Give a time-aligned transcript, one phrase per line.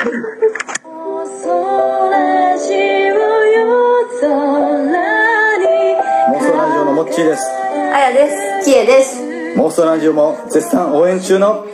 [0.00, 0.06] 妄
[1.26, 1.52] 想
[2.08, 2.56] ラ
[6.72, 7.42] ジオのモッチーです
[7.92, 8.30] あやで
[8.62, 8.64] す。
[8.64, 9.20] きえです。
[9.58, 11.66] 妄想ラジオも絶賛応援中の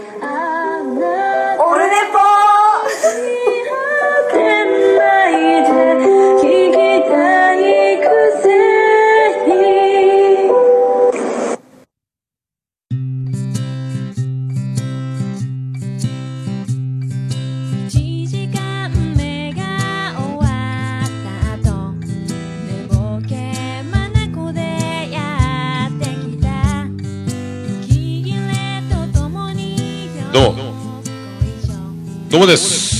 [32.56, 32.96] です。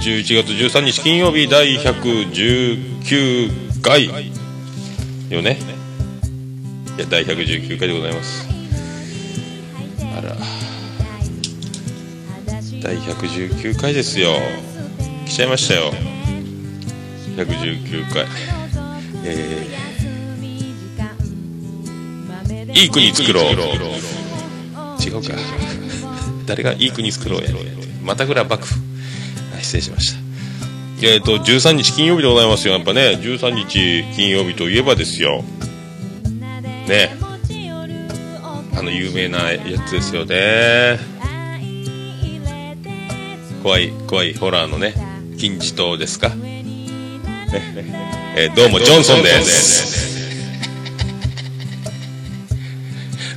[0.00, 4.06] 11月13日金曜日第119回。
[5.28, 5.58] よね。
[6.96, 8.46] いや第119回でございます。
[10.16, 10.36] あら。
[12.80, 14.36] 第119回ですよ。
[15.26, 15.92] 来ちゃいましたよ。
[17.36, 18.24] 119回。
[19.24, 23.54] えー、いい国作ろう。
[25.02, 25.34] 違うか。
[26.46, 27.50] 誰がいい国作ろうや。
[27.50, 27.77] ろ
[28.08, 28.74] またぐら幕府。
[29.54, 30.18] あ失礼しました。
[31.06, 32.72] えっ、と13日金曜日でございますよ。
[32.72, 35.44] やっぱね13日金曜日といえばですよ。
[36.88, 37.14] ね。
[38.74, 40.98] あの有名なやつですよね。
[43.62, 44.94] 怖い怖いホラーのね
[45.36, 46.64] 金字塔ですか、ね
[48.36, 50.08] えーどうもジョンソンです。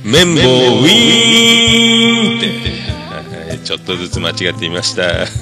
[0.02, 2.46] 綿棒ウィーンって。
[2.46, 2.81] はい
[3.72, 5.24] ちょっとずつ間違ってみました。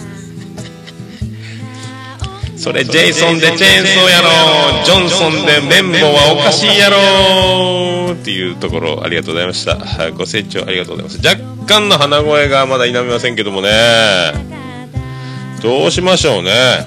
[2.57, 4.29] それジェイソンでチェーンソーやろ
[4.85, 9.75] ジョンソンで綿棒はおかしいやろっていうところありがとうございました。
[9.77, 13.71] はいご清聴ありがとうございます若干の鼻声がまだ否めませんけどもね。
[15.61, 16.87] どうしましょうね。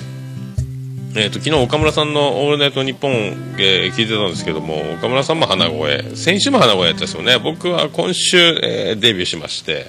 [1.15, 6.05] えー、と昨日岡村さんの「オールナイトニッポン」えー聞いてたんですけども岡村さんも鼻声。
[6.15, 7.37] 先週も鼻声やったんですよね。
[7.37, 9.87] 僕は今週、えーデビューしまして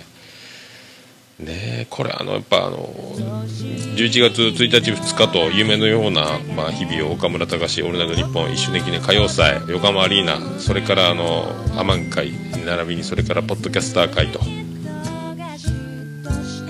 [1.38, 12.32] ねこれあのやっぱあの11月1日2日と夢のような、まあ、日々を岡村隆史「オールナイトニッポン」一周年記念歌謡祭横浜アリーナそれからあのアマン会
[12.64, 14.40] 並びにそれからポッドキャスター会と。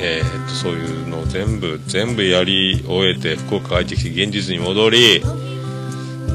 [0.06, 5.22] えー、とそういうのを全部全部やり終えて福岡帰ってきて現実に戻り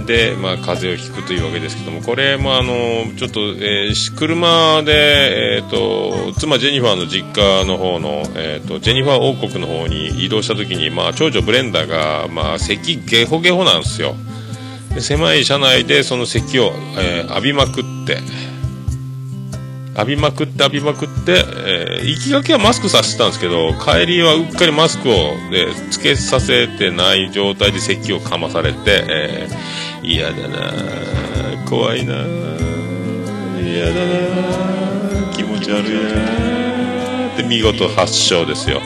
[0.09, 2.73] で、まあ、風邪をひくというわけですけどもこれもあの
[3.15, 14.15] ちょっと、えー車で、えー、と妻ジェニファーの実家の方の、えー、とジェニファー王国の方に移動した時に、まあ、長女ブレンダーが、まあ、咳ゲホゲホなんですよ。
[14.95, 18.17] で狭い車内でその咳を、えー浴びまくって
[19.95, 25.13] 浴びまくって浴びまくって、えー行きがけはマスクさせてたんですけど帰りはうっかりマスクを、
[25.51, 29.47] でつけさせてない状態で咳をかまされてえ
[30.01, 31.65] 嫌、だな。
[31.69, 32.25] 怖いな。
[33.61, 35.33] 嫌だな。
[35.35, 37.35] 気持ち悪いな。
[37.37, 38.81] で見事発症ですよ。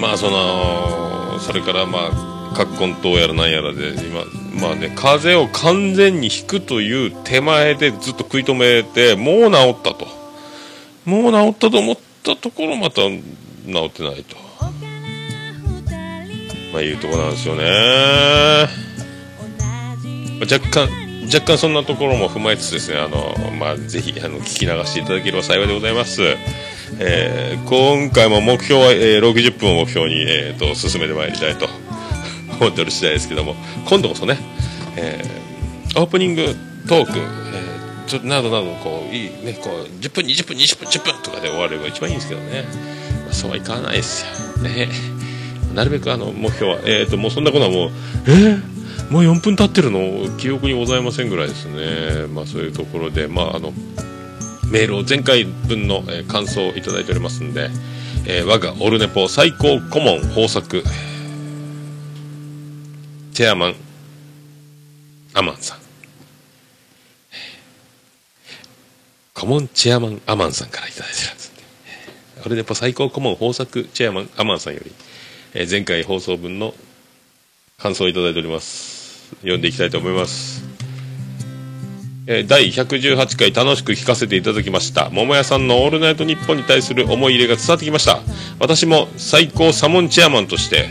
[0.00, 4.24] まあそのそれからまあ葛根湯やらなんやらで今
[4.60, 10.06] まあね風邪を完全に引くという手前でずっと食い止めてもう治ったと。
[11.04, 13.22] もう治ったと思ったところまた治
[13.86, 14.36] ってないと。
[16.72, 17.64] まあいうとこなんですよね。
[20.40, 20.88] 若干
[21.32, 26.22] 若干そんなところも踏まえつつですねあの、まあ、ぜひあの聞き流していただければ幸いでございます、
[27.00, 31.68] えー今回も目標は、えー60分を目標に、えーと進めてまいりたいと
[32.60, 34.38] 思っておる次第ですけども今度こそね、
[34.96, 36.54] えーオープニング
[36.86, 42.64] トーク、えーちょっとなどなどこういいねこう10分20分20分10分とかで終われば一番いいんですけどね、
[43.26, 44.24] まあそうはいかないです
[44.56, 44.62] よ。
[44.62, 44.88] ね。
[45.74, 47.90] なるべくあの目標はえっ、ともうそんなことはもう
[48.28, 48.77] えー？
[49.10, 52.26] もう4分経ってるの記憶にございませんぐらいですね。
[52.26, 53.72] まあそういうところでまああの
[54.70, 57.70] メールを前回分の、えー感想をいただいておりますんで、
[58.26, 60.82] えー我がオルネポ最高顧問豊作
[63.32, 63.74] チェアマン
[65.34, 65.78] アマンさん。
[69.32, 71.52] 顧問チェアマンアマンさんからいただいてます
[72.44, 74.92] オルネポ最高顧問豊作チェアマンアマンさんより、
[75.54, 76.74] えー前回放送分の
[77.78, 78.97] 感想をいただいております。
[79.36, 80.64] 読んでいきたいと思います。
[82.26, 85.08] えー第118回楽しく聞かせていただきました。
[85.10, 88.20] 桃屋さんの「オールナイトニッポン」に対する思い入れが伝わってきました。
[88.58, 90.90] 私も最高サモンチェアマンとして、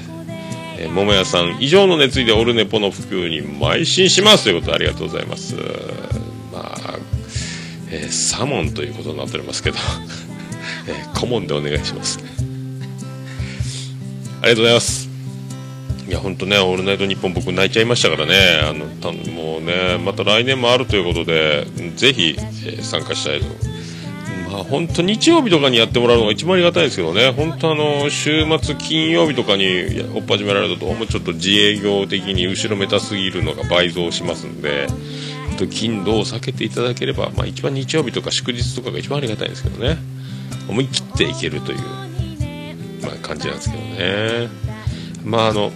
[0.79, 4.45] えー桃屋さん以上の熱意でオルネポの普及に邁進します。
[4.45, 5.55] ということでありがとうございます。
[5.55, 5.61] ま
[6.75, 6.99] あ、
[7.91, 9.77] えーサモンということになっておりますけど、
[10.87, 12.19] えー顧問でお願いします。
[14.41, 15.06] ありがとうございます。
[16.07, 18.33] いや本当ね「オールナイトニッポン」僕泣いちゃいましたからね。
[18.63, 23.45] あのたもうねまた来年もあるということでぜひ、えー参加したいと。
[24.49, 27.31] まあ本当日曜日とかにやってもらうのが一番ありがたいですけどね。
[27.31, 34.87] 本当あの週末金曜日とかに追っ始められるとどうもちょっと自営業的に後ろめたすぎるのが倍増しますんで
[35.57, 39.97] と金土を避けていただければ、まあ、一番日曜日とか祝日とかが一番ありがたいんですけどね。
[40.69, 41.79] 思い切っていけるという、
[43.01, 44.49] まあ、感じなんですけどね。
[45.25, 45.71] まああの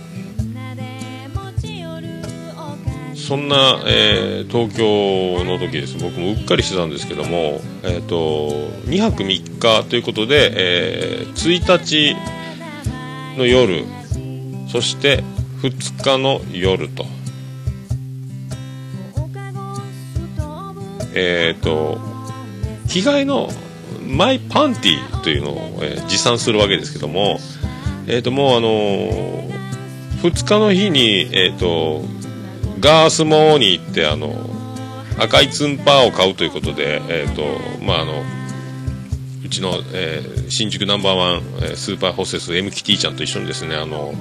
[3.32, 5.98] そんな、えー東京の時です。
[5.98, 8.50] 僕もうっかりしてたんですけども、えー、と
[8.90, 10.52] 2泊3日ということで、
[11.22, 12.18] えー1日
[13.38, 13.86] の夜
[14.68, 15.24] そして
[15.62, 17.06] 2日の夜と。
[21.16, 22.00] えっ、と
[22.90, 23.48] 着替えの
[24.10, 27.40] マイパンティというのを、えー持参するわけですけども
[28.08, 28.68] えっ、ともうあの
[30.22, 32.04] 2日の日にえっ、と
[32.82, 34.34] ガースモーに行ってあの
[35.18, 37.44] 赤いツンパーを買うということで、えーと
[37.86, 38.24] まあ、あの
[39.46, 44.14] うちの、えー新宿ナンバーワン、えスーパーホステス M キティちゃんと一緒にですねあの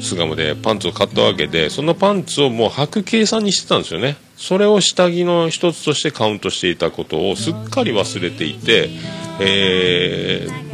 [0.00, 4.16] 巣鴨でパンツを買ったわけでそのパンツをもう履く計算にしてたんですよね。
[4.36, 8.88] それを下着の一つとしてカウントしていたことをすっかり忘れていて、
[9.40, 10.64] えー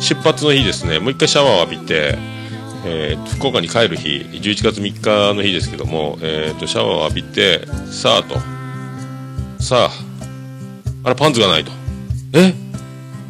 [0.00, 0.98] 出発の日ですね。
[0.98, 2.18] もう一回シャワーを浴びて
[2.86, 8.36] えー福岡に帰る日11月3日の日ですけども、えーとシャワーを浴びてさあと
[9.62, 9.90] さあ
[11.04, 11.72] あらパンツがないと。
[12.32, 12.54] え？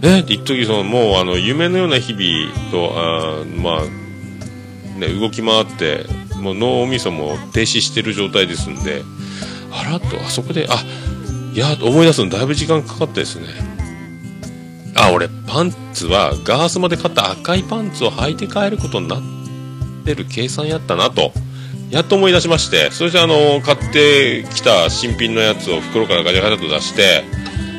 [0.03, 0.21] え？
[0.21, 6.05] って一時そのもうあの夢のような日々とあまあね動き回って
[6.41, 9.03] もう脳みそも停止してる状態ですんで
[9.73, 10.75] あらとあそこであ
[11.55, 13.47] いや思い出すのだいぶ時間かかったですね。
[14.99, 19.21] あ俺パンツはガースまで買った赤いパンツを履いて帰ることになっ
[20.07, 21.33] てる計算やったなと。
[21.91, 27.23] やっと思い出しましてそしてあの買ってきた新品のやつを袋からガチャガチャと出して、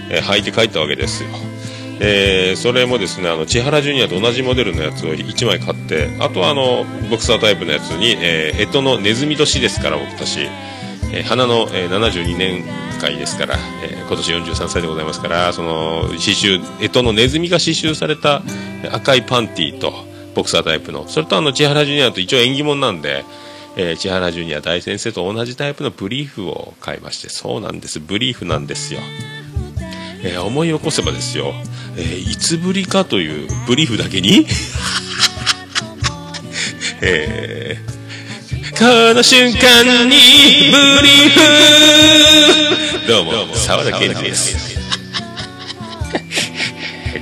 [0.10, 1.30] えー履いて帰ったわけですよ。
[2.00, 10.40] えーそれもですねあの千原ジュニアと同じモデルのやつを1枚買ってあとはあのボクサータイプのやつに、えー、干支のネズミ年ですから僕たち、
[11.12, 12.64] えー花の、えー72年
[13.02, 18.42] 会ですから、えー今年43歳でございますからその刺繍干支のネズミが刺繍された
[18.94, 20.07] 赤いパンティーと
[20.38, 21.08] ボクサータイプの。
[21.08, 23.26] それとあの千原ジュニアと一応縁起物なんで
[23.76, 28.00] えー千原ジュニア大先生と同じタイプのブリーフを買いましてそうなんです。
[28.00, 29.00] ブリーフなんですよ。
[30.24, 31.54] えー思い起こせばですよ、
[31.96, 34.46] えーいつぶりかというブリーフだけに、
[37.02, 37.98] えー
[38.78, 38.84] こ
[39.16, 40.16] の瞬間にブ
[41.02, 41.32] リー
[43.02, 43.08] フ。
[43.08, 44.67] どうも沢田研二です。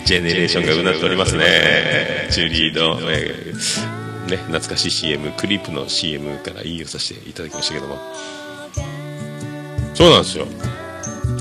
[0.06, 7.98] ジェネレーションがうなっておりますねジュリーの、えーね、懐かしい CM クリップの CM から引用させていただきましたけども
[9.94, 10.46] そうなんですよ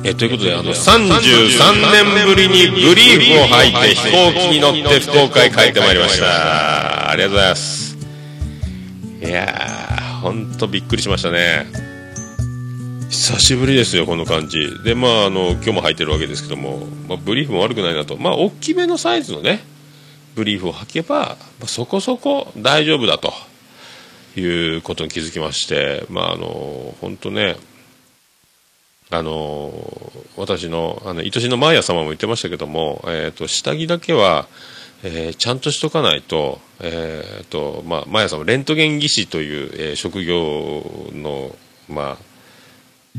[0.06, 7.10] えということで、あの、33年ぶりにブリーフを履いて飛行機に乗って福岡へ帰ってまいりました。
[7.10, 7.96] ありがとうございます。
[9.22, 11.93] いやー、ほんとびっくりしましたね。
[13.14, 14.82] 久しぶりですよ、この感じ。
[14.82, 18.16] で、まあ、あの、今日も履いてるわけですけども、まあ、ブリーフも悪くないなと。
[18.16, 19.60] まあ、大きめのサイズのね、
[20.34, 23.32] ブリーフを履けば、まあ、そこそこ大丈夫だと
[24.36, 24.44] い
[24.76, 27.56] うことに気づきまして、まあ、あの、本当ね、
[29.10, 29.72] あの
[30.36, 34.48] 私のあの愛しのマーヤ様も言ってましたけども、えー、と下着だけは、
[35.04, 41.54] えーちゃんとしとかないと,、えーとまあ、マーヤ様レントゲン技師という、え職業の、
[41.88, 42.33] まあ、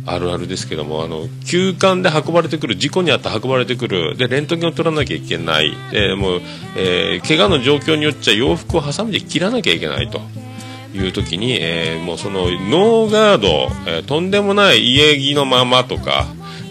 [0.05, 6.41] あるあるですけどもあの急患で運ばれてくる事故にあって運ばれてくるでレントゲンを取らなきゃいけないでもう、
[6.77, 10.21] えー怪我の状況によっちゃ洋服をハサミで切らなきゃいけないと。
[10.93, 13.47] いう時に、えーもうそのノーガード、
[13.85, 16.25] えーとんでもない家着のままとか、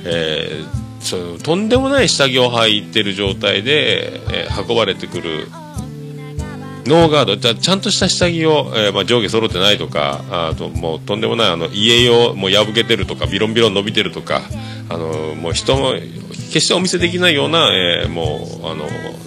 [0.06, 5.48] えーそのとんでもない下着を履いてる状態で、え運ばれてくる
[6.86, 14.42] ノーガードじゃちゃんとした下着を、えーまあ、上下揃ってないとかあともうとんでもないあの家用もう破けてるとかビロンビロン伸びてるとか
[14.90, 18.84] あのもう人も決してお見せできないような、えーもうあの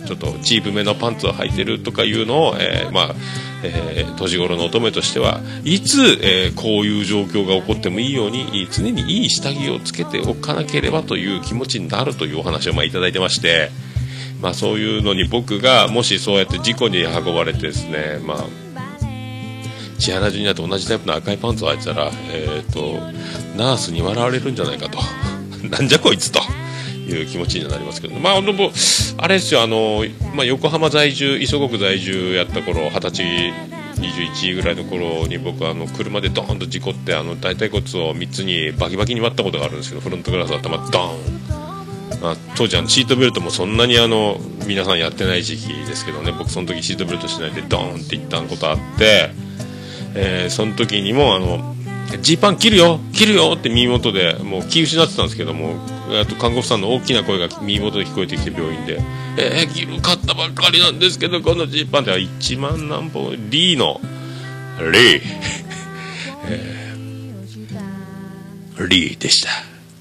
[0.08, 3.16] ちょっとチープめのパンツを履いてるとかいうのを、えーまあ
[3.64, 13.87] えー年頃の乙女としてはいつ、えーこういう状況が起こってもいいように常にいい下着をつけておかなければという気持ちになるというお話をまあいただいてまして。
[14.42, 18.46] まあ、そういうのに僕がもしそうやって事故に運ばれてですね、まあ、
[20.00, 23.00] 千原ジュニアと同じタイプの赤いパンツを履いてたら、えー、と
[23.58, 25.00] ナースに笑われるんじゃないかと。
[25.70, 26.40] なんじゃこいつと。
[27.08, 28.72] いう気持ちになりますけど、まあ、本当
[29.24, 30.04] あれですよ、あの、
[30.36, 33.54] まあ、横浜在住、磯子区在住やった頃、二十歳、
[33.98, 41.67] 21ぐらいの頃に僕あの車でドーンと事故ってあの大腿骨を3つにバキバキに割ったことがあるんですけどフロントグラス頭ドーン、
[42.22, 46.32] まあ、当時あのシートベルトもそんなにあの皆さんやってない時期ですけどね。
[46.32, 49.30] 僕その時シートベルトしないでドーンっていったことあって、
[50.16, 51.76] えーその時にもあの
[52.22, 55.76] ジーパン切るよ切るよって耳元でもう気失ってたんですけども
[56.22, 59.02] あと看護婦さんの大きな声が耳元で聞こえてきて病院で
[59.38, 64.00] 「えー、切る買ったばっかりなんですけどこのジーパンって1万何本リーの
[64.80, 65.22] リー、
[66.46, 66.78] えー
[68.86, 69.50] リーでした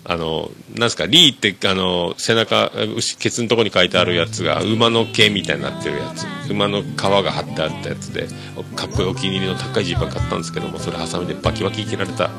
[0.08, 2.70] あのなんすかリーってあの背中
[3.18, 6.26] ケツのとこに書いてあるやつが馬の毛みたいになってるやつ。
[6.48, 8.28] 馬の皮が貼ってあったやつで
[8.76, 12.30] かっこいいお気に入りの高いジーパン買ったんですけどもそれハサミでバキバキ切られた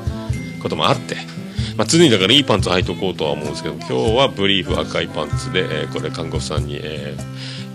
[0.62, 1.16] こともあって、
[1.76, 7.14] まあ、常にだからいいパンツ履いとこうとは思うんですけど今日はブリーフ赤いパンツで、えーこれ看護婦さんに、え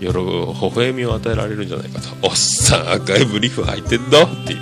[0.00, 2.08] 喜ぶ微笑みを与えられるんじゃないかと。
[2.26, 4.24] おっさん赤いブリーフ履いてんの？
[4.24, 4.60] っていう。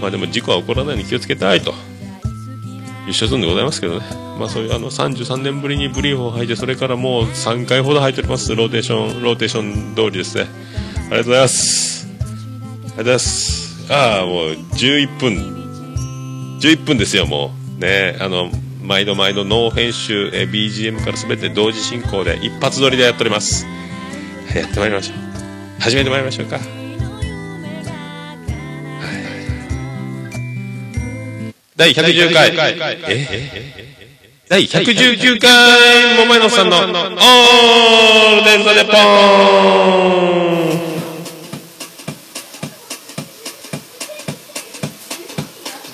[0.00, 1.72] まあでも事故は起こらないように気をつけたいと。
[3.08, 4.06] 一緒すんでございますけどね、
[4.38, 8.54] まあ、そういうあの33年ぶりにブリーフを履いてそれからもう3回ほど履いております。
[8.54, 10.44] ローテーションローテーション通りですね。
[10.44, 12.06] ありがとうございます。
[12.06, 13.92] ありがとうございます。
[13.92, 16.58] ああもう11分。
[16.60, 17.80] 11分ですよもう。
[17.80, 18.16] ね。
[18.20, 18.50] あの
[18.82, 23.66] 毎度毎度ノー編集え BGM から全て同時進行で一発撮りでやっております。
[24.54, 25.80] やってまいりましょう。
[25.80, 26.77] 始めてまいりましょうか。
[31.78, 32.50] 第110回。
[33.06, 33.70] え
[34.48, 36.84] 第119回、桃井のさんの、オー
[38.38, 38.94] ルデンザネポー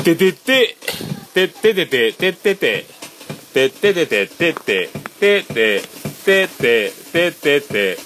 [0.01, 0.77] ンててて、
[1.35, 2.87] てててて、ててて、
[3.53, 4.89] てててて、ててて、
[5.21, 5.83] ててて、
[6.25, 7.99] ててて、ててて、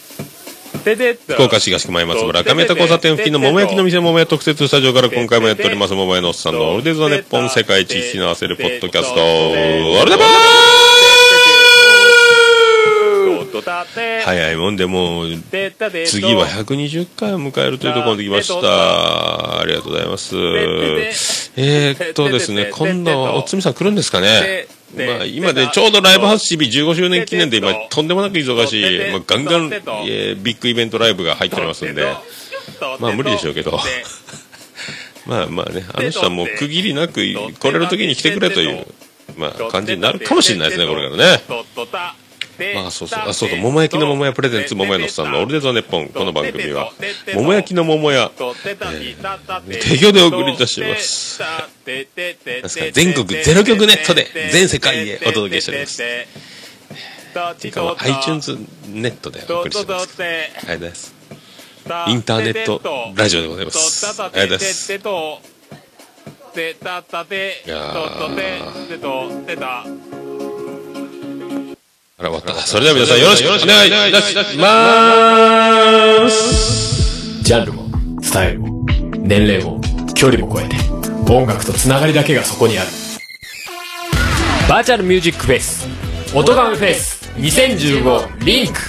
[0.79, 5.95] 福岡市東区前松原亀田交差点付近の桃焼きの店桃屋特設スタジオから今回もやっております。
[5.95, 9.21] 桃屋のおっさんのオールデンザネッポン世界一引き合わせるポッドキャスト。
[9.21, 10.31] オールデンポーン
[14.25, 15.27] 早いもんでもう
[16.07, 19.61] 次は120回を迎えるというところまで来ました。
[19.61, 20.37] ありがとうございます。
[21.57, 24.78] えー、っとですね今度はおつみさん来るんですかね？
[24.97, 29.71] まあ、今でちょうどライブハウス CB 15周年記念で今とんでもなく忙しい、まあ、ガンガン、
[30.07, 32.07] えービッグイベントライブが入っておりますんで。
[33.01, 33.79] まあ無理でしょうけど。
[35.27, 38.87] まあまあねあの人はもう区切りなく来れる時に来てくれという、
[39.37, 41.43] まあ、感じになるかもしれないですねこれからね
[42.75, 46.09] まあそうそう、あ、そうそう、桃焼きの桃屋プレゼンツ桃屋のおっさんのオールデンザネッポン。
[46.09, 46.93] この番組は、
[47.35, 51.41] 桃焼きの桃屋、提供でお送りいたします。
[51.41, 52.09] なんで
[52.69, 52.85] すか？
[52.93, 55.99] 全国ゼロ局ネットで全世界へお届けしております。
[55.99, 56.27] て
[57.69, 58.57] いうか、まあ iTunes
[58.89, 60.23] ネットでお送りしてます。
[60.23, 61.15] ありがとうございます。
[62.09, 62.83] インターネット
[63.15, 64.97] ラジオでございますありがとうございますい
[67.71, 67.79] や
[72.19, 72.63] あら、終わった。
[72.67, 77.43] それでは皆さんよろしくお願いいたします。
[77.45, 77.89] ジャンルも、
[78.21, 78.85] スタイルも、
[79.19, 79.81] 年齢も、
[80.15, 80.77] 距離も超えて、
[81.33, 82.89] 音楽とつながりだけがそこにある。
[84.69, 85.87] バーチャルミュージックフェス、
[86.35, 88.81] 音ガメフェス2015リンク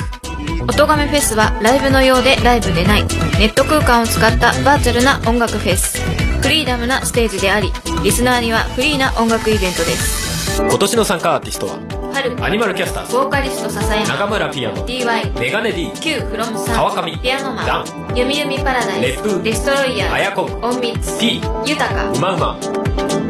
[0.70, 3.08] 音亀フェスはライブのようでライブでないネ
[3.46, 6.02] ット空間を使ったバーチャルな音楽フェス
[6.42, 7.72] フリーダムなステージであり
[8.04, 11.80] リスナーにはフリーな音楽イベントです今年の参加アーティストは、
[12.14, 13.06] 春アニマルキャスター。
[13.06, 14.08] ズ、ボーカリスト笹山。
[14.08, 16.76] 中村ピアノ、DY メガネ D、Q フロムさん。
[16.76, 17.18] 川上。
[17.18, 17.86] ピアノマダン。
[18.16, 19.02] ゆみゆみパラダイス。
[19.02, 20.14] レップデストロイヤー。
[20.14, 21.20] あやこん音密。
[21.20, 22.12] T、豊か。
[22.12, 22.60] うまうま。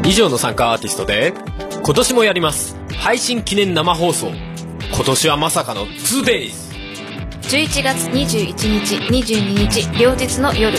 [0.04, 1.34] 以上の参加アーティストで、
[1.82, 2.76] 今年もやります。
[2.98, 4.32] 配信記念生放送。
[4.92, 6.70] 今年はまさかの 2days。
[7.42, 10.78] 11月21日22日両日の夜。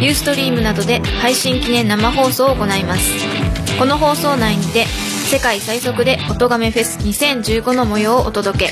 [0.00, 3.10] ユーストリームなどで配信記念生放送を行います。
[3.78, 4.86] この放送内にて
[5.32, 8.70] 世界最速で音亀フェス2015の模様をお届け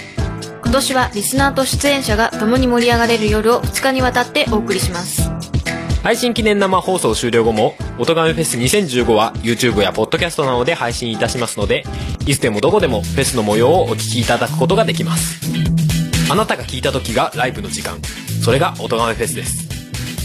[0.62, 5.30] 今年はリスナーと出演者が共に盛り上がれる夜を2日にわたってお送りします
[6.02, 11.84] 配信記念生放送終了後も、音ガメフェス2015は YouTube や Podcast などで配信いたしますので、
[12.26, 15.40] いつでもどこでもフェスの模様をお聞きいただくことができます。
[16.30, 17.98] あなたが聞いた時がライブの時間。
[18.42, 19.69] それが音ガメフェスです。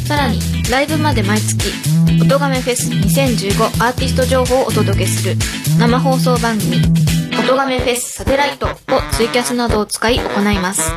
[0.05, 1.73] さらにライブまで毎月
[2.21, 5.35] 「音亀フェス2015アーティスト情報をお届けする
[5.79, 6.77] 生放送番組
[7.39, 10.91] 「音亀フェスサテライト」をツイキャスなどを使い行います。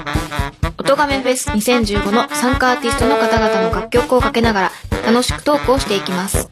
[0.76, 4.72] 音亀フェス2015の参加アーティストの方々の楽曲をかけながら
[5.06, 6.48] 楽しくトークをしていきます。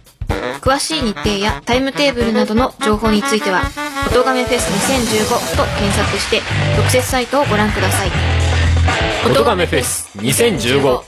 [0.62, 3.70] 詳しい日程やタイムテーブルなどの情報については
[4.10, 6.42] 「音亀フェス2015」と検索して
[6.76, 8.10] 特設サイトをご覧ください。
[9.26, 11.02] 音亀フェス2015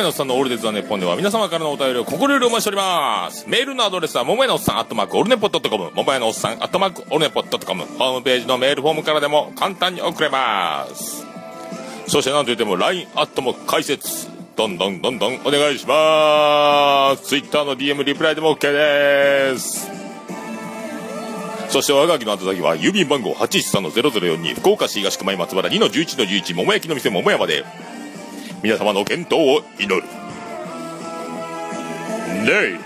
[0.00, 3.46] 桃屋のおっさんのオールデイズ・ザ・ネポンでは皆様からのお便りを心よりお待ちしております。
[3.46, 11.26] メールのアドレスは、桃屋のおっさん、アットマーク、オルネポットコム、桃屋のおっさん、アットマーク、オルネポットコム、ホームページのメールフォームからでも簡単に送れます。
[12.06, 17.28] そしてなんといっても、LINE アットも解説、どんどんどんどんお願いします。
[17.28, 19.90] Twitter の DM リプライでも OK です。
[21.68, 27.64] そして我がきの宛先は郵便番号813-0042福岡市東区前松原2-11-11桃焼きの店桃屋まで
[28.62, 30.02] 皆様の健闘を祈る。
[32.44, 32.80] ねい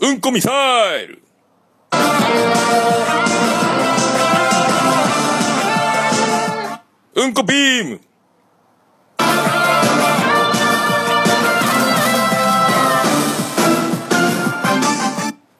[0.00, 0.50] うんこミサ
[0.96, 1.29] イル。
[7.30, 8.00] んこビーム。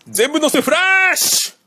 [0.08, 0.76] 全部乗せフラ
[1.12, 1.60] ッシュ。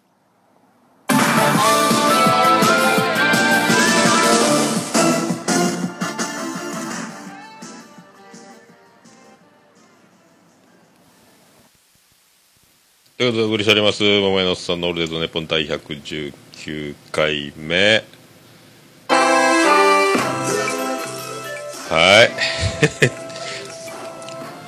[13.18, 14.04] ということでお送りしております。
[14.04, 18.13] 桃屋のおっさんのオールデイズ・ネポン第119回目。
[21.94, 22.32] はい。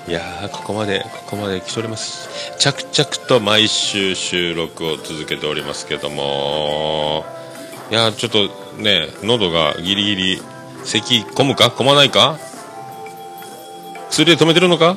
[0.11, 2.29] いやー、ここまで、ここまで来ております。
[2.59, 7.25] 着々と毎週収録を続けておりますけども、
[7.89, 10.41] いや、ちょっとね、喉がギリギリ、
[10.83, 11.69] 咳込むか？
[11.69, 12.37] 込まないか？
[14.11, 14.95] 薬で止めてるのか？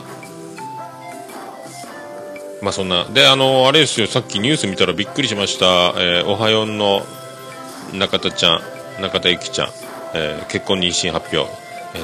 [2.60, 3.06] まあそんな。
[3.06, 5.66] で、あのあれですよ、さっきニュース見たらびっくりしました。
[5.96, 7.06] えーおはよんの
[7.94, 8.62] 中田ちゃん、
[9.00, 9.70] 中田ゆきちゃん、
[10.12, 11.50] えー結婚妊娠発表、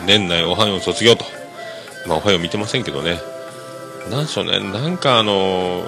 [0.06, 1.24] 年内おはよん卒業と。
[2.06, 3.20] まあおはよう見てませんけどね。
[4.10, 5.82] なんでしょうね、なんかあの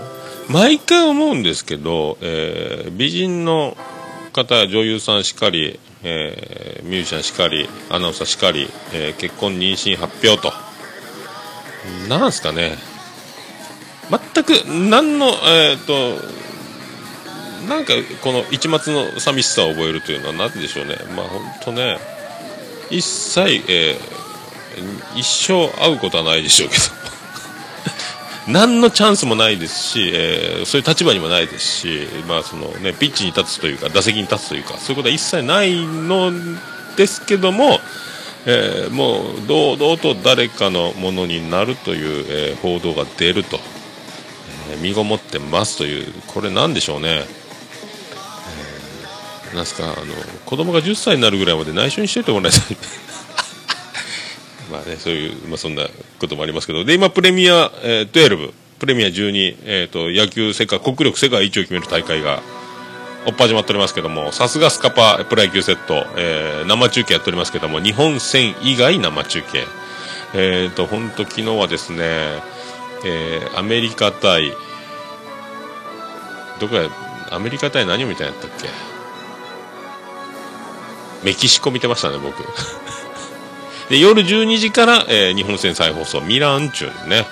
[0.48, 3.76] 毎回思うんですけど、えー美人の
[4.32, 10.52] 方、女優さんしかり、えーミュージシャンしかり、アナウンサーしかり、えー結婚妊娠発表と。
[12.08, 12.76] なんすかね。
[14.10, 16.14] 全く何の、えー、と
[17.68, 21.98] なんかこの一末の寂しさを覚えるというのは何でしょうね、まあ本当ね、
[22.90, 24.16] 一切、えー
[25.14, 26.82] 一生会うことはないでしょうけど、
[28.52, 36.30] 何のチャンスもないですし、えーそういう立場にもないですし、まあそのね、ピッチに立つというか、打席に立つというか、そういうことは一切ないの
[36.96, 37.80] ですけども、
[38.44, 43.58] えーもう堂々と誰かのものになるという、えー報道が出ると。
[44.70, 47.24] えー身ごもってますというこれなんでしょうね、
[49.54, 49.94] なんすかあの
[50.44, 52.76] 子供が10歳になるぐらいまで内緒にしておいてもらいたい。
[54.70, 55.86] まあねそういう、まあ、そんな
[56.18, 62.42] こともありますけどで今プレミア、えー12プレミア12、えー、と野球世界国力世界一を決める大会が
[63.24, 69.64] おっぱ始まっておりますけどもさすがスカパプロ野球セット、えー生中継やっておりますけども日本戦以外生中継。
[70.34, 72.02] えっ、と本当昨日はですね
[73.04, 74.52] えーアメリカ対
[76.60, 76.90] どこや
[77.30, 78.68] アメリカ対何を見たんやったっけ？
[81.26, 82.36] メキシコ見てましたね僕。
[83.90, 87.26] で夜12時から、えー日本戦再放送ミランチューね。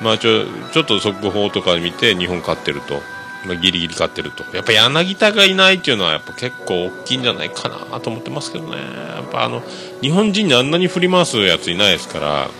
[0.00, 3.00] まあちょちょっと速報とか見て日本勝ってると、
[3.44, 4.44] まあ、ギリギリ勝ってると。
[4.52, 8.78] やっぱ柳田がいないっていうのはやっぱ結構大きいんじゃないかなと思ってますけどね。
[8.78, 9.62] やっぱあの
[10.00, 12.50] 日本人にあんなに振り回すやついないですから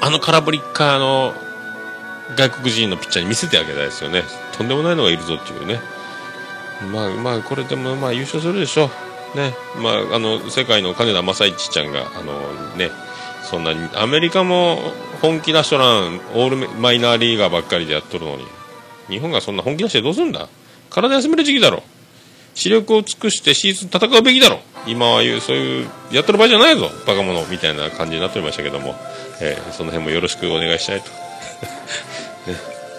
[0.00, 1.34] あの空振りかあの
[2.34, 4.24] 外国人のピッチャーに見せてあげたいですよね。
[4.56, 5.82] とんでもないのがいるぞっていうね。
[6.90, 9.05] まあまあこれでもまあ優勝するでしょう。
[9.36, 9.54] ね。
[9.80, 12.40] まああの世界の金田正一ちゃんがあの
[12.76, 12.90] ね
[13.44, 14.78] そんなにアメリカも
[15.22, 18.44] 本気出しとらんオールマイナーリーガーばっかりでやっとるのに。
[19.08, 20.48] 日本がそんな本気出してどうすんだ？
[20.90, 21.84] 体休める時期だろ。
[22.54, 24.58] 視力を尽くしてシーズン戦うべきだろ。
[24.86, 26.90] 今はいうそういうやってる場合じゃないぞ。
[27.06, 28.96] バカ者みたいな感じになっておりましたけども、
[29.40, 31.10] えーその辺もよろしくお願いしたいと。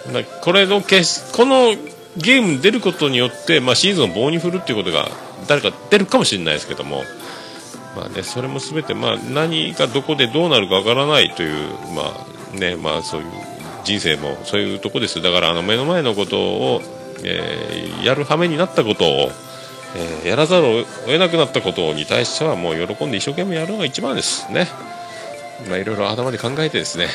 [0.12, 0.86] ね、これのこ
[1.44, 1.74] の
[2.16, 5.10] ゲーム出ることによって、まあ、シーズンを棒に振るっていうことが
[5.46, 7.04] 誰か出るかもしれないですけども、
[7.96, 13.26] まあね、それも全て、まあ、何がどこでどうなるかわからないという、まあねまあ、そういう
[13.84, 15.22] 人生もそういうとこです。
[15.22, 16.82] だからあの目の前のことを、
[17.24, 19.30] えーやる羽目になったことを、
[19.96, 24.50] えーやらざるを得なくなったことに対してはもう喜んで一生懸命やるのが一番です。
[24.52, 24.68] ね。
[25.68, 27.08] まあいろいろ頭で考えてですね、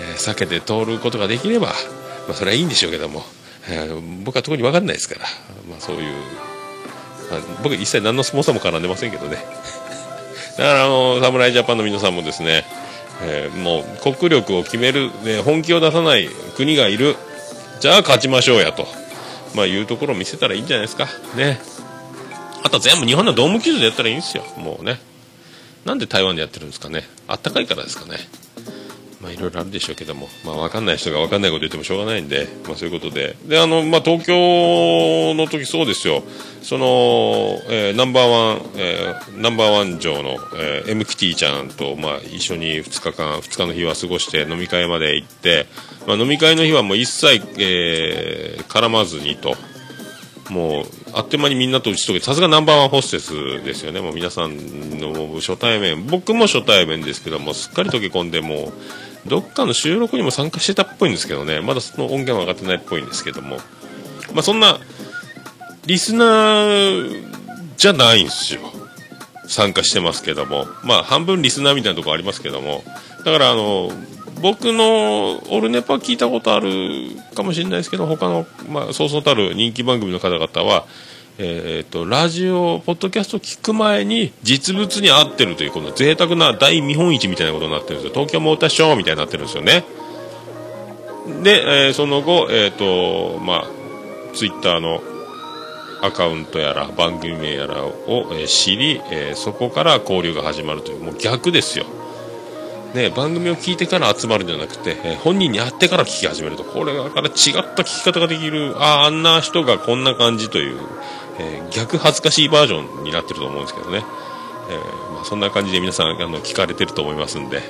[0.00, 1.72] えー避けて通ることができれば、ま
[2.30, 3.22] あ、それはいいんでしょうけども、
[3.68, 5.20] えー僕は特に分かんないですから、
[5.70, 6.14] まあ、そういう、
[7.62, 9.36] 僕一切何のスポンサーも絡んでませんけどね。
[10.56, 12.64] だからあの侍ジャパンの皆さんもですね、
[13.22, 17.16] えーもう国力を決める、ね、本気を出さない国がいる。
[17.80, 18.86] じゃあ勝ちましょうやと、
[19.54, 21.06] まあ、いうところを見せたらいいんじゃないですか。
[21.36, 21.60] ね。
[22.64, 24.42] あとは全部日本のドーム球場でやったらいいんですよ。
[24.56, 24.98] もうね。
[25.84, 27.04] なんで台湾でやってるんですかね。
[27.28, 28.18] あったかいからですかね。
[29.20, 33.36] まあいろいろあるでしょうけども、まあわかんない人がわかんないこと言ってもしょうがないんで、まあそういうことで。
[33.46, 36.22] で、あの、まあ東京の時そうですよ。
[36.62, 36.86] その、
[37.68, 45.66] えーナンバーワン、えーナンバーワン城の、えー、MKT ちゃんと、まあ一緒に2日間、2日の日は過ごして飲み会まで行って、
[46.06, 49.56] まあ飲み会の日はもう一切、えー絡まずにと。
[50.50, 58.72] もうあっという間にみんなと打ち解けてさすがナンバーワンホステスですよねもう皆さんの初対面僕も初対面ですけどもすっかり溶け込んでもう
[59.28, 61.60] どっかの収録にも参加してたっぽいんですけどね。
[61.60, 63.58] まだその音源は上がってないっぽいんですけども。
[64.32, 64.78] まあそんな
[65.86, 67.24] リスナー
[67.76, 68.60] じゃないんですよ。
[69.46, 70.66] 参加してますけども。
[70.82, 72.84] まあ半分リスナーみたいなところありますけども。
[73.24, 73.90] だからあの
[74.40, 76.70] 僕のオルネパ聞いたことある
[77.34, 80.86] かもしれないですけど他の、まあ、そうそうたる人気番組の方々は、
[81.40, 88.12] えー、とラジオポッドキャスト聞く前に実物に合ってるというこの贅沢な大見本市みたいなことになってるんですよ。
[88.12, 89.84] 東京モーターショーみたいになってるんですよね。
[91.44, 93.66] で、えーその後えっ、とまあ
[94.34, 95.00] ツイッターの
[96.02, 101.86] アカウントやら番組名やらを、え知り、えそこから交流が始まるというもう逆ですよ。
[102.94, 106.64] ね、番組を聞いてから集まるんじゃなくて、えー本人に会ってから聞き始めると。
[106.64, 110.80] これだから違った聞き方ができるあああんな人がこんな感じという、
[111.38, 114.04] えー逆恥ずかしいバージョンになってると思うんですけどね、
[114.70, 117.62] えーまあ、そんな感じで皆さんあの聞かれてると思いますんで、え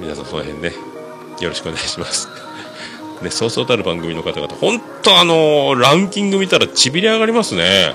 [0.00, 0.72] 皆さんその辺ね
[1.40, 2.28] よろしくお願いします。
[3.22, 7.94] ね、そうそうたる番組の方々、本当あのーランキング見たらちびれ上がりますね。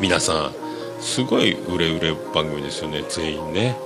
[0.00, 0.52] 皆さん、
[1.00, 3.78] すごい売れ売れ番組ですよね、全員ね。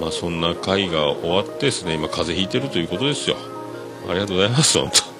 [0.00, 3.36] まあそんな回が終わってですね、今風邪ひいてるということですよ。
[4.08, 5.13] ありがとうございます、本当。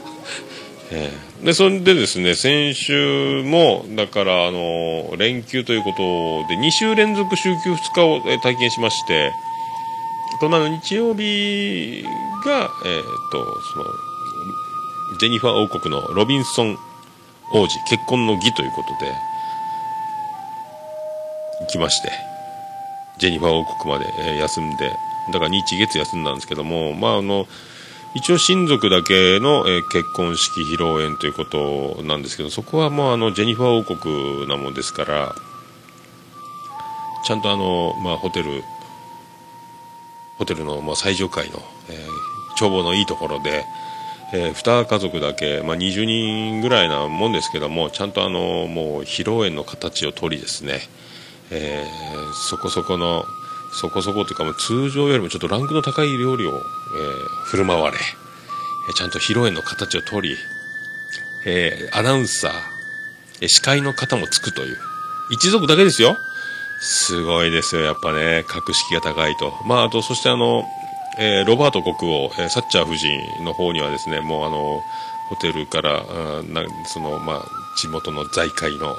[0.90, 1.10] え
[1.42, 1.46] え。
[1.46, 9.32] で、それでですね、先週も、だから、あの、連休ということで、2週連続週休2日をえ体験しまして、
[10.40, 12.04] この日曜日
[12.44, 13.84] が、えっ、と、その、
[15.18, 16.78] ジェニファー王国のロビンソン
[17.52, 19.12] 王子、結婚の儀ということで、
[21.60, 22.10] 行きまして、
[23.18, 24.90] ジェニファー王国まで、え休んで、
[25.32, 27.46] だから日月休んだんですけども、まああの、
[28.14, 35.34] 一応親族だけの、えー結婚式披露宴ということなんですけど、そこはもうあの、ジェニファー王国なもんですから、
[37.24, 38.62] ちゃんとあの、まあホテル、
[40.38, 42.24] ホテルの、まあ、最上階の、えー
[42.56, 43.64] 眺望のいいところで、
[44.32, 50.80] えー、2家族だけ、まあ、20人ぐらいなもんですけどもちゃんとあのもう披露宴の形を取りですね、
[51.50, 53.24] えーそこそこの
[53.74, 56.64] そこそこというか通常よりもちょっとランクの高い料理を、えー
[57.44, 57.98] 振る舞われ、
[58.94, 60.36] ちゃんと披露宴の形を取り、
[61.46, 62.52] えーアナウンサー、
[63.42, 64.76] えー司会の方もつくという
[65.30, 66.16] 一族だけですよ
[66.80, 69.52] すごいですよ、やっぱね、格式が高いと。
[69.64, 70.64] まあ、あと、そしてあの、
[71.18, 74.80] えーロバート国王、えーサッチャー夫人の方にはですね、もうあの、
[75.28, 77.44] ホテルから、あなその、まあ、
[77.76, 78.94] 地元の財界の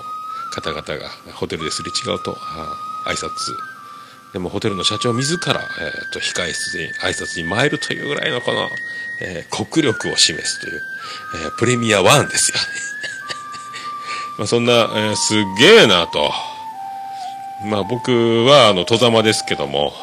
[0.52, 3.75] 方々がホテルですれ違うと、あー挨拶。
[4.36, 8.70] でもホテルの社長自ら、えーと、控え室に挨拶に参るというぐらいのこの、
[9.22, 10.82] えー国力を示すという、
[11.46, 12.64] えープレミア1ですよね。
[14.38, 16.34] まあ、そんな、えーすげえなと。
[17.64, 19.94] まあ僕はあの、戸様ですけども、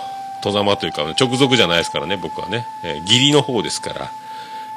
[0.42, 2.66] 戸様というか直属じゃないですからね、僕はね。
[2.84, 4.10] えー義理の方ですから。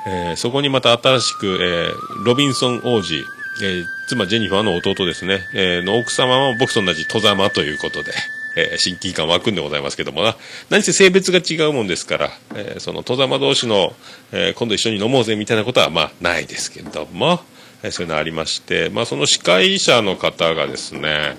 [0.06, 3.26] えーそこにまた新しく、えーロビンソン王子、
[3.62, 8.12] えー妻ジェニファーの弟ですね、えーの奥様も僕と同じ戸様ということで、
[8.56, 10.36] えー親近感湧くんでございますけどもな。
[10.70, 13.94] 何せ性別が違うもんですから、えーその戸様同士の、
[14.32, 17.42] えー今度一緒に飲もうぜみたいなことはまあないですけども、
[17.84, 21.38] えーそういうのありまして、まあその司会者の方がですね、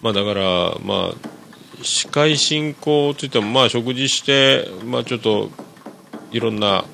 [0.00, 5.50] まあだから、まあ、司会進行といっても、まあ食事して、まあちょっと、
[6.30, 6.84] いろんな、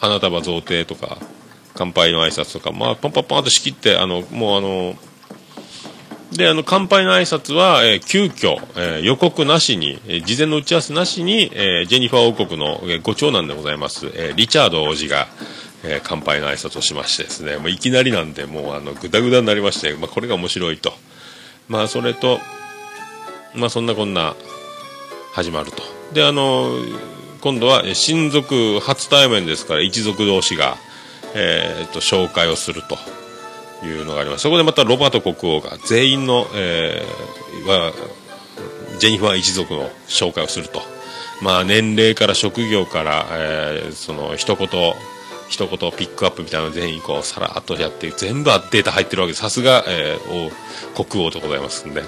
[0.00, 1.16] 花束贈呈とか、
[1.74, 4.96] 乾杯の挨拶とか、まあ、パンパンパンと仕切って、あの、もうあの、
[6.32, 15.28] であの乾杯の挨拶は、えー急遽、えー予告なしに、えー事前の打ち合わせなしに、えージェニファー王国の、えーご長男でございます、えーリチャード王子が、
[15.84, 20.92] えー乾杯の挨拶をしましてですねもういきなりなんでもうあのグダグダになりまして、まあ、これが面白いと。
[21.68, 22.40] まあそれと
[23.54, 24.34] まあそんなこんな
[25.32, 25.82] 始まると。
[26.12, 26.70] であの
[27.40, 30.76] 今度は親族初対面ですから一族同士が、
[31.34, 32.98] えーと紹介をすると。
[33.84, 34.42] いうのがあります。
[34.42, 37.92] そこでまたロバート国王が全員の、えーは
[38.98, 40.82] ジェニファー一族の紹介をすると。
[41.42, 44.68] まあ年齢から職業から、えーその一言
[45.48, 49.42] 一言ピックアップみたいなの全員こうさらっとやって全部データ入ってるわけです。
[49.42, 50.48] さすが、えー
[50.96, 52.06] 王国王でございますんでね。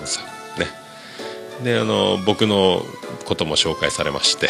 [1.62, 2.82] であの僕の
[3.24, 4.48] ことも紹介されまして、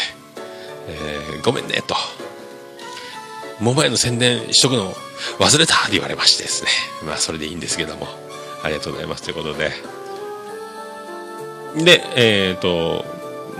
[0.88, 1.94] えーごめんねと。
[3.60, 4.94] 桃屋の宣伝しとくの
[5.38, 6.70] 忘れたって言われましてですね。
[7.04, 8.06] まあそれでいいんですけども。
[8.62, 9.22] ありがとうございます。
[9.22, 9.72] ということで。
[11.76, 13.04] でえっ、と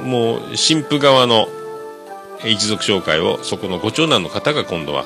[0.03, 1.49] もう神父側の
[2.45, 5.05] 一族紹介をそこのご長男の方が今度は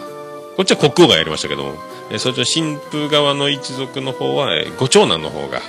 [0.57, 1.75] こっちは国王がやりましたけども、
[2.11, 5.61] えーそっちの神父側の一族の方は、えーご長男の方が、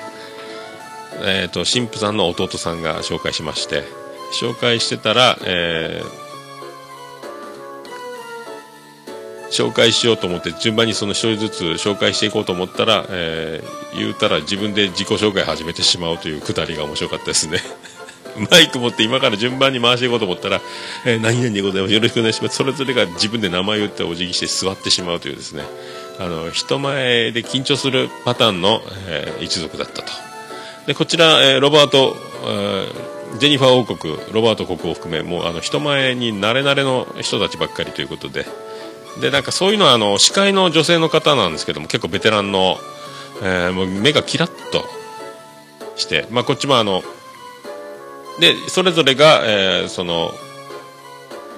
[1.23, 3.83] えー、と神父さんの弟さんが紹介しまして。
[4.31, 6.30] 紹介してたら、えー
[9.51, 17.59] 紹介しようと思って順番にその一人ずつ紹介していこうと思ったら、えー言うたら自分で自己紹介始めてしまうというくだりが面白かったですね。
[18.49, 20.61] マイク持って今から順番に回していこうと思ったら、
[21.05, 21.93] えー何々でございます。
[21.93, 22.55] よろしくお願いします。
[22.55, 25.65] それぞれが自分で名前を言ってお辞儀して座ってしまうというですね。
[26.19, 30.13] あの人前で緊張するパターンの、えー一族だったと。
[30.87, 38.45] でこちら、えーロバート、えージェニファー王国ロバート国王を含めもうあの人前に慣れ慣れの人たちばっかりということで
[39.19, 42.77] でなんかそういうのはあの司会の女性の方なんですけども結構ベテランの、
[43.43, 44.85] えーもう目がキラッと
[45.95, 47.03] して、まあ、こっちもあの
[48.39, 50.31] でそれぞれが、えーその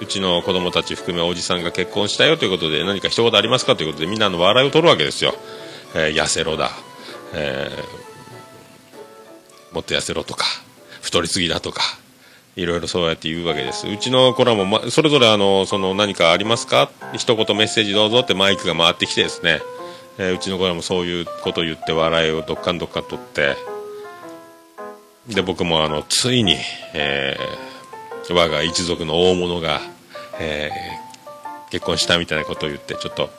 [0.00, 5.34] うちの子供たち含めおじさんが結婚したよということで何か一言ありますかということでみんなの笑いを取るわけですよ、
[5.94, 6.70] えー痩せろだ、
[7.32, 8.04] えー
[9.74, 10.44] もっと痩せろとか
[11.00, 11.82] 太りすぎだとか。
[12.56, 13.88] いろいろそうやって言うわけです。
[13.88, 16.90] うちの子らも、ま、それぞれあのその何かありますか？
[17.16, 19.60] 一言メッセージどうぞってマイクが回ってきてですね、
[20.18, 23.56] えーうちの子らもそういうこと言って笑いをどっかんどっかん取って。
[25.28, 26.56] で僕もあのついに、
[26.94, 29.80] えー我が一族の大物が、
[30.38, 31.04] えー
[31.70, 33.30] 結婚したみたいなことを言ってちょっと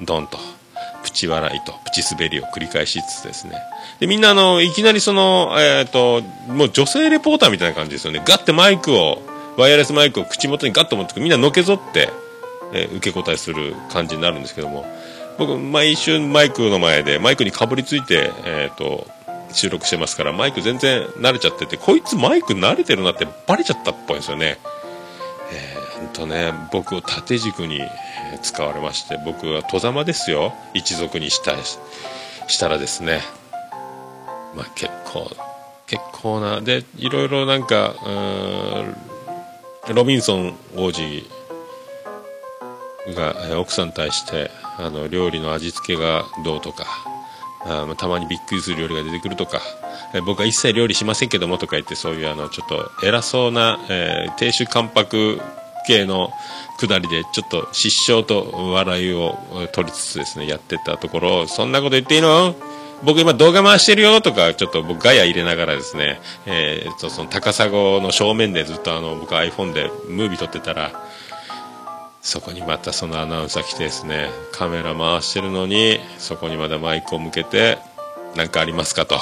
[0.00, 0.38] ドンと。
[1.02, 3.56] プチ笑いとプチ滑りを繰り返しつつですね。
[3.98, 8.22] でみんなあのいきなりその、えー、ともう女性レポーターみたいな感じですよね。
[8.24, 9.22] ガッてマイクを
[9.56, 12.10] ワイヤレスマイクを口元にガッと持ってくみんなのけぞって、
[12.72, 14.84] えー受け答えする感じになるんですけども。
[15.38, 19.06] 僕毎週マイクの前でマイクにかぶりついて、えー、と
[19.52, 24.58] 収録してますからマイク全然慣れちゃっててこいつマイク慣れてるなってバレちゃったっぽいんですよね。
[25.48, 25.79] ほん
[26.20, 27.80] とね僕を縦軸に
[28.42, 30.52] 使われまして僕は戸様ですよ。
[30.74, 31.56] 一族にした
[32.46, 33.20] したらですね
[34.54, 35.30] まあ結構
[35.86, 37.94] 結構なでいろいろなんか
[39.92, 41.26] ロビンソン王子
[43.08, 46.84] が奥さんに対してあの料理の味付けがどうとか
[47.64, 49.60] あたまにびっくりする料理が出てくるとか、
[50.24, 55.42] 僕は一切料理しませんけどもとか言ってそういうあのちょっと偉そうな、え亭主関白
[55.90, 56.30] 系の
[56.78, 59.38] くだりでちょっと失笑と笑いを
[59.72, 62.54] 取りつつですねやってたところそんなこと言っていいの？
[63.02, 70.92] 僕今動画回してるよとかちょっと僕ガヤ入れながらですね、えーとその高砂の正面でずっとあの僕 iPhone でムービー撮ってたら
[72.20, 77.78] そこにまたそのアナウンサー来てですねカメラ回してるのにそこにまだマイクを向けて
[78.36, 79.16] 何かありますかと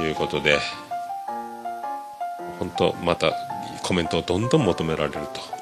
[0.00, 0.58] いうことで
[2.60, 3.32] 本当また
[3.82, 5.57] コメントをどんどん求められると。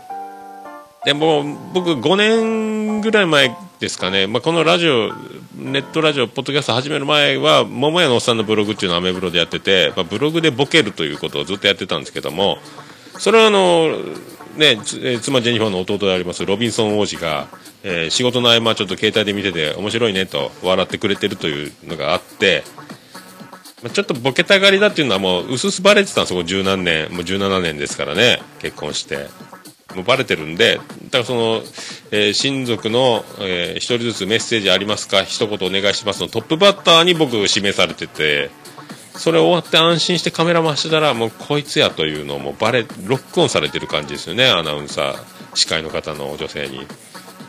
[1.07, 5.13] でも僕5年ぐらい前ですかね、まあ、このラジオ
[5.55, 12.59] ネットラジオポッドキャスト始める前は桃屋のおっさんのブログっていうのをアメブロでやってて、まあ、ブログでボケるということをずっとやってたんですけども
[13.21, 13.91] それはあの
[14.57, 14.79] ね
[15.23, 17.47] 妻ジェニファーの弟でありますロビンソン王子が、
[17.85, 22.65] えー仕事の合間ちょっと携帯で見てて面白いねと笑ってくれてるというのがあって
[23.85, 29.29] まちょっとボケたがりだっていうのはもう薄々バレてたんですよ十何年もう17年ですからね結婚して。
[29.97, 31.63] もうバレてるんでだからその、
[32.13, 35.25] えー親族の、えー一人ずつメッセージありますか？
[35.25, 38.51] 一言お願いしますのトップバッターに僕指名されてて
[39.15, 45.17] それ終わって安心してカメラ回してたらもうこいつやというのをもうバレロックオンされてる感じですよねアナウンサー
[45.55, 46.87] 司会の方の女性に。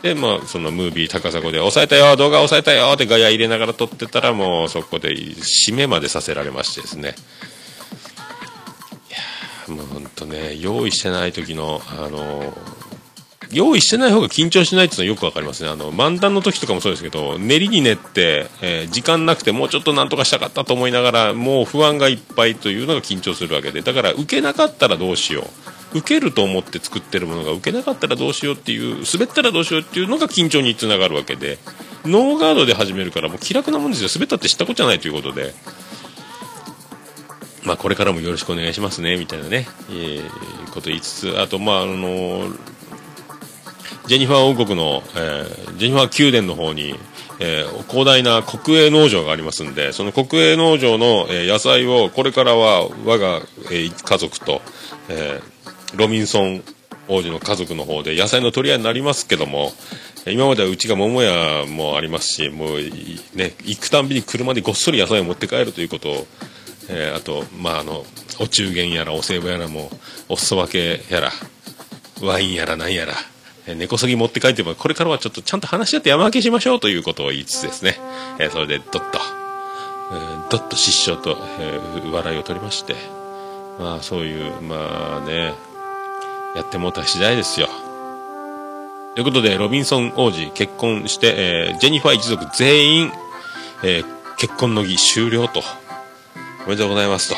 [0.02, 7.16] でまあそのムービー高砂で抑えたよ動画抑えたよってガヤ入れながら撮ってたらもうそこで締めまでさせられましてですね。
[9.70, 12.52] もう本当ね用意してない時のあの
[13.50, 15.70] 用意してない方が緊張しないっていうのはよくわかりますね。
[15.70, 23.82] あの漫談の時とかもそうですけど練りに練って、えー時間なくてもうちょっとなんとかしたかったと思いながらもう不安がいっぱいというのが緊張するわけで。
[23.82, 25.42] だから受けなかったらどうしよ
[25.94, 25.98] う。
[25.98, 31.58] 受けると思って作ってるものが受けなかったらどうしようっていう滑ったらどうしようっていうのが緊張につながるわけで。
[32.04, 34.10] ノーガードで始めるからもう気楽なもんですよ。
[34.12, 35.54] 滑ったって知ったことじゃないということで。
[37.68, 42.48] まあこれからもよろしくお願いしますねみたいなね、えーこと言いつつあとまああの
[44.06, 46.94] ジェニファー王国の、えージェニファー宮殿の方に、
[47.40, 54.62] えー広大な国営農場がありますんでその国営農場の、えー野菜をこれからは我が、えー家族と、
[55.10, 56.62] えーロビンソン
[57.08, 59.72] 王子の家族の方で野菜の取り合いになりますけども
[60.26, 62.76] 今まではうちが桃屋もありますしもう
[63.34, 66.26] ね行くたんびに車でごっそり野菜を持って帰るということを、
[66.90, 68.04] えーあとまああの
[68.40, 69.90] お中元やらお歳暮やらも
[70.28, 71.30] お裾分けやら
[72.22, 73.12] ワインやらなんやら、
[73.66, 77.96] えー根こそぎ持って帰っても、これからはちょっとちゃんと話し合って山分けしましょうということを言いつつですね、
[78.38, 79.00] えーそれでどっと、
[80.12, 82.94] えーどっと失笑と、えー笑いを取りまして、
[83.78, 85.52] まあそういう、まあね、
[86.56, 87.68] やってもうた次第ですよ。
[89.14, 93.12] ということで、ロビンソン王子結婚して、えージェニファー一族全員、
[93.84, 94.04] えー
[94.38, 95.62] 結婚の儀終了と。
[96.68, 97.36] おめでとうございますと。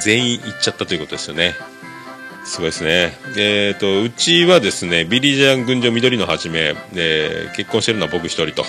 [0.00, 1.56] 全員行っちゃったということですよね。
[2.46, 3.12] すごいですね。
[3.36, 8.64] えっ、と、うちはですね、ビリジャン群青緑のはじめ、えー結婚してるのは僕一人と、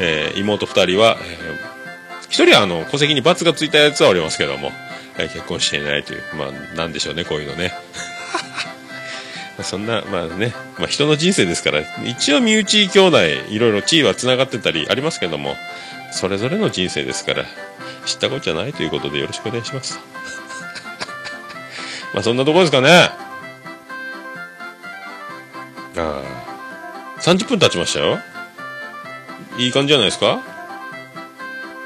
[0.00, 4.72] えー妹二人は、えー一人はあの、戸籍に罰がついたやつはおりますけども、
[5.18, 7.74] えー結婚していないという、まあ、なんでしょうね、こういうのね。
[9.62, 15.56] そんな、まあね、まあ人の人生ですから、一応身内兄弟、いろいろ地位は繋がってたりありますけども、
[16.10, 17.44] それぞれの人生ですから、
[18.06, 19.98] 知ったことじゃないということでよろしくお願いします。
[22.14, 22.90] まあそんなとこですかね。
[22.90, 23.16] あ
[25.98, 26.22] あ。
[27.20, 28.18] 30分経ちましたよ。
[29.58, 30.40] いい感じじゃないですか？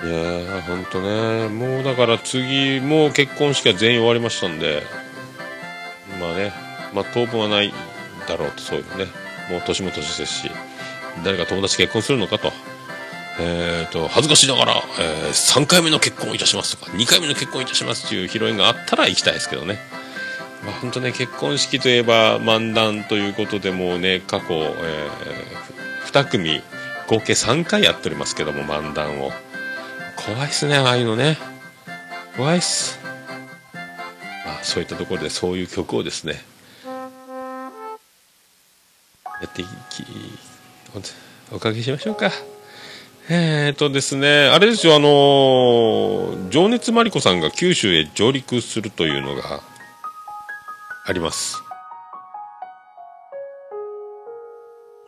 [0.03, 1.49] いやー、ほんとね。
[1.49, 4.83] もうだから次、もう結婚式は全員終わりましたんで、
[6.21, 6.53] まあね、
[6.95, 7.73] まあ当分はない
[8.27, 9.07] だろうと、そういうね。
[9.51, 10.51] もう年も年ですし、
[11.25, 12.53] 誰か友達結婚するのかと。
[13.43, 19.79] えー、と恥ずかしながら、えー3回目の結婚いたしますとか2回目の結婚いたしますっていう披露宴があったら行きたいですけどね。
[20.65, 25.09] まあ本当ね結婚式といえば漫談ということでもうね過去、え
[26.07, 26.61] 2組
[27.09, 29.33] 合計3回やっておりますけども漫談を。
[30.17, 31.39] 怖いっすねああいうのね。
[32.37, 32.99] 怖いっす。
[34.45, 36.35] まあそういったところでそういう曲をですね
[39.41, 40.05] やっていき
[41.51, 42.31] おかけしましょうか。
[43.29, 49.61] えーとですね、あれですよ、あのー情熱マリコさんが九州へ上陸するというのが
[51.07, 51.63] あります。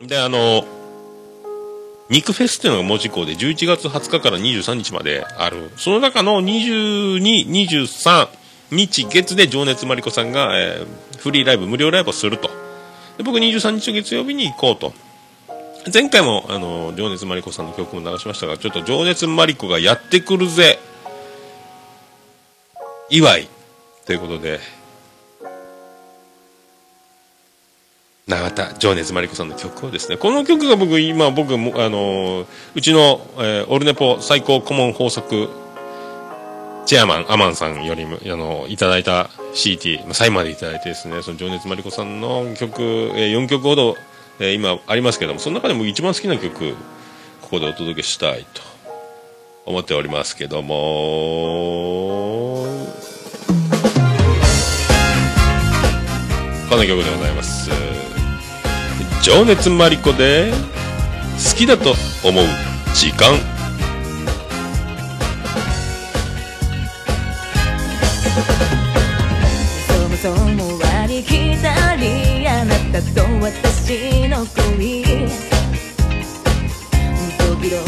[0.01, 0.65] で、あのー
[2.09, 5.71] 肉フェスっていうのが文字工で11月20日から23日まである。
[5.77, 7.17] その中の22、
[7.49, 8.27] 23
[8.71, 12.49] 日月で情熱マリコさんが、えーフリーライブ、無料ライブをすると。
[13.17, 14.93] で僕23日月曜日に行こうと。
[15.91, 20.79] 前回もあの情熱マリコさんの曲も流しましたがちょっと情熱マリコがやってくるぜ
[23.09, 23.49] 祝い
[24.05, 24.59] ということで
[28.27, 31.57] 永田情熱マリコさんの曲をですねこの曲が僕今僕あ
[31.89, 35.49] のうちの、えーオルネポ最高顧問豊作
[36.85, 43.95] チェアマンアマンさんよりもあのいただいた CT サインまでいただいてですねその情熱マリコさんの曲、え4曲ほど、
[44.39, 46.75] えー今ありますけどもその中でも一番好きな曲
[47.41, 48.61] ここでお届けしたいと
[49.65, 51.93] 思っておりますけども。
[56.69, 57.69] この曲でございます。
[59.21, 60.51] 情熱マリコで
[61.37, 61.93] 好きだと
[62.23, 62.45] 思う
[62.95, 63.37] 時間。
[69.87, 72.22] そもそもありきたり
[72.93, 75.03] たと私の恋。
[77.39, 77.87] 時々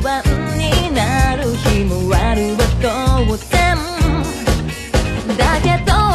[0.00, 0.22] 不安
[0.56, 3.76] になる日もあるは当然
[5.36, 6.07] だけど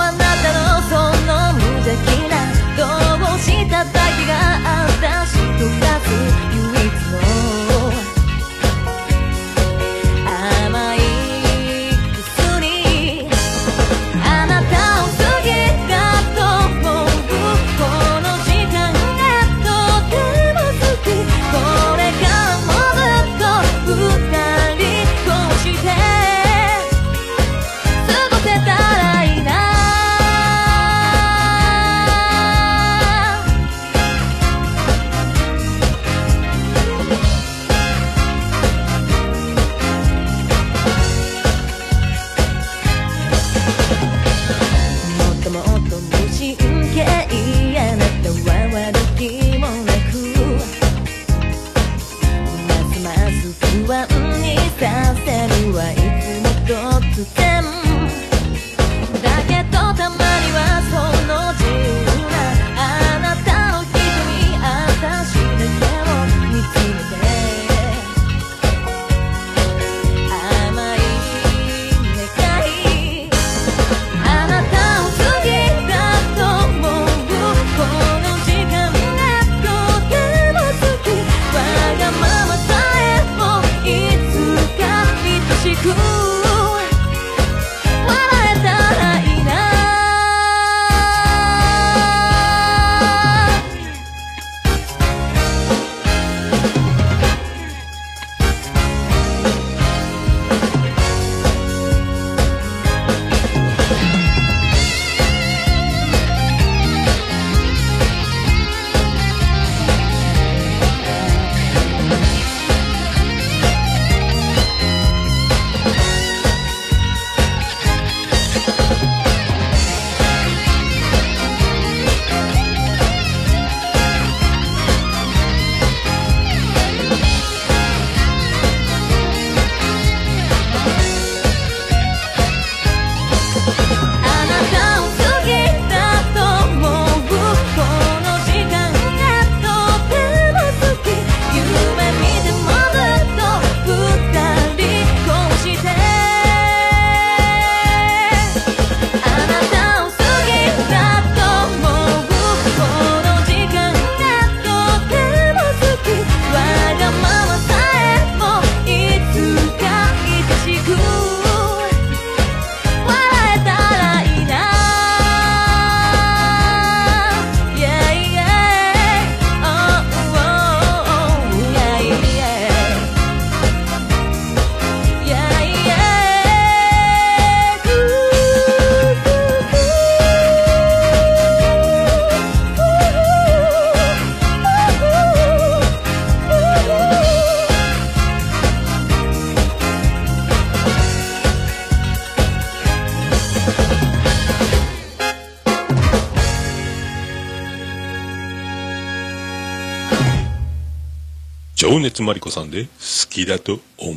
[202.13, 202.89] 情熱マリコさんで好
[203.29, 204.13] きだと思う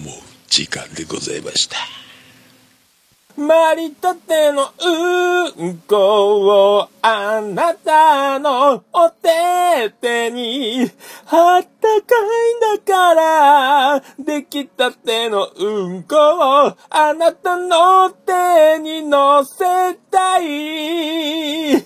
[0.49, 1.77] 時間でございました。
[3.39, 4.73] マリたての
[5.59, 10.91] うんこをあなたのお手手に
[11.27, 19.65] あったかいんだからできたてのうんこをあなたの手に乗せ
[20.11, 21.83] たいあっ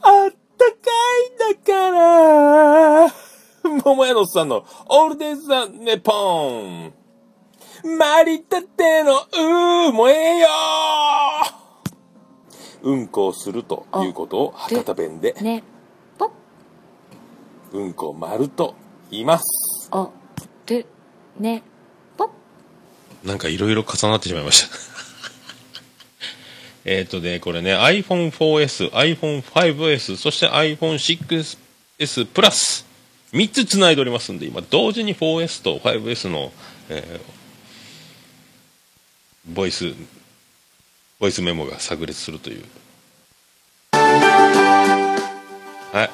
[0.00, 0.80] たか
[1.20, 1.90] いんだか
[3.10, 3.23] ら
[3.82, 6.92] 桃屋のさんのオールデイズ・ザ・ネポン。
[7.98, 10.48] マリたてのうーもええよ。
[12.82, 15.32] うんこをするということを博多弁で。
[15.40, 15.62] ね
[16.18, 16.30] ぽ
[17.72, 18.74] うんこを丸と
[19.10, 19.88] 言います。
[19.92, 20.10] お
[20.66, 20.86] る
[21.38, 21.62] ね
[22.16, 22.30] ぽ
[23.22, 24.76] なんかいろいろ重なってしまいました。
[26.86, 32.84] えっとね、これね、iPhone4S、iPhone5S、そして iPhone6S プラス、
[33.34, 36.52] 3つ繋いでおりますんで、今、同時に 4S と 5S の、
[36.88, 37.34] えー
[39.46, 39.92] ボイス、
[41.20, 42.64] ボイスメモが炸裂するという。
[45.92, 46.10] はい。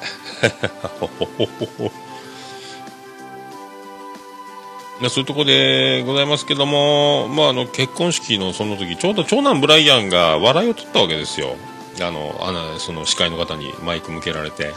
[5.09, 11.55] そういうところでございますけども、まあ、あの結婚式のその時ちょうど長男ブライアンが笑いを取ったわけですよ
[11.99, 14.75] あのあのその司会の方にマイク向けられて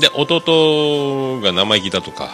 [0.00, 2.30] で弟が生意気だとか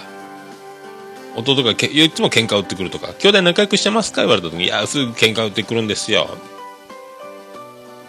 [1.37, 4.23] 弟がけいつも喧嘩売ってくるとか兄弟仲良くしてますか？
[4.23, 6.29] 言われた時にいやすぐ喧嘩売ってくるんですよ。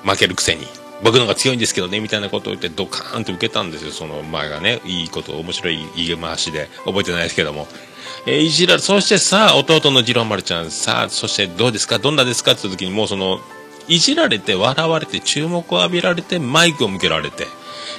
[0.05, 0.65] 負けるくせに。
[1.03, 3.91] 僕の方が強いんですけどねみたいなことを言ってドカーンと受けたんですよ。
[3.91, 6.69] その前がねいいこと面白い言い回しで。
[6.85, 7.67] 覚えてないですけども、
[8.25, 11.99] えーいじられそしてさあ弟の次郎丸ちゃんさあそしてどうですか？
[11.99, 12.53] どんなですか？
[12.53, 13.39] って言った時にもうその
[13.89, 17.45] いじられて笑われて注目を浴びられてマイクを向けられて、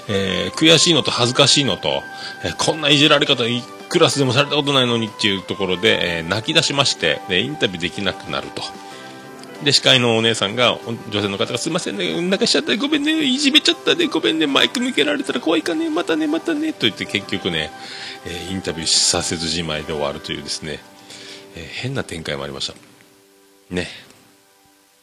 [0.08, 2.02] えー悔しいのと恥ずかしいのと、
[2.44, 8.62] えーこんないじられ方いクラスでもされたことないのにっていうところで、えー泣き出しましてでインタビューできなくなると。
[9.64, 10.78] で、司会のお姉さんが、
[11.10, 17.72] 女性の方が、すいませんね、泣かしちゃった、ごめんね、いじめちゃったね、ごめんね、マイク向けられたら怖いかね、またね、またね、と言って結局ね、
[18.24, 20.78] えーインタビューさせずじまいで終わるというですね、
[21.56, 22.74] えー変な展開もありました。
[23.74, 23.88] ね。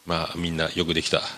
[0.05, 1.21] まあ、みんなよくできた。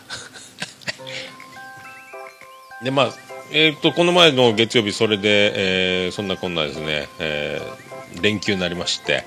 [2.84, 3.14] で、まあ、
[3.52, 9.26] えっ、と、この前の月曜日、それで、えーそんなこんなですね、えー連休になりまして、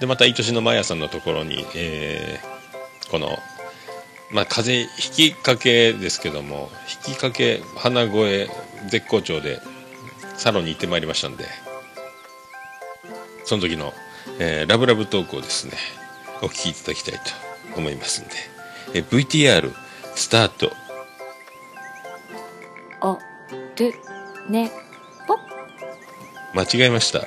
[0.00, 3.38] で、また、愛しのマヤさんのところに、えーこの、
[4.30, 8.48] まあ、風邪ひきかけですけども、ひきかけ、鼻声、
[8.88, 9.60] 絶好調で、
[10.36, 11.44] サロンに行ってまいりましたんで、
[13.44, 13.92] その時の、
[14.38, 15.72] えーラブラブトークをですね、
[16.40, 18.30] お聞きいただきたいと思いますんで、
[18.94, 19.74] えー VTR、
[20.14, 20.72] スタート。
[23.80, 23.94] おる
[24.48, 24.70] ね
[25.26, 25.38] ぽ
[26.54, 27.26] 間違えました。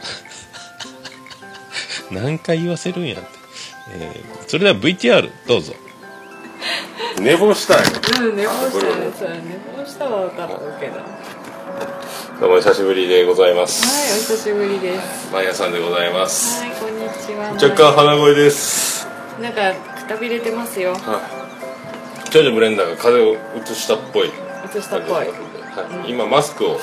[2.11, 3.27] 何回言わせるんやって。
[3.93, 5.73] えーそれでは VTR どうぞ。
[7.21, 7.77] 寝坊したい。
[8.21, 10.97] うん、寝坊したらさ、寝坊したは分かったけど。
[10.97, 10.99] は
[12.37, 13.81] い、どうも久しぶりでございます。
[14.13, 15.31] お久しぶりです。
[15.31, 16.61] マヤさんでございます。
[16.61, 17.53] はい、こんにちは。
[17.53, 19.07] 若干鼻声です。
[19.41, 20.91] なんか、くたびれてますよ。
[20.91, 20.97] は
[22.27, 22.29] い。
[22.29, 24.31] 長女ブレンダーが風邪をうつしたっぽい。
[24.75, 25.50] 映したっぽい。
[25.75, 26.79] はい、今マスクを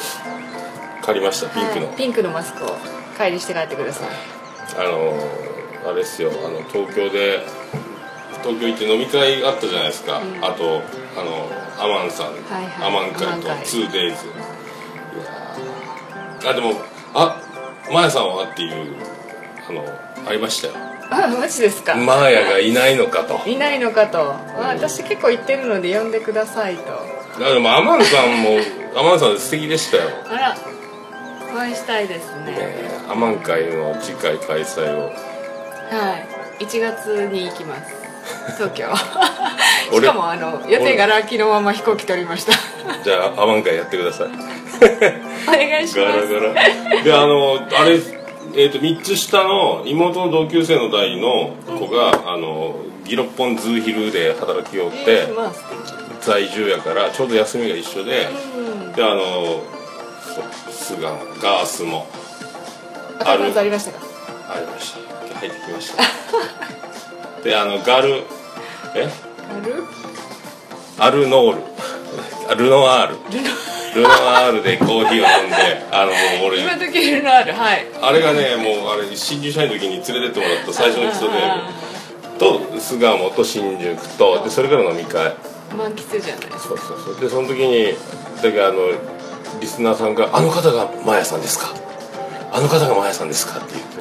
[1.02, 1.86] 借りました、ピンクの。
[1.88, 2.76] はいピンクのマスクを
[3.18, 4.08] 帰りして帰ってください。
[4.78, 5.48] あのー
[5.86, 6.30] あれですよ。
[6.30, 7.40] あの東京で
[8.42, 10.82] 東京行って飲み会あったじゃないですか、あと
[11.16, 12.88] あのアマンさん、はいはい。
[12.88, 13.56] アマン会とアマン会。
[13.64, 16.50] 2days いやー。
[16.50, 16.72] あでも
[17.14, 17.40] あ
[17.92, 18.94] マヤさんはっていう
[19.68, 19.84] あの
[20.28, 20.74] ありましたよ。
[21.10, 21.94] あ、マジですか？
[21.94, 23.48] マーヤがいないのかと。
[23.48, 24.32] いないのかと。
[24.32, 26.82] あ私結構言ってるので呼んでくださいと。
[27.40, 28.50] あでもアマンさんも
[28.96, 30.56] アマンさん素敵でしたよ、ねあら、
[31.52, 32.56] お会いしたいですね。
[32.58, 35.12] えアマン会の次回開催をは
[36.60, 36.64] い。
[36.64, 37.94] 1月に行きます。
[38.58, 38.86] 東京。
[39.92, 42.52] 俺しかもあの予定がラッキーのまま飛行機取りました。
[43.02, 44.28] じゃあアマン会やってください
[45.48, 46.34] お願いしガラます。
[46.34, 47.98] ガラであのあれ
[48.54, 55.28] えー、と3つ下の妹の同級生の代の子が、あのギロッポンズーヒルで働きよって、
[56.20, 58.28] 在住やからちょうど休みが一緒で、
[58.94, 59.62] であの
[60.22, 62.06] そスガースも
[63.18, 63.24] 敵。
[63.28, 63.98] 赤松ありましたか？
[64.50, 64.94] ありまし
[65.28, 66.02] た入ってきました
[67.42, 68.22] であのガル
[68.94, 69.08] え？
[69.50, 69.84] ある？
[70.98, 71.62] アルノール
[72.50, 73.16] あルノアール
[73.94, 76.12] ルノアールでコーヒーを飲んであのも
[76.46, 77.86] う俺今時ルのあるはい。
[78.02, 81.32] あれがねもうあれ新入社員の時に連れてってもらった最初の人で
[82.38, 85.32] と巣鴨と新宿とでそれから飲み会
[85.76, 86.58] 満喫じゃないですか。
[86.68, 87.20] そうそうそう。
[87.20, 87.94] でその時に
[88.36, 88.78] だけどあの
[89.60, 91.72] リスナーさんが「あの方がマヤさんですか？
[92.52, 93.98] ああの方がマヤさんですか?」って言って。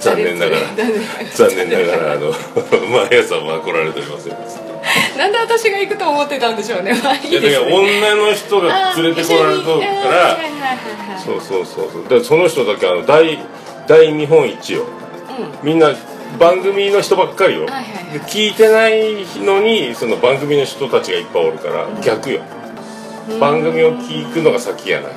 [0.00, 0.62] 残念ながら
[1.34, 2.32] 残念ながらあの
[2.88, 4.36] マヤさんは来られておりません。
[5.18, 6.98] なんで私が行くと思ってたんでしょうね。
[7.04, 10.38] まあいいやだからいですね女の人が連れてこられとるから
[11.22, 12.08] そうそうそうそう。
[12.08, 13.38] でその人だけあの大
[13.86, 14.84] 大見本市よ
[15.62, 15.92] みんな
[16.38, 18.18] 番組の人ばっかりよ、はいはいはい。
[18.18, 22.42] で聞いてないのにその番組の人たちがいっぱいおるから、逆よ。
[23.38, 25.12] 番組を聞くのが先やない。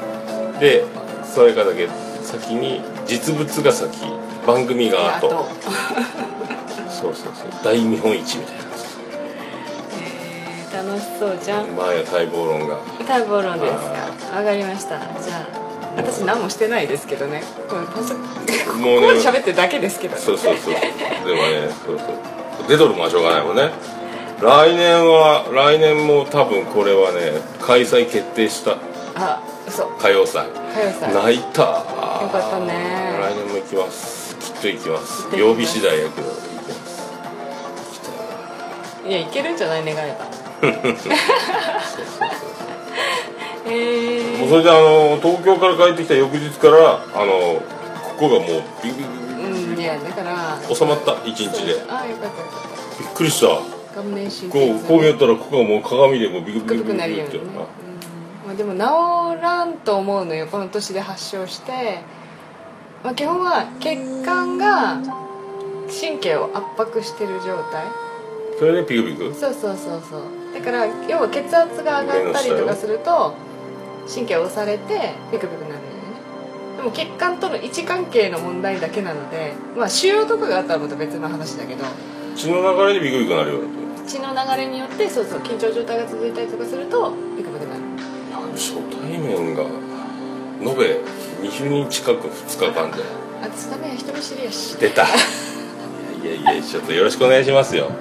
[0.59, 0.85] で
[1.25, 1.87] それがだけ
[2.21, 3.97] 先に実物が先。
[4.45, 5.29] 番組が後。
[6.89, 7.63] そうそうそう。
[7.63, 8.63] 大見本市みたいな。
[10.83, 11.65] 楽しそうじゃん。
[11.65, 12.77] つマーヤ待望論が。
[13.07, 14.37] 待望論ですか。
[14.37, 14.99] わかりました。
[14.99, 17.43] じゃあ私何もしてないですけどね。
[17.69, 18.21] これパソコ
[18.77, 19.19] ンもうね。
[19.19, 20.15] 喋ってるだけですけど。
[20.15, 20.73] ねそうそうそう。
[20.73, 20.83] でも
[21.41, 22.67] ねそうそう。
[22.67, 23.69] 出とるもんはしょうがないもんね。
[24.41, 28.77] 来年は来年も多分これはね開催決定した。
[29.15, 29.85] あ嘘。
[29.99, 30.47] 歌謡祭。
[31.13, 31.67] 泣いたよ
[32.31, 33.17] かったね。
[33.21, 34.35] 来年も行きます。
[34.39, 35.27] きっと行きます。
[35.37, 37.03] 曜日次第やけど行きます。
[39.07, 39.85] いやいけるんじゃない？
[39.85, 40.25] 願えば。
[40.67, 40.95] え ー
[43.63, 47.61] もうそれであの東京から帰ってきた翌日からあの
[48.17, 48.47] ここがもう
[48.83, 50.59] ビクビクうんいやだから。
[50.75, 51.81] 収まった一日で。
[51.89, 52.59] あよかったよか
[52.97, 53.47] っびっくりした。
[53.95, 58.47] 顔面神う経こう見よったらここがもう鏡でもうビクビクビクビクくなるようってにね、うん。
[58.47, 60.47] まあ、でも治らんと思うのよ。
[60.47, 62.01] この年で発症して、
[63.03, 64.99] まあ、基本は血管が
[65.87, 67.85] 神経を圧迫してる状態。
[68.59, 69.33] それでピクピク？
[69.33, 70.21] そうそうそうそう。
[70.53, 73.33] だから要は血圧が上がったりとかすると
[74.07, 75.83] 神経を押されてピクピクなるのよね。
[76.77, 81.85] でも血管との位置関係の問題だけなのでまあ腫瘍とかがあったらまた別の話だけど。
[82.35, 87.81] 血の流れでビクビクなるようになって血の流れによってそうそう緊張状態が続いたりとかするとピクピクなる。
[88.53, 90.99] 初対面が延べ
[91.47, 93.03] 20人近く2日間で。
[93.41, 94.75] 私ダメや人見知りやし。
[94.77, 95.03] 出た。
[95.03, 95.07] い
[96.25, 97.91] やいやいやちょっとよろしくお願いしますよ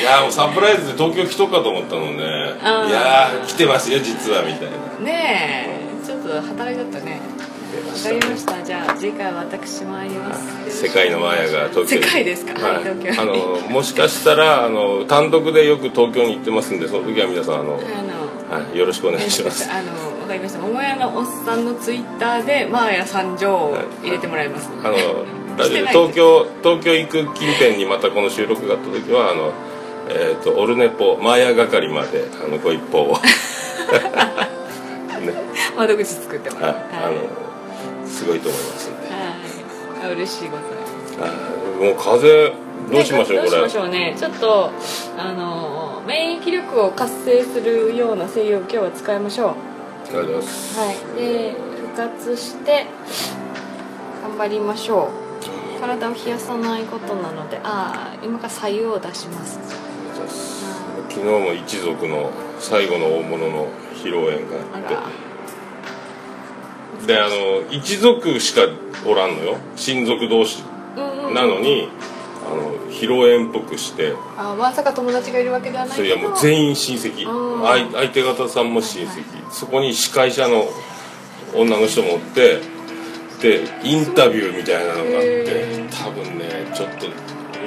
[0.00, 4.76] いやもうサプライズで東京来とくかと思ったのねいやー来てますよ実はみたいな。
[5.04, 5.66] ね
[6.02, 6.06] え。
[6.06, 7.20] ちょっと働いだったね。
[7.86, 8.62] わかりました。
[8.62, 10.70] じゃあ次回は私参ります。
[10.82, 12.52] 世界のマーヤが東京世界ですか？
[12.54, 12.84] はい。
[12.84, 13.18] 東京に。
[13.18, 13.34] あの
[13.70, 17.80] もしかしたらあの単独でよく東京に行ってますんでその時は皆さんあの、は
[18.74, 19.70] い、よろしくお願いします。
[19.70, 20.58] あのわかりました。
[20.60, 24.68] 桃屋のおっさんのツイッターでマーヤ参上を入れてもらいます。
[24.84, 24.96] あの
[25.58, 29.52] 東京東京行く近辺にまたこの収録があった時はあの
[30.10, 33.18] えっ、とオルネポマーヤ係まであのご一報を。
[35.20, 35.34] ね。
[35.76, 36.62] 窓口作ってます。
[36.62, 36.72] はい。
[36.72, 36.82] はい。
[37.04, 39.08] あのすごいと思いますんで。
[39.08, 40.06] はい。
[40.06, 41.32] あ嬉しいございます。
[41.80, 42.52] あもう風
[42.90, 44.14] どうしましょうこれねどうしましょうね。
[44.16, 44.70] ちょっと
[45.18, 49.48] あの免疫力を活性するような精油を今日は使いましょう。
[49.48, 49.54] あ
[50.10, 50.78] りがとうございます。
[50.80, 50.96] はい。
[51.16, 51.54] で
[51.94, 52.86] 復活して
[54.22, 55.28] 頑張りましょう。
[55.80, 59.58] 体を冷やさないことなのでああ今から左右を出します
[61.18, 64.82] 昨日も一族の最後の大物の披露宴があっ
[67.00, 68.60] てであの一族しか
[69.04, 69.56] おらんのよ。
[69.74, 70.62] 親族同士
[71.34, 71.88] なのに
[72.46, 74.14] あの披露宴っぽくして。
[74.36, 76.08] あまさか友達がいるわけではないけど。
[76.08, 77.28] いやもう全員親戚。
[77.28, 77.62] うん。
[77.62, 79.24] 相相手方さんも親戚。
[79.50, 80.66] そこに司会者の
[81.54, 82.60] 女の人もおって
[83.40, 87.06] でインタビューみたいなのがあってへ多分ねちょっと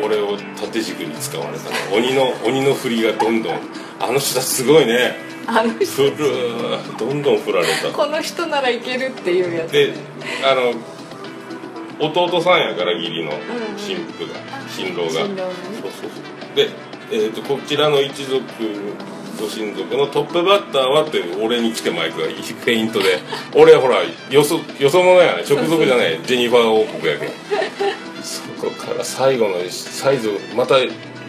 [0.03, 3.59] 俺を縦軸に使われたな鬼の鬼の振りがどんどん
[3.99, 5.15] あの人たちすごいね。
[5.47, 6.15] あの人振る
[6.97, 7.89] どんどん振られた。
[7.91, 9.71] この人ならいけるっていうやつ。
[9.71, 9.93] で
[10.43, 10.73] あの
[11.99, 13.31] 弟さんやから義理の
[13.77, 14.35] 新婦が
[14.69, 15.11] 新郎が。
[15.11, 15.55] 新郎がね。
[15.81, 16.55] そうそうそう。
[16.55, 16.69] で、
[17.11, 18.41] えー、とこちらの一族
[19.39, 23.19] ご親族のトップバッターはって俺に来てマイクがフェイントで。
[23.55, 23.97] 俺ほら
[24.29, 25.43] よそよそ者やね。
[25.47, 27.29] 直属じゃないジェニファー王国やけん
[28.23, 30.75] そこから最後のサイズまた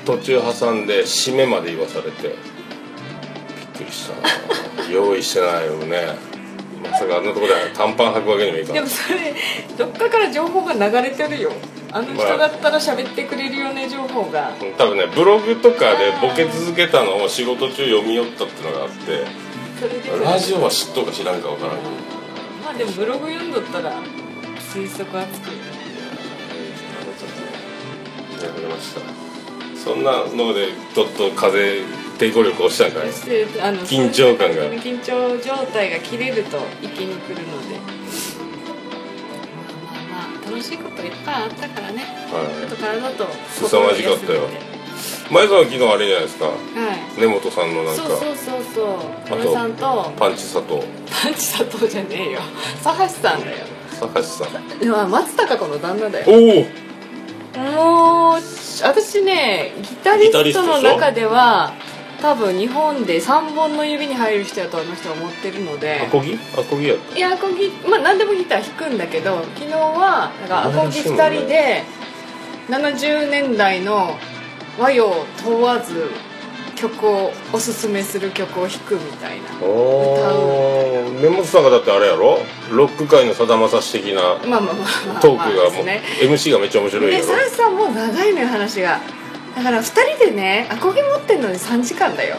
[0.04, 2.34] 途中挟んで締めまで言わされてびっ
[3.78, 4.28] くりしたな。
[4.90, 6.16] 用意してないよね。
[6.82, 8.74] まさかあんなとこで短パン履くわけにもいかない。
[8.74, 9.34] でもそれ
[9.78, 11.52] どっかから情報が流れてるよ。
[11.92, 14.52] あの人だったら喋ってくれるよね情報が。
[14.76, 19.24] 多分ねブログとかでボケ続けたのを仕事中読み寄ったってのがあって
[20.24, 21.90] ラジオは知っとうか知らんか分からんけど。
[22.64, 23.92] まあでもブログ読んどったら
[24.72, 25.52] 推測はつくよ
[28.46, 29.00] やりました。
[29.78, 31.82] そんなのでちょっと風
[32.18, 33.08] 抵抗力落ちたんかい？
[33.08, 34.62] 緊張感が。
[34.74, 37.76] 緊張状態が切れると生きに来るので。
[39.82, 42.04] まあまあまあ楽しいこといっぱいあったからね。
[42.30, 43.26] ちょっとは体と
[43.66, 44.40] 凄まじかったよ。
[44.40, 44.72] 心を休めて。
[44.72, 44.72] い
[45.32, 46.44] 前さんは昨日あれじゃないですか？
[46.46, 46.52] は
[47.16, 47.20] い。
[47.20, 48.02] 根本さんのなんか。
[48.02, 49.28] そうそうそうそう。
[49.28, 50.12] と野田さんと。
[50.16, 50.80] パンチ佐藤
[51.10, 52.40] パンチ佐藤じゃねえよ。
[52.84, 53.66] 佐橋さんだよ。
[53.98, 55.10] 高橋さん。
[55.10, 56.26] 松たか子の旦那だよ。
[56.28, 56.66] おお
[57.56, 58.40] もう
[58.82, 61.72] 私ねギタリストの中では
[62.20, 66.00] 多分日本で3本の指に入る人やとあの人は思ってるので。
[66.02, 66.38] アコギ？
[66.56, 67.16] アコギやった？
[67.16, 71.82] いやアコギまあ何でもギター弾くんだけど昨日はなんかアコギ2人で
[72.68, 74.16] 70年代の
[74.78, 75.12] 和洋
[75.44, 76.10] 問わず
[76.82, 79.44] 曲をおすすめする曲を弾くみたいな。
[79.62, 82.38] おお根本さんがだってあれやろ？
[82.72, 84.20] ロック界のさだまさし的な。
[85.20, 85.84] トークがもう
[86.26, 87.24] MC がめっちゃ面白いやろ。
[87.26, 89.00] でサラさんもう長いのよ話が。
[89.54, 92.36] だから2人でねアコギ持ってんのに3時間だよ。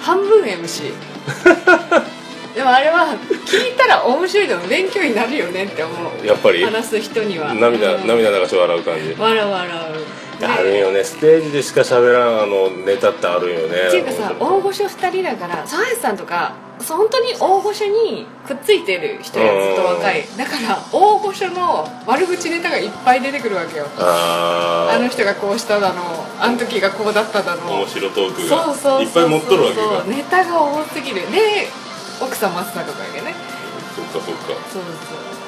[0.00, 0.92] 半分 MC
[2.54, 5.92] でもあれは聞いたら面白いでも勉強になるよねって思
[6.22, 6.26] う。
[6.26, 6.64] やっぱり。
[6.64, 7.52] 話す人には。
[7.54, 8.06] 涙うん。
[8.06, 9.14] 涙流して笑う感じ。
[9.18, 13.88] 笑う笑うあるんよねステージでしか喋らんあのネタってあるんよね。
[13.88, 16.54] っていうかさ大御所2人だから沢橋さんとか
[16.86, 20.24] 本当に大御所にくっついてる人やずっと若い。
[20.36, 23.86] だから大御所の悪口ネタがいっぱい出てくるわけよ。
[23.98, 26.02] ああの人がこうしただの
[26.38, 27.80] あの時がこうだっただの。
[27.80, 31.16] 面白トークそうそうそうがいっぱい持っとるわけそうかネタが多すぎる。
[31.32, 31.68] で
[32.20, 33.34] 奥さん松坂子やけね。
[33.96, 34.46] そっかそっか。
[34.70, 35.38] そうそう。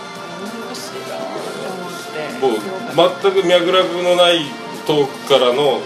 [0.66, 2.96] 面白いなと思って。
[2.96, 4.44] もう全く脈絡のない
[4.86, 5.80] トークからの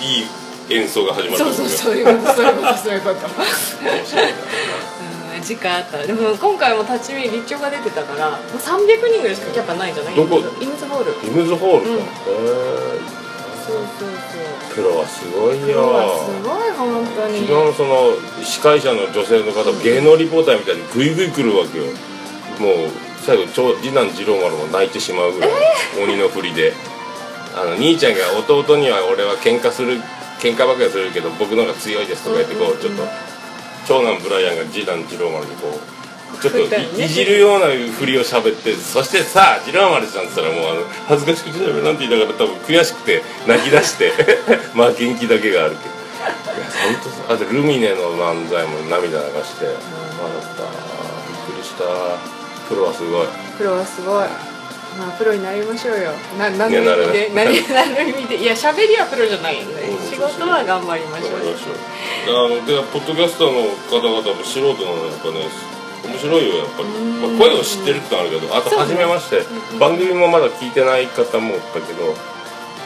[0.00, 2.32] いい演奏が始まったそうそうそういうこと。
[2.34, 2.74] そういうこと。
[2.76, 3.18] そういうこと。
[5.44, 6.06] 時間あったら。
[6.06, 10.14] でも今回も立ち見立教が出てたからもう300人ぐらいしかキャパないじゃない？
[10.14, 10.38] どこ？
[10.60, 11.12] イムズホール。
[11.26, 11.96] イムズホールか、うん。
[11.96, 12.00] へ
[13.66, 17.46] そうそうえプロはすごいそうようわすごい本当に。
[17.46, 21.84] 昨日その司会者の女性の方芸能リポーターみたいにグイグイ来るわけよ。
[22.58, 22.90] もう
[23.20, 25.50] 最後長次男次郎丸も泣いてしまうぐらい、
[26.02, 26.72] 鬼のふりで
[27.54, 30.00] あの兄ちゃんが弟には俺は喧嘩する
[30.40, 33.02] 喧嘩ばっかりするけど僕の方が強いですとか言ってこうちょっと
[33.86, 44.12] 長男ブライアンが次男次郎丸にこうちょっといいじるようなふりを喋ってそしてさあ次郎丸さんって言ったらもうあの恥ずかしくて喋るなんて言いながら多分悔しくて泣き出して
[44.74, 45.94] まあ元気だけがあるけど
[46.58, 51.84] いや本当さあとルミネの漫才も涙流して笑ったびっくりした。
[52.68, 53.26] プロはすごい。
[53.58, 54.53] プロはすごい
[54.98, 56.12] まあプロになりましょうよ。
[56.38, 57.30] な何の意味で？
[57.34, 58.36] 何何の意味で？
[58.42, 59.90] いや喋りはプロじゃないよね。
[59.90, 61.40] うん仕事は頑張りましょう。
[61.40, 65.50] あのでポッドキャスターの方々も素人なのやっぱね
[66.06, 66.88] 面白いよやっぱり、
[67.18, 69.42] まあ、声を知ってるってのはあるけどあとそう初めまして。
[69.80, 72.14] 番組もまだ聞いてない方もおったけど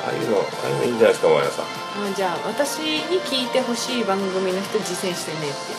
[0.06, 1.64] ああいうのああいうのいいんじゃないですかマヤさん。
[1.66, 1.68] あ
[2.14, 2.78] じゃあ私
[3.10, 5.76] に聞いてほしい番組の人実践してねって。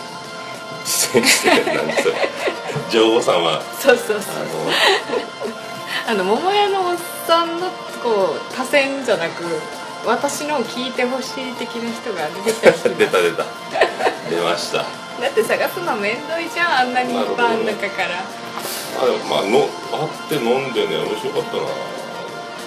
[0.86, 2.14] 実践してなんですよ
[2.92, 3.62] 女王様。
[3.80, 4.36] そうそうそう。
[4.36, 5.69] あ
[6.10, 6.98] あの桃屋のおっ
[7.28, 7.70] さんの
[8.02, 9.44] こう多選じゃなく
[10.08, 13.46] 私の聞いてほしい的な人が出てきた 出た出た。
[14.28, 14.80] 出ました。
[14.80, 14.86] だ
[15.30, 18.24] って探すの面倒いじゃんあんなにいっぱいあん中から。
[19.00, 21.64] あでもまあの会って飲んでね面白かったな。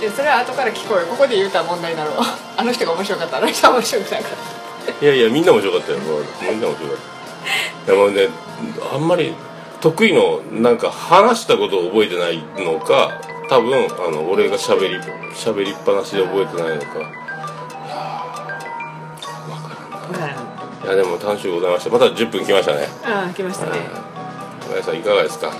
[0.00, 1.06] でそれは後から聞こうよ。
[1.06, 2.14] ここで言うたら問題だろう
[2.56, 4.26] あの人が面白かったあの人が面白くなかっ
[5.00, 5.04] た。
[5.04, 5.98] いやいやみんな面白かったよ。
[6.42, 6.96] みんな面白かっ
[7.86, 7.92] た。
[7.92, 8.28] でもね
[8.92, 9.34] あんまり
[9.80, 13.10] 得意のなんか話したことを覚えてないのか
[13.52, 14.96] 多分あの俺が喋り
[15.34, 16.98] 喋りっぱなしで覚えてないのか。
[17.00, 19.76] いやーわか
[20.24, 20.36] らん
[20.80, 20.86] な。
[20.86, 21.90] いやでも楽しゅうございました。
[21.90, 22.88] また10分来ましたね。
[23.04, 23.72] ああ来ましたね。
[24.70, 25.50] 皆さんいかがですか？
[25.50, 25.56] ね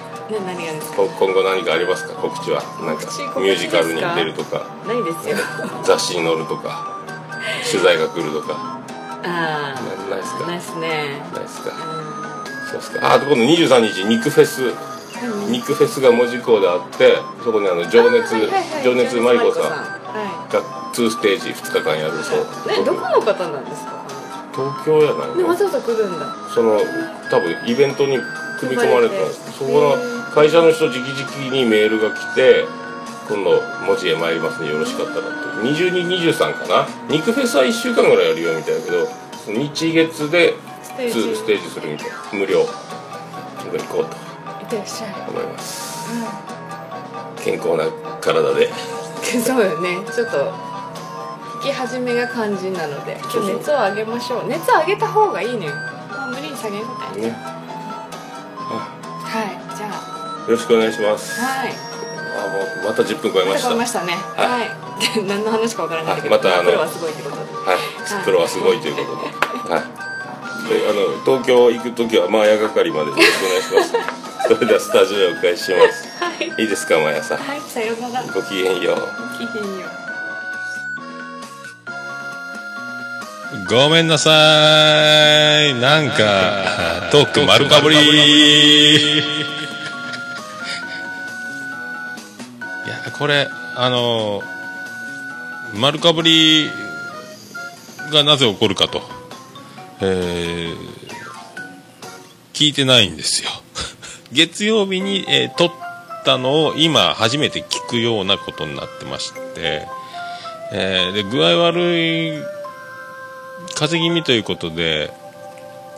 [0.47, 0.97] 何がですか？
[0.97, 2.15] こ今後何かありますか？
[2.15, 2.63] 告知は？
[2.81, 3.05] なんか
[3.39, 4.65] ミュージカルに出るとか？
[4.89, 5.37] ないですよ。
[5.85, 6.99] 雑誌に載るとか？
[7.71, 8.81] 取材が来るとか？
[9.25, 9.75] あ
[10.09, 10.45] なないですか？
[10.45, 11.21] あないっすね。
[11.35, 11.69] ないですか？
[11.69, 11.73] う
[12.71, 13.07] そうですか。
[13.07, 14.73] ああと今度23日肉フェスん
[15.51, 18.85] 肉フェスが門司港であってそこにあの情熱はいはいはい。
[18.85, 19.63] 情熱マリコさん。
[19.63, 20.61] はが
[20.93, 22.47] 2ステージ2日間やるそう。
[22.67, 22.79] い。
[22.79, 24.05] ねどこの方なんですか？
[24.53, 25.37] 東京やないの？
[25.37, 26.27] ねわざわざ来るんだ。
[26.55, 26.81] その
[27.31, 28.19] 多分イベントに
[28.61, 29.17] 組み込まれて
[29.57, 29.97] そこの
[30.35, 32.65] 会社の人直々にメールが来て
[33.29, 35.31] 今度文字へ参りますねよろしかったらっ
[35.63, 35.69] て。
[35.69, 36.87] 2223かな？
[37.09, 39.09] 肉フェスは1週間ぐらいやるよみたいだけど
[39.47, 42.67] 日月でステー2ジステージするみたい無料。
[43.65, 44.17] 僕行こうと。
[44.17, 44.32] い
[44.73, 46.09] ってらっしゃい思います。
[47.45, 47.85] 健康な
[48.21, 48.73] 体で。
[49.45, 49.99] そうよね。
[50.11, 50.53] ちょっと
[51.57, 54.47] 引き始めが肝心なので今日熱を上げましょう。
[54.49, 55.75] 熱を上げた方がいいのよ。
[55.75, 57.29] もう無理に下げんことやね。
[57.29, 57.37] ね
[59.25, 59.77] はい。
[59.77, 60.51] じゃあ。
[60.51, 61.41] よろしくお願いします。
[61.41, 61.75] はい。
[62.35, 63.69] あもうまた10分超えました。
[63.69, 64.17] 超えましたね。
[64.37, 64.49] はい。
[64.49, 64.71] はい。
[65.27, 66.35] 何の話かわからないけど。
[66.35, 67.43] はいまたあのプロはすごいってことで。
[67.43, 69.17] はい、プロはすごいというこ
[69.63, 69.83] とで、はい。
[70.69, 74.32] で、あの東京行く時はマーヤ係までよろしくお願いします。
[74.49, 76.09] それではスタジオへお返しします。
[76.19, 77.39] はいいいですか、マーヤさん？
[77.39, 78.97] はいさようならごきげんよう。
[78.97, 79.03] ご
[79.47, 79.91] きげんよう
[83.69, 84.31] ごめんなさ
[85.65, 85.75] い。
[85.75, 89.23] なんか、トーク丸かぶり。
[93.19, 94.43] これあの
[95.77, 96.69] 丸かぶり
[98.11, 99.01] がなぜ起こるかと、
[100.01, 100.77] えー
[102.53, 103.51] 聞いてないんですよ
[104.33, 105.71] 月曜日に、えー撮っ
[106.25, 109.89] たのを今初めて聞くようなことになってまして、
[110.73, 112.33] えーで具合悪い
[113.75, 115.13] 風邪気味ということで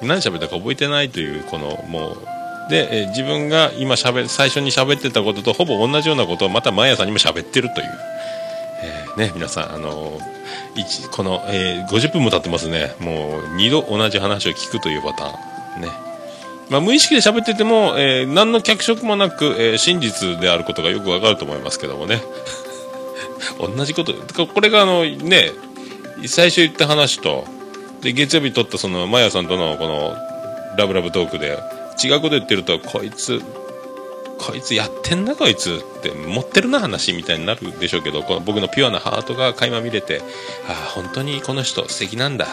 [0.02, 7.86] 何喋ったか覚えてないというこのもうで、えー自分が今しゃべ最初に喋ってたこととほぼ同じようなことをまた毎朝にも喋ってるという、
[8.82, 10.34] えーね皆さんあのー
[11.12, 12.94] この、えー50分も経ってますね。
[12.98, 15.82] もう2度同じ話を聞くというパターン。
[15.82, 15.88] ね。
[16.70, 22.22] まあ、無意識で喋ってても、えー何の脚色もなく、えー真実であることがよくわかると思いますけどもね。
[23.58, 24.14] 同じこと。
[24.46, 25.52] これがあのね
[26.26, 27.44] 最初言った話と
[28.00, 30.16] で月曜日撮ったそのマヤさんとのこの
[30.76, 31.58] ラブラブトークで
[32.02, 33.40] 違うこと言ってるとこいつ
[34.38, 40.20] こいつやってんなこいつって持ってるな話みたいになるでしょうけどこの僕のピュアなハートが垣間見れて
[40.68, 42.46] ああ本当にこの人素敵なんだ。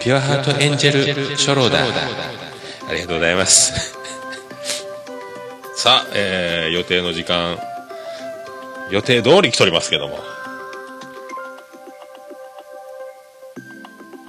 [0.00, 1.80] ピュアハートエンジェル初老だ。
[2.88, 3.94] ありがとうございます。
[5.76, 7.58] さあ、えー予定の時間
[8.90, 10.18] 予定通り来ておりますけども。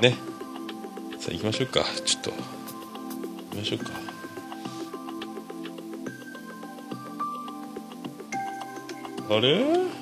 [0.01, 0.15] ね。
[1.19, 1.83] さあ行きましょうか。
[2.05, 2.31] ちょっと。
[2.31, 2.37] 行
[3.51, 3.91] きましょうか。
[9.29, 9.96] あれ？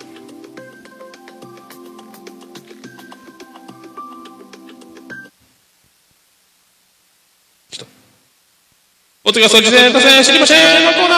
[9.28, 11.16] お手がそっちで出せ知りませんのコーナ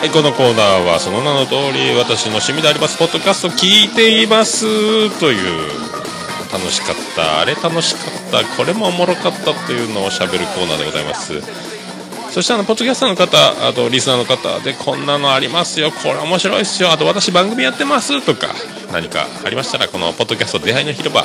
[0.00, 4.64] はい、このコーナーはその名の通り私の趣味でありますポッドキャスト聞いています
[5.20, 5.68] という
[6.50, 8.00] 楽しかったあれ楽しか
[8.40, 11.81] ったこれもおもろかったというのをしゃべるコーナーでございます。
[12.32, 15.92] そしてあのポッドキャスターの方あとリスナーの方でこんなのありますよ。
[15.92, 16.90] これ面白いっすよ。
[16.90, 18.48] あと私番組やってますとか
[18.90, 21.24] 何かありましたらこのポッドキャスト出会いの広場。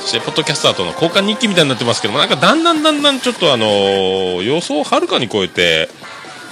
[0.00, 5.88] そしてポッドキャスターとの交換日記みたいになってますけどもなんかだんだんだんだんちょっとあの予想をはるかに超えて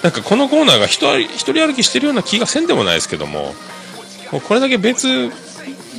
[0.02, 3.54] なんかこのコーナーが一人歩きしてるような気がせんでもないですけども
[4.30, 5.08] もうこれだけ別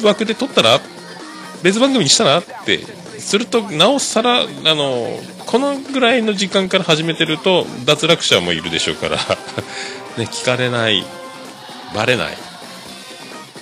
[0.02, 0.80] 枠で撮ったら
[1.62, 2.80] 別番組にしたらって
[3.22, 4.46] するとなおさらあ
[4.76, 5.08] の
[5.46, 9.18] このぐらいの時間から始めてると脱落者もいるでしょうから、
[10.18, 11.06] ね、聞かれない
[11.96, 12.38] バレない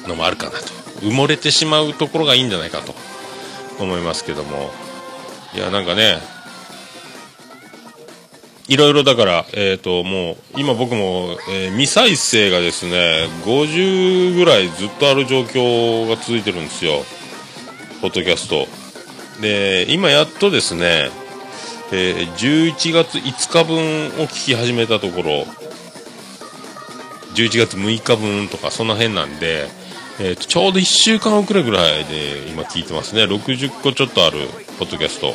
[0.08, 0.58] のもあるかなと
[1.02, 2.96] 埋もれてしまうところがいいんじゃないかと
[3.80, 4.72] 思いますけども
[5.56, 6.20] いやなんかね
[8.70, 17.04] いろいろだから、えっ、と、もう、今僕も、えー未再生がですね、50ぐらいずっとある状況が続いてるんですよ。
[18.00, 18.68] ポッドキャスト。
[19.42, 21.10] で、今やっとですね、
[21.92, 25.46] えー11月5日分を聞き始めたところ、
[27.36, 29.68] 11月6日分とか、その辺なんで、
[30.20, 33.24] えーとちょうど1週間遅れぐらいで今聞いてますね。
[33.24, 35.34] 60個ちょっとあるポッドキャスト。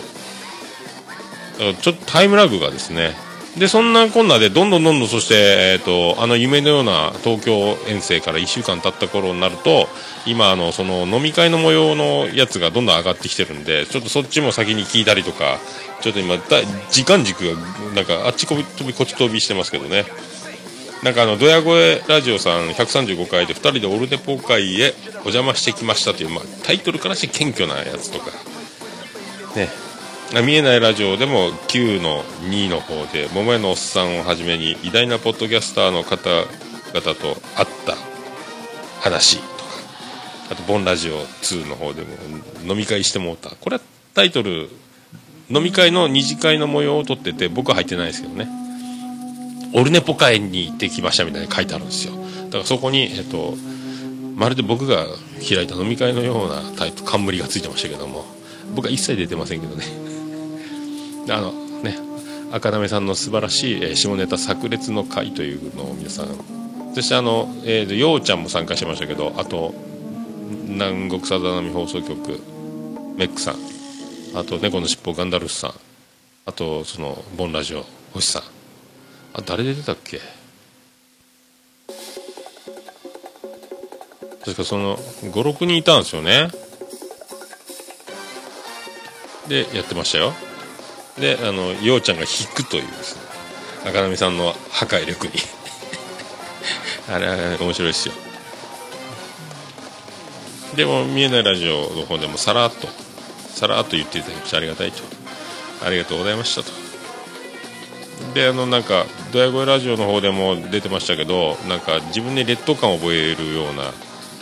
[1.80, 3.14] ちょっとタイムラグがですね。
[3.56, 5.34] で、そんなこんなで、どんどんどんどん、そして、
[5.74, 9.88] えっ、と、あの夢のような東京遠征から1週間経った頃になると、
[10.26, 15.60] 今、あの、その飲み会の模様のやつがどんどん上がってきてるんで、ちょっとそっちも先に聞いたりとか、
[16.00, 16.42] ちょっと今、だ
[16.90, 17.60] 時間軸が、
[17.94, 20.04] なんか、あっちこび飛びこっち飛びしてますけどね。
[21.04, 28.30] なんかあの、ドヤ声ラジオさん135回で2人でオルネポ会へお邪魔してきましたという、まあ、タイトルからして謙虚なやつとか、
[29.54, 29.68] ね、
[30.44, 37.96] 見えないラジオでも9の2の方で桃屋のおっさんをはじめに偉大なポッドキャスターの方々と会った
[39.00, 39.48] 話とか
[40.50, 42.08] あとボンラジオ2の方でも
[42.66, 43.50] 飲み会してもうた。
[43.50, 43.82] これは
[44.14, 44.70] タイトル
[45.50, 48.48] 飲み会の二次会の模様を撮ってて僕は入ってないですけどね。
[49.74, 52.14] オルネポ会に行ってきましたみたいに書いてあるんですよ。
[52.46, 53.54] だからそこにえっと
[54.34, 55.06] まるで僕が
[55.46, 58.24] 開いた飲み会のようなタイプ冠がついてましたけども。
[58.74, 59.84] 僕は一切出てませんけどね。
[61.28, 61.52] あの
[61.82, 61.96] ね
[62.52, 66.26] 赤なめさんの素晴らしい、え下ネタ炸裂の会というのを皆さん
[66.94, 69.74] そしてあの、えー、ようちゃんも参加しましたけどあと
[70.68, 72.40] 南国さだ波放送局
[73.16, 73.56] メックさん
[74.36, 75.72] あと猫のしっぽガンダルフさん
[76.46, 78.42] あとそのボンラジオ星さん
[79.32, 80.20] あ誰出てたっけ？
[84.44, 86.50] 確かその56人いたんですよね。
[89.48, 90.32] でやってましたよ。
[91.18, 93.22] であのようちゃんが引くというですね
[93.90, 95.34] 赤波さんの破壊力に。
[97.12, 98.14] あれ面白いですよ。
[100.74, 102.88] でも見えないラジオの方でもさらっと
[103.54, 105.02] さらっと言っていただきましてありがたいと。
[105.84, 106.70] ありがとうございましたと。
[108.32, 113.92] であのなんかドヤ声ラジオの方でも出てましたけどなんか自分で劣等感を覚えるような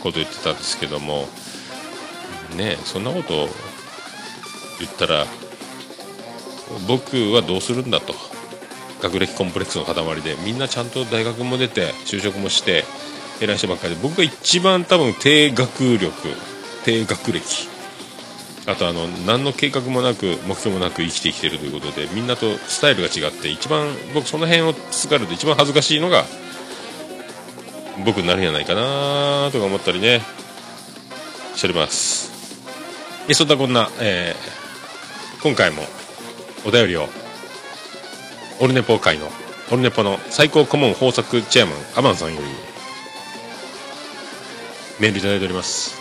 [0.01, 1.27] こと言ってたんですけども
[2.55, 3.49] ねそんなこと
[4.79, 5.25] 言ったら
[6.87, 8.13] 僕はどうするんだと。
[9.01, 10.35] 学歴コンプレックスの塊で。
[10.45, 12.85] みんなちゃんと大学も出て就職もして
[13.41, 14.01] 偉い人ばっかりで。
[14.01, 16.11] 僕が一番多分低学力
[16.85, 17.67] 低学歴。
[18.65, 26.23] あとあの何の計画もなく目標もなく生きてきてるということでみんなとスタイルが違って一番僕その辺をつかると一番恥ずかしいのが
[28.05, 30.21] 僕になるんじゃないかなとか思ったりね。
[31.55, 32.31] しております。
[33.27, 34.63] でそんなこんな、えー
[35.43, 35.83] 今回も
[36.65, 37.07] お便りを
[38.59, 39.29] オルネポ会の
[39.71, 42.47] オルネポの最高顧問豊作チェアマンアマンさんより
[44.99, 45.95] メールいただいております。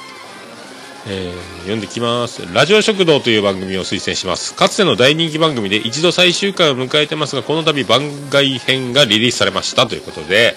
[1.09, 2.53] えー読んできます。
[2.53, 4.55] ラジオ食堂という番組を推薦します。
[4.55, 10.55] かつての大人気番組で一度最終回を迎えてますがこの度番外編がリリースされましたということで。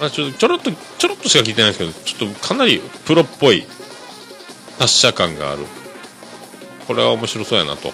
[0.00, 3.64] まあ、ちょちょろっとちょろっとしか聞いてないんですけどちょっとかなりプロっぽい
[4.78, 5.64] 達者感がある。
[6.86, 7.92] これは面白そうやなと。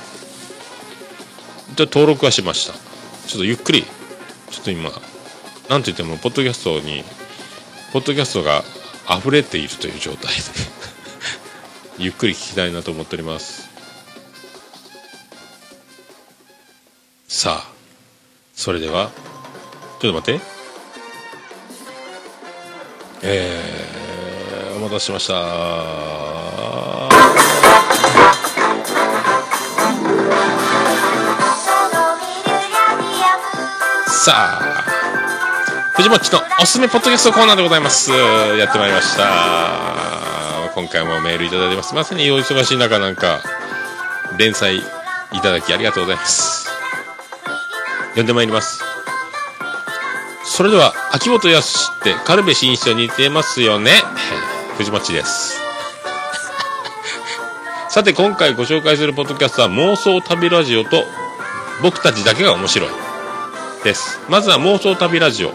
[1.79, 2.73] で登録はしました。
[3.29, 3.85] ちょっとゆっくり。
[4.51, 4.91] ちょっと今
[5.69, 7.05] なんといってもポッドキャストに
[7.93, 8.65] ポッドキャストが
[9.09, 10.43] 溢れているという状態で。
[11.99, 13.69] ゆっくり聞きたいなと思っております。
[17.29, 17.71] さあ
[18.55, 19.11] それでは
[20.01, 20.45] ちょっと待って。
[23.23, 26.09] えー、お待たせしました。
[34.29, 38.11] さあ藤もっちのおすすめポッドキャストコーナーでございます。
[38.11, 40.71] やってまいりました。
[40.75, 41.95] 今回もメールいただいてます。
[41.95, 43.41] まさにお忙しい中なんか
[44.39, 44.83] 連載い
[45.43, 46.69] ただきありがとうございます。
[48.11, 48.83] 読んでまいります。
[50.45, 53.93] それでは秋元康って軽部真一と似てますよね。
[54.77, 55.59] 藤町です。
[57.89, 61.07] さて今回ご紹介するポッドキャストは妄想旅ラジオと
[61.81, 63.08] 僕たちだけが面白い。
[63.85, 64.21] です。
[64.29, 65.49] まずは妄想旅ラジオ、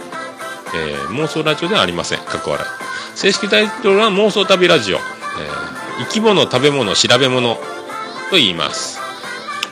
[0.75, 2.19] えー妄想ラジオではありません。
[2.19, 2.69] かっこ笑い。
[3.17, 5.03] 正式タイトルは妄想旅ラジオ、えー
[5.99, 7.55] 生き物食べ物調べ物
[8.29, 8.99] と言います。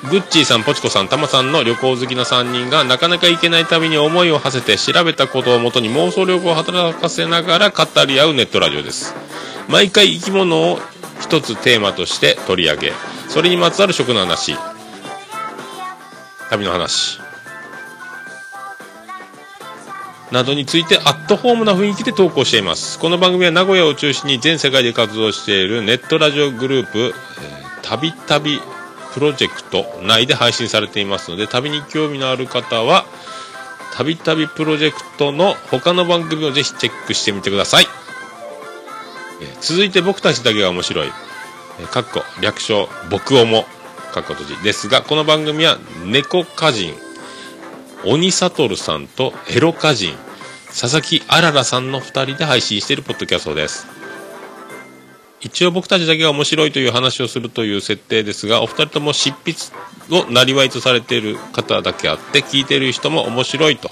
[0.09, 9.13] グッチーさん、ポチコさん、タマさんの旅行好きな3人がなかなか行けない旅に思いを馳せて調べたことをもとに妄想力を働かせながら語り合うネットラジオです。
[9.67, 10.79] 毎回生き物を
[11.19, 12.93] 一つテーマとして取り上げ、
[13.29, 14.55] それにまつわる食の話、
[16.49, 17.20] 旅の話、
[20.31, 22.99] などについてアットホームな雰囲気で投稿しています。
[22.99, 27.13] この番組は名古屋を中心に全世界で活動しているネットラジオグループ、
[27.81, 28.61] たびたび
[29.13, 33.05] プロジェクト内で配信されていますので、旅に興味のある方は、
[33.93, 37.87] たびたびプロジェクトの他の番組をぜひチェックしてみてください。
[39.59, 41.07] 続いて僕たちだけが面白い、
[41.79, 43.65] えーかっこ略称、僕おも、
[44.13, 46.95] かっこ閉じですが、この番組は猫歌人、
[48.03, 50.15] 鬼悟さんとエロ歌人、
[50.67, 53.87] 佐々木あららさんの二人で配信しているポッドキャストです。
[55.39, 59.55] 一応僕たちだけが面白いという話をするという設定ですが、お二人とも執筆
[60.11, 63.91] をなりわいとされている方だけあって、聞いている人も面白いと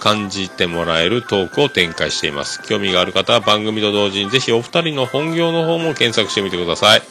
[0.00, 2.62] 感じてもらえるトークを展開しています。
[2.62, 7.02] 興味がある方は番組と同時にぜひお二人の本業の方も検索してみてください。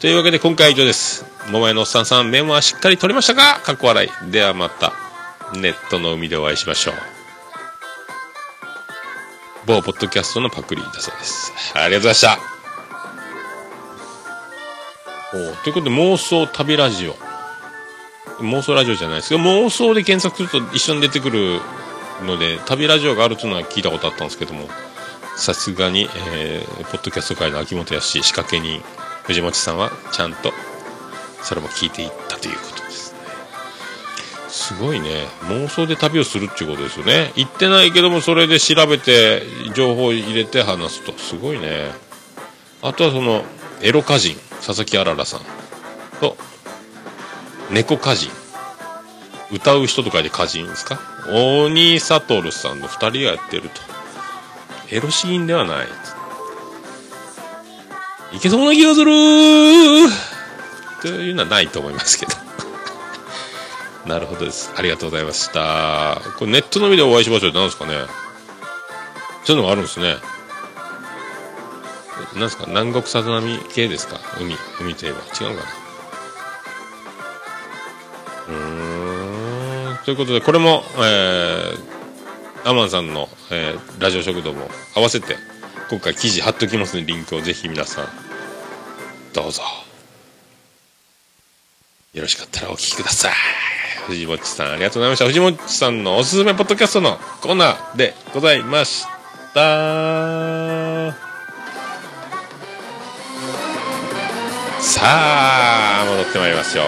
[0.00, 1.24] というわけで今回は以上です。
[1.48, 3.60] 桃屋のおっさんさん、メモはしっかり取れましたか？
[3.60, 4.30] かっこ笑い。
[4.30, 4.92] ではまた、
[5.54, 6.94] ネットの海でお会いしましょう。
[9.66, 11.52] 某ポッドキャストのパクリだそうです。
[11.74, 12.56] ありがとうございました。
[15.34, 17.16] おということで妄想旅ラジオ。
[18.40, 21.60] 妄想ラジオじゃないですけど、妄想で検索すると一緒に出てくる
[22.24, 24.68] ので、旅ラジオがあるというのは聞いたことあったんですけども、
[25.36, 28.82] さすがに、えー、ポッドキャスト界の秋元康仕掛け人、
[29.24, 30.52] 藤本さんはちゃんと、
[31.42, 32.75] それも聞いていったということ。
[34.56, 35.26] すごいね。
[35.42, 37.30] 妄想で旅をするっていうことですよね。
[37.36, 39.42] 行ってないけども、それで調べて、
[39.74, 41.12] 情報を入れて話すと。
[41.18, 41.90] すごいね。
[42.80, 43.44] あとはその、
[43.82, 44.34] エロ歌人、
[44.64, 45.40] 佐々木あららさん
[46.20, 46.38] と、
[47.70, 48.30] 猫歌人。
[49.52, 50.98] 歌う人と書いて歌人ですか？
[51.28, 53.82] 鬼悟さんの二人がやってると。
[54.90, 55.86] エロシーンではない。
[58.32, 59.06] いけそうな気がする
[61.02, 62.32] というのはないと思いますけど。
[64.06, 64.72] なるほどです。
[64.76, 66.20] ありがとうございました。
[66.38, 67.50] これネットのみでお会いしましょう。
[67.50, 67.94] って何ですかね。
[69.44, 70.14] そういうのがあるんですね。
[72.34, 72.64] なんですか？
[72.68, 74.20] 南国さざ波系ですか？
[74.40, 75.18] 海海といえば。
[75.18, 75.70] 違うかな？
[78.48, 80.04] うーん。
[80.04, 85.36] ということでこれもえー、アマンさんの、えーラジオ食堂も合わせて
[85.90, 87.40] 今回記事貼っときますのでリンクを。
[87.40, 88.08] ぜひ皆さん
[89.32, 89.62] どうぞ。
[92.12, 93.32] よろしかったらお聞きください。
[94.06, 95.26] 藤もっちさんありがとうございました。
[95.26, 99.04] 藤もっちさんのおすすめポッドキャストのコーナーでございまし
[99.54, 99.60] た。
[104.80, 106.84] さあ戻ってまいりますよ。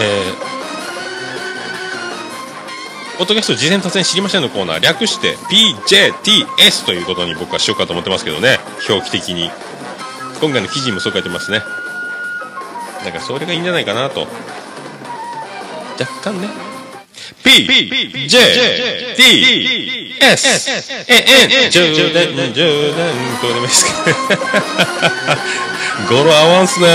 [0.00, 0.48] えー
[3.18, 8.60] ポッドキャスト事前突然知りませんのコーナー略して PJTS ということに僕はしようかと思ってますけどね。
[8.88, 9.50] 表記的に。
[10.40, 11.60] 今回の記事にもそう書いてますね。
[13.04, 14.26] だからそれがいいんじゃないかなと。
[15.98, 16.48] 若干ね。
[17.42, 18.38] P J
[19.16, 20.70] T S
[21.08, 21.18] N
[21.70, 23.92] 10年10年どうでもいいですか
[26.08, 26.86] 語呂合わんすね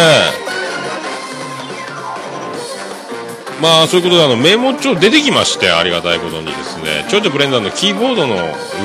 [3.62, 8.36] まあそういうことであのメモ帳出てきましてありがたいことにですねちょいちょブレンダーのキーボードの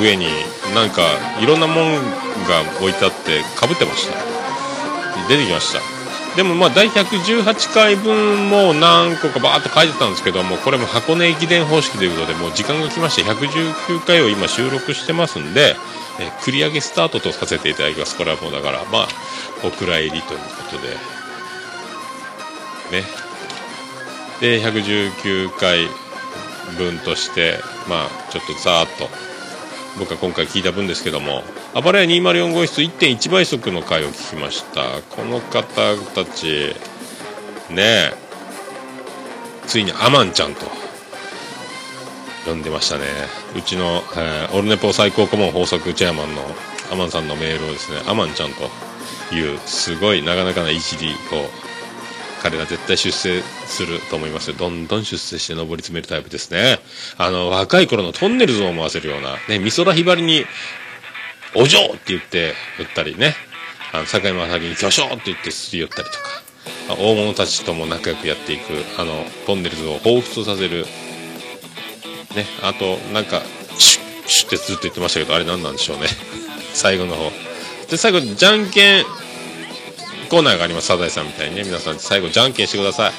[0.01, 0.27] 上に
[0.73, 1.01] なんか
[1.41, 1.75] いろんなもん
[2.47, 4.17] が置いてあってかぶってました
[5.27, 5.98] 出てきました
[6.39, 15.75] でもまあ第118回分も何個かバーっと書いてたんですけどもこれも箱根駅伝方式ということでもう時間が来まして119回を今収録してますんで、
[16.17, 19.07] え繰り上げスタートとさせていただきますこれはもうだからまあ
[19.65, 20.93] お蔵入りということで。
[23.01, 23.03] ね。
[24.39, 25.89] で119回
[26.77, 27.59] 分として
[27.89, 29.09] まあちょっとざーっと
[29.99, 35.01] 僕は今回聞いた分ですけどもあばらや204号室1.1倍速の回を聞きました。
[35.15, 35.61] この方
[36.15, 36.73] たち
[37.69, 38.13] ねえ
[39.67, 40.65] ついにアマンちゃんと
[42.47, 43.05] 呼んでましたね。
[43.55, 46.41] うちの、えーオルネポ最高顧問法則チェアマンの
[46.91, 51.15] アマンさんのメールをですねアマンちゃんというすごいなかなかないじりを
[52.41, 54.49] 彼ら絶対出世すると思います。
[54.49, 56.79] よどんどん出世して上り詰めるタイプですね。
[57.19, 60.47] あの若い頃のトンネルズを思わせるようなね美空ひばりに
[61.55, 63.35] 「お嬢!」って言って打ったりね。
[63.91, 66.41] あの坂井正明に「巨匠!」って言ってすり寄ったりとか。
[66.89, 70.85] 大物たちとも仲良くやっていくあのトンネルズを彷彿とさせる。
[72.35, 73.41] ねあとなんか
[73.77, 76.07] シュッシュッってずっと言ってましたけどあれ何なんでしょうね。
[76.73, 77.31] 最後の方。
[77.89, 79.05] で最後じゃんけん
[80.29, 81.63] コーナーがありますサザエさんみたいにね。
[81.63, 83.13] 皆さん最後じゃんけんしてください、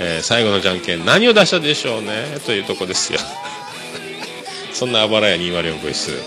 [0.00, 2.38] えー最後のじゃんけん何を出したでしょうね？
[2.44, 3.20] というとこですよ。
[4.72, 6.20] そんなあばらや204号室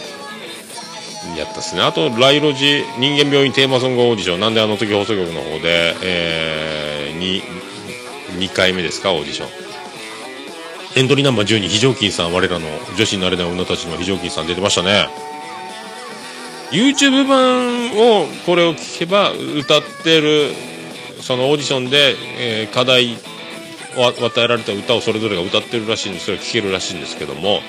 [1.37, 1.81] やったっすね。
[1.81, 4.39] あとライロジ人間病院テーマソングオーディション。
[4.39, 7.41] なんであの時放送局の方で、えー、
[8.37, 9.49] 2, 2回目ですかオーディション。
[10.95, 12.67] エントリーナンバー12非常勤さん我らの
[12.97, 15.07] 女子になれない女たちの非常勤さん出てましたね。
[16.71, 20.51] YouTube 版をこれを聞けば歌ってる
[21.21, 23.17] そのオーディションで、えー課題
[23.97, 26.25] を与えられた歌をそれぞれが歌ってるらしいんです。
[26.25, 27.61] それを聴けるらしいんですけども。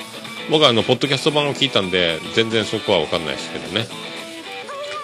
[0.51, 3.87] 僕はあのポッドキャスト版を聞いたんで全然そこは分かんないですけどね。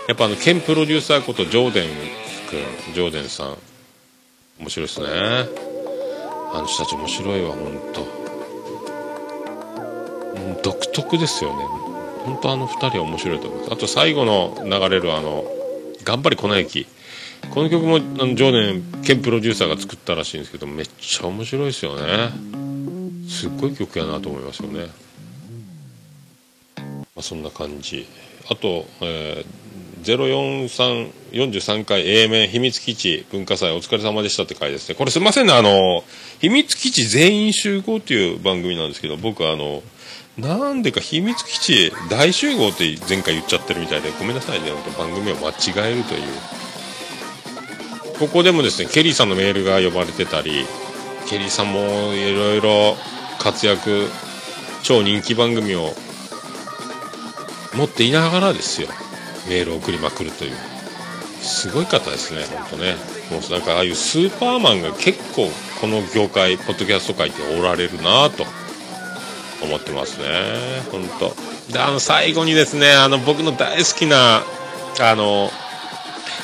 [0.08, 1.88] やっぱあのケンプロデューサーことジョーデン
[2.50, 3.56] 君ジョーデンさん
[4.58, 5.06] 面白いですね。
[6.52, 8.26] あの人たち面白いわ本当
[10.62, 11.64] 独特ですよね。
[12.24, 15.44] 本当あの2人は面白いと思いますあと最後の流れるあの
[16.02, 16.86] 「頑張り粉雪」
[17.54, 22.30] この曲もあの常年ケンプロデューサーが作ったらしいんですけどめっちゃ面白いですよね。
[23.28, 25.05] すっごい曲やなと思いますよね。
[27.16, 28.06] まあそんな感じ。
[28.48, 31.10] あと、えー、
[31.50, 34.94] 04343回 A 面秘密基地文化祭お疲れ様でしたって回ですね。
[34.94, 35.52] これすいませんね。
[35.52, 36.04] あの
[36.40, 39.82] 秘密基地全員集合っていう番組なんですけど僕あの
[40.38, 44.70] なんでか秘密基地大集合って前回言っちゃってるみたいでごめんなさいね。
[44.98, 46.22] 番組を間違えるという。
[48.18, 50.64] ここでもですねケリーさんのメールが呼ばれてたり
[51.28, 52.96] ケリーさんもいろいろ
[53.38, 54.08] 活躍
[54.82, 55.90] 超人気番組を
[57.76, 58.88] 持っていながらですよ。
[59.48, 60.52] メールを送りまくるという。
[61.40, 62.96] すごい方ですね本当ね。
[63.30, 65.48] もうなんかああいうスーパーマンが結構
[65.80, 68.44] この業界ポッドキャスト界っておられるなと。
[69.62, 70.26] 思ってますね
[70.90, 71.72] 本当。
[71.72, 74.42] であの最後にですねあの僕の大好きな
[75.00, 75.50] あの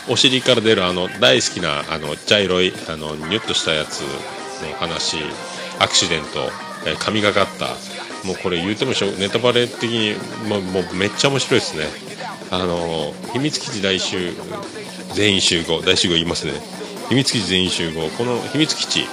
[0.08, 5.18] お尻から出るあの大好きなあの茶色いあのニュッとしたやつの話
[5.78, 6.50] アクシデント、
[6.98, 7.66] 神がかった
[8.24, 10.14] もうこれ言うてもしょネタバレ的に
[10.48, 11.84] もうもうめっちゃ面白いですね。
[12.50, 14.32] あの秘密基地大集
[15.14, 15.80] 全員集合。
[15.82, 16.52] 大集合言いますね。
[17.08, 18.08] 秘密基地全員集合。
[18.10, 19.06] この秘密基地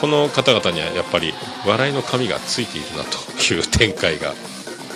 [0.00, 1.32] この方々にはやっぱり
[1.66, 4.34] 笑いの神がついているなという展開が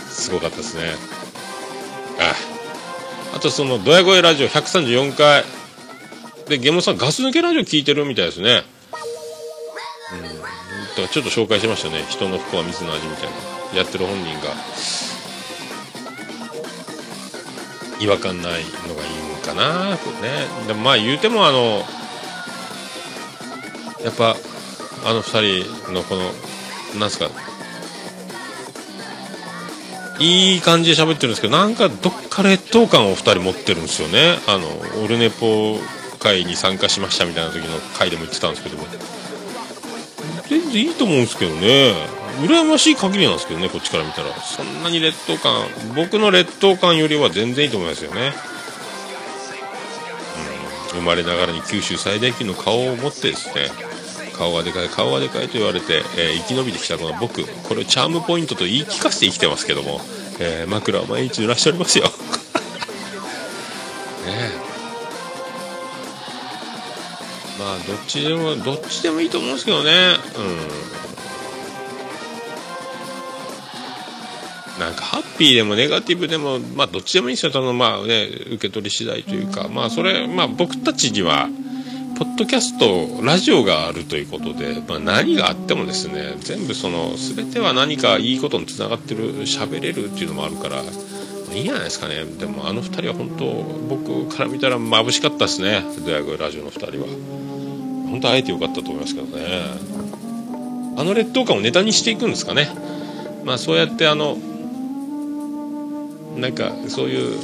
[0.09, 0.83] すごかったですね。
[2.21, 2.35] あ
[3.37, 5.45] あとそのドヤ声ラジオ134回
[6.49, 8.65] でゲモさんガス抜けラジオ聞いてるみたいですね。
[10.13, 10.68] うん。
[10.99, 12.05] だかちょっと紹介しましたね。
[12.09, 13.31] 人の不幸は水の味みたい
[13.73, 13.79] な。
[13.79, 14.55] やってる本人が。
[18.01, 18.53] 違和感ない
[18.87, 19.97] のがいいんかな。
[19.97, 20.47] とね。
[20.67, 21.85] でもまあ言うてもあの
[24.03, 24.37] やっぱ
[25.05, 26.31] あの2人のこの
[26.99, 27.31] なんすか。
[30.21, 34.39] いい感じで喋ってるんですけどなんかどっか劣等感を2人持ってるんですよね。
[34.49, 34.67] あの
[35.05, 35.79] オルネポ
[36.19, 39.18] 会に参加しましたみたいな時の回でも言ってたんですけども。
[40.49, 41.95] 全然いいと思うんですけどね。
[42.41, 44.33] 羨ましい限りなんですけどねこっちから見たら。
[44.37, 45.67] そんなに劣等感。
[45.97, 48.33] 僕の劣等感よりは全然いいと思いますよね、
[50.95, 53.71] うん、生まれながらに九州最大級の顔を持ってですね。
[54.39, 57.43] 顔がでかい顔がでかいと言われて、えー生き延びてきたこの僕。
[57.65, 60.01] これをチャームポイントと言い聞かせて生きてますけども、
[60.39, 62.05] えー枕を毎日濡らしておりますよ。
[64.25, 64.68] ねえ。
[67.75, 70.17] あどっちでもどっちでもいいと思うんですけどね。
[74.77, 74.81] うん。
[74.81, 77.53] なんかハッピーでもネガティブでもまあどっちでもいいですよ。
[77.53, 79.69] そのまあね受け取り次第というか。
[79.69, 81.49] まあそれまあ僕たちには
[82.19, 92.25] ポッドキャストラジオがあるということで、まあ、何があってもですね全部その全ては何かいいことにつながってる喋れるっていうのもあるからいいんじゃないですかね。
[92.25, 93.45] でもあの2人は本当
[93.89, 95.85] 僕から見たら眩しかったですね。
[96.05, 97.48] ドヤ声ラジオの2人は
[98.11, 99.45] 本当会えてよかったと思いますけどね。
[100.97, 102.69] あの劣等感をネタにしていくんですかね。
[103.45, 104.37] まあそうやってあの
[106.37, 107.39] なんかそういう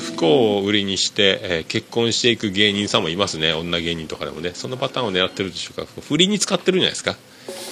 [0.00, 3.52] 不幸を売りにして、えー結婚していく芸人さんもいますね。
[3.52, 4.52] 女芸人とかでもね。
[4.54, 5.90] そのパターンを狙ってるでしょうか。
[6.02, 7.12] 不倫に使ってるんじゃないですか。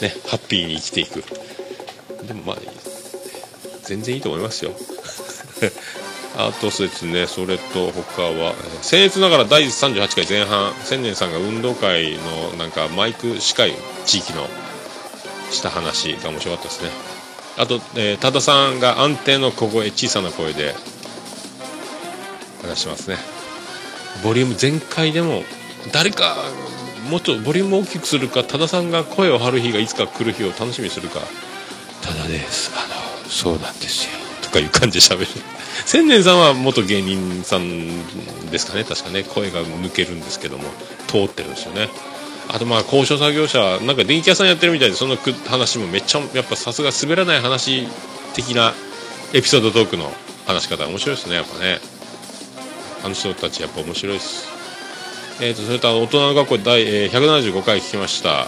[0.01, 0.15] ね。
[0.27, 1.25] ハッピーに生きていく。
[2.27, 2.57] でもまあ
[3.85, 4.73] 全然いいと思いますよ。
[6.35, 13.73] あとですねそれと他はえー僭越ながら第38回前半千年さんが運動会のなんかマイク司会
[14.07, 14.47] 地域の
[15.51, 16.91] した話が面白かったですね。
[17.59, 20.75] あと、えー多田さんが安定の小声小さな声で
[22.63, 23.19] 話しますね。
[24.25, 25.43] ボリューム全開でも
[25.93, 26.37] 誰か
[27.11, 31.21] もうちょっとボリュームを大きくするか多田さんが声を張る日がいつか来る日を楽しみにするか
[32.01, 32.73] ただです。
[32.75, 32.87] あ
[33.25, 34.11] のそうなんですよ。
[34.43, 35.27] とかいう感じで喋る。
[35.87, 39.25] 千年さんは元芸人さんですかね確かね。
[39.25, 40.65] 声が抜けるんですけども
[41.09, 41.89] 通ってるんですよね。
[42.49, 45.17] あとまあ高所作業車なんか電気屋さんやってるみたいでその
[45.49, 47.87] 話もめっちゃやっぱさすが滑らない話
[48.35, 48.73] 的な
[49.33, 50.13] エピソードトークの
[50.47, 51.79] 話し方面白いですねやっぱね。
[53.05, 54.49] あの人たちやっぱ面白いです。
[55.41, 58.45] えー、とそれと大人の学校第、えー175回聞きました。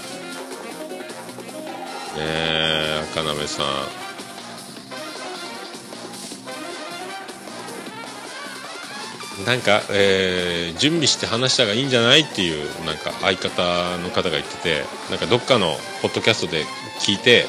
[2.17, 4.04] ねえ赤なめさん。
[9.47, 16.65] なんか、えー準備して話した方がいいんじゃないっていうなんか相方の方が言っててなんかどっかのポッドキャストで
[17.01, 17.47] 聞いて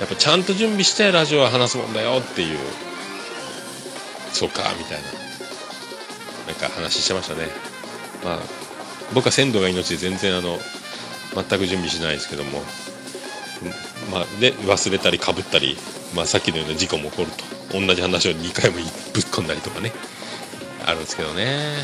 [0.00, 2.58] やっぱちゃんと準備してラジオは話すもんだよっていう
[4.32, 5.08] そうかみたいな
[6.46, 7.48] なんか話してましたね。
[8.24, 8.38] まあ
[9.14, 10.58] 僕は鮮度が命で全然あの
[11.34, 12.62] 全く準備しないですけども
[14.10, 15.76] まあで忘れたりかぶったり、
[16.14, 17.30] まあ、さっきのような事故も起こる
[17.70, 18.84] と同じ話を2回もぶっ
[19.24, 19.92] 込んだりとかね。
[20.86, 21.74] あるんですけどね。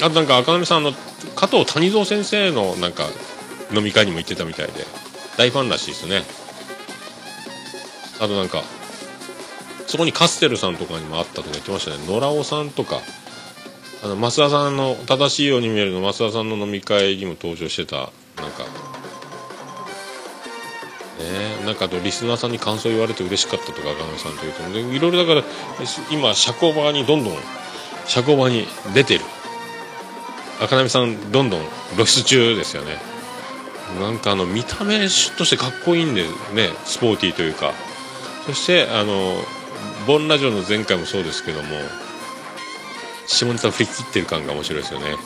[0.00, 0.92] あとなんか赤波さんの
[1.34, 3.04] 加藤谷蔵先生のなんか
[3.74, 4.72] 飲み会にも行ってたみたいで
[5.36, 6.22] 大ファンらしいですね。
[8.20, 8.62] あとなんか
[9.86, 11.98] そこにカステルさんとかにもあったとか言ってましたね。
[12.06, 13.00] 野良尾さんとか。
[14.00, 18.62] あの増田さんの正しいように見えるの増田さんの飲み会にも登場してたなんか。
[21.18, 24.96] ねなんかあとリスナーさんに感想言われて嬉しかったとか赤波さんというと。
[24.96, 25.44] いろいろだから
[26.12, 27.34] 今社交場にどんどん
[28.08, 29.20] 社交場に出てる。
[30.60, 31.60] 赤波さんどんどん
[31.94, 32.96] 露出中ですよね。
[34.00, 37.72] なんかあの見た目としてかっこいいんでねスポーティーというか。
[38.46, 39.34] そしてあの
[40.06, 41.68] ボンラジオの前回もそうですけども
[43.26, 45.16] 下ネタ振り切ってる感が面白いですよね。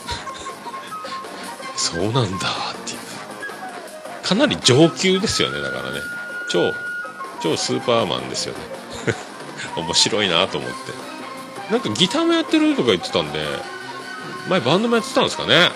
[1.77, 2.99] そうなんだっていう。
[4.25, 6.01] かなり上級ですよねだからね。
[6.51, 6.75] 超
[7.41, 8.59] 超スーパーマンですよね。
[9.77, 11.12] 面白いなと思って。
[11.71, 13.39] なんかギターもやってるとか言ってたんで
[14.49, 15.71] 前バンドもやってたんですかね。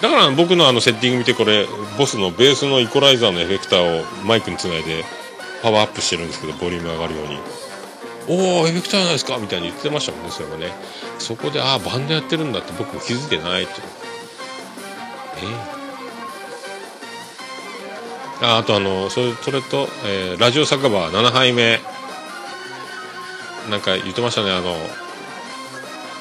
[0.00, 1.66] だから僕のあのセッティング見てこれ
[1.96, 5.04] ボスのベースのイコライザーのエフェクターをマイクにつないで
[5.62, 7.38] パワーアップしてるんですけどボリューム上がるように。
[8.28, 10.72] おおエフェクターじゃないですかみたいに言ってましたもんねそれもね。
[11.18, 13.72] そこでああバンドやってるんだって僕も気づいてないって。
[15.42, 15.76] え
[18.42, 21.80] ああとあのそれそれと、えーラジオ酒場7杯目。
[23.70, 24.74] なんか言ってましたねあの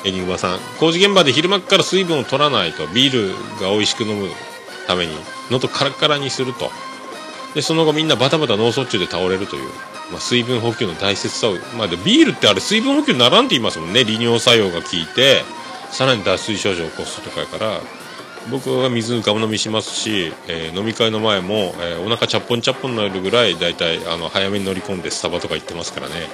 [0.05, 0.59] エニグマさん。
[0.79, 4.29] 工事現場で昼間から水分を取らないとビールが美味しく飲む
[4.87, 5.13] ために
[5.49, 6.69] 喉カラカラにすると。
[7.55, 9.69] でその後みんなバタバタ脳卒中で倒れるという、
[10.11, 14.03] まあ、水分補給の大切さを、まあ、でビールってあれ水分補給にならんって言いますもんね。
[14.03, 15.41] 利尿作用が効いて
[15.89, 17.81] さらに脱水症状を起こすとかやから。
[18.51, 26.27] 僕は水ガブ飲みしますし、えー飲み会の前も、えーお腹チャッポンチャッポンになるぐらいだいたいあの早めに乗り込んでスタバとか行ってますからね。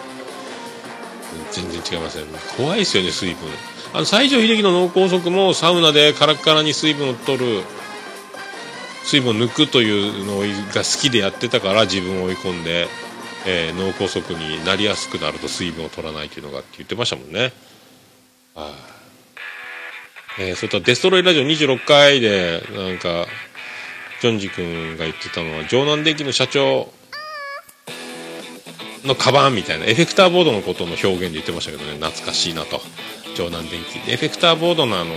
[1.51, 2.25] 全然違いますね。
[2.57, 3.49] 怖いですよね水分。
[3.93, 7.63] あの西城秀樹の脳梗塞もサウナでカラッカラに水分を取る
[9.03, 10.39] 水分を抜くというの
[10.73, 12.87] が好きでやってたから自分を追い込んで、
[13.45, 17.51] えー脳梗塞になりやすくなると水分を取らないというのがって言ってましたもんね。
[18.55, 18.71] は
[20.37, 20.41] い。
[20.41, 23.25] えーそれとデストロイラジオ26回でなんか
[24.21, 26.87] ジョンジ君が言ってたのは城南電機の社長
[29.05, 32.81] のカバンみたいなエフェクターボードのことの表現で言ってましたけどね懐かしいなと。
[33.33, 35.13] 城南電機エフェクターボードのあの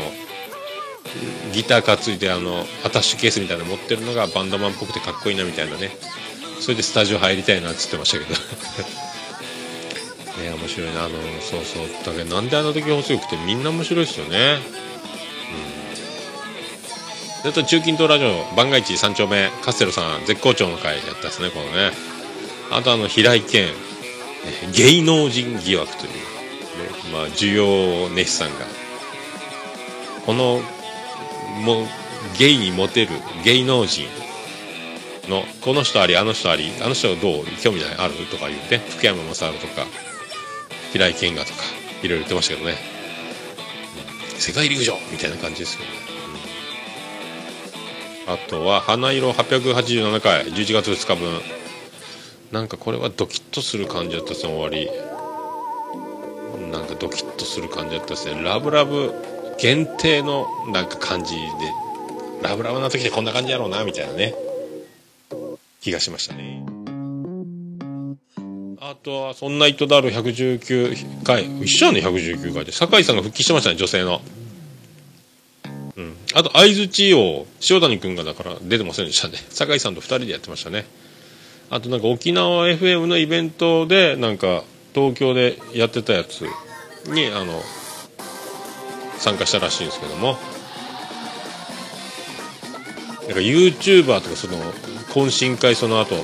[1.53, 5.91] ギター担いであのアタッシュケースみたいなの持ってるのがバンドマンっぽくてかっこいいなみたいなね。
[6.61, 8.31] それでスタジオ入りたいなって言ってましたけど。
[10.43, 11.05] ね面白いな。
[11.05, 11.89] あのそうそう。
[12.05, 14.59] だけどなんであの時放送局ってみんな面白いですよね。
[17.43, 22.14] それと中近東ラジオ万が一三丁目カステルさん絶好調の回やったですねこのね。
[22.71, 23.69] あとあの平井堅。
[24.77, 26.19] 芸能人疑惑という、ね
[27.15, 28.67] まあ、需要熱さんが。
[30.27, 30.61] この
[31.63, 31.87] も
[32.39, 33.13] ゲイにモテる
[33.43, 34.07] 芸能人
[35.31, 38.15] のこの人ありあの人ありあの人どう興味ないある？
[38.27, 39.87] とか言って福山雅治とか
[40.93, 41.63] 平井堅がとか
[42.03, 42.77] いろいろ言ってましたけどね、
[44.37, 44.93] 世界陸上！
[45.11, 45.97] みたいな感じですけどね、
[48.27, 48.35] うん。
[48.35, 51.41] あとは花色887回11月2日分。
[52.55, 54.89] なんかこれはドキッとする感じだったですね終わり。
[56.71, 58.41] なんかドキッとする感じだったですね。
[58.45, 59.13] ラブラブ
[59.59, 61.41] 限定のなんか感じで。
[62.43, 64.37] ラブラブな時ってこんな感じやろうなみたいなね。
[65.81, 66.65] 気がしましたね。
[68.81, 72.71] あとは「そんな糸だる」119回一緒やね119回で。
[72.71, 74.23] 酒井さんが復帰してましたね女性の。
[75.97, 76.17] うん。
[76.35, 79.39] あと相づちを塩谷君がだから出てませんでしたね。
[79.51, 80.87] 酒井さんと2人でやってましたね。
[81.71, 84.63] あとなんか沖縄 FM のイベントでなんか
[84.95, 86.43] 東京でやってたやつ
[87.11, 87.61] にあの
[89.19, 90.37] 参加したらしいんですけども。
[93.27, 94.59] なんか YouTuber とかその
[95.15, 96.15] 懇親会その後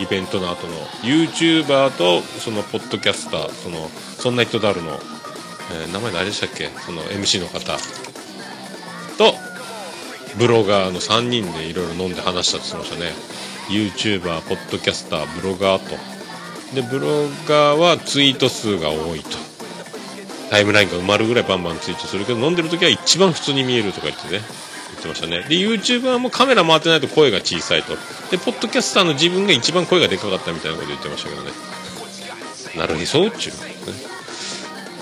[0.00, 0.74] イベントの後の
[1.04, 3.88] YouTuber とそのポッドキャスターその
[4.18, 6.68] そんな人だるの、えー名前誰でしたっけ？
[6.84, 7.78] その MC の方。
[9.16, 9.34] と
[10.36, 13.12] ブロガーの3人でいろいろ飲んで話したって言ってましたね。
[13.68, 15.96] YouTuber ポッドキャスターブロガーと。
[16.74, 19.38] でブロガーはツイート数が多いと。
[20.50, 24.40] タイムラインが埋まるぐらいバンバンツイートするけど飲んでる時は一番普通に見えるとか言ってね。
[24.90, 25.44] 言ってましたね。
[25.48, 27.94] で YouTuber もカメラ回ってないと声が小さいと。
[28.30, 31.50] でポッドキャスターの自分が一番声がでかかったみたいなこと言ってましたけどね。
[32.76, 33.52] なるへそっちゅう。
[33.54, 33.74] ね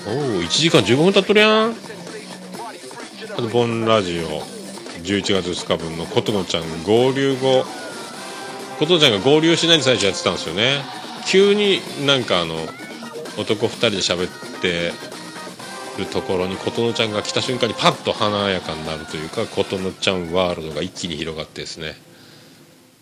[0.05, 1.71] おお1時間15分経っとるやん。
[1.71, 4.41] あとボンラジオ。
[5.03, 7.65] 11月2日分の琴乃ちゃん合流後。
[8.79, 10.81] 琴ちゃんが合流しないで最初やってたんですよね。
[11.25, 12.55] 急になんかあの
[13.37, 14.91] 男2人で喋って
[15.97, 21.95] るところに琴乃ちゃんが来た瞬間にパッと華やかになるというか琴乃ちゃんワールドが一気に広がってですね。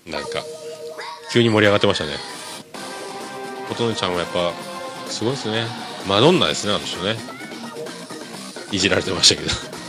[0.06, 0.44] なんか
[1.32, 2.12] 急に盛り上がってましたね。
[3.70, 4.52] 琴乃ちゃんはやっぱ
[5.10, 5.66] すごいですね。
[6.08, 7.16] マドンナですねあの人ね。
[8.72, 9.81] いじられてましたけど。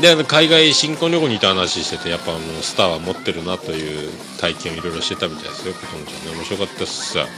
[0.00, 4.10] で海外新婚旅行にいた話しててやっぱもうスターは持ってるなという
[4.40, 6.36] 体験をいろいろしてたみたいですよ琴乃ちゃんね。
[6.38, 7.18] 面白かったっす。
[7.18, 7.28] はい。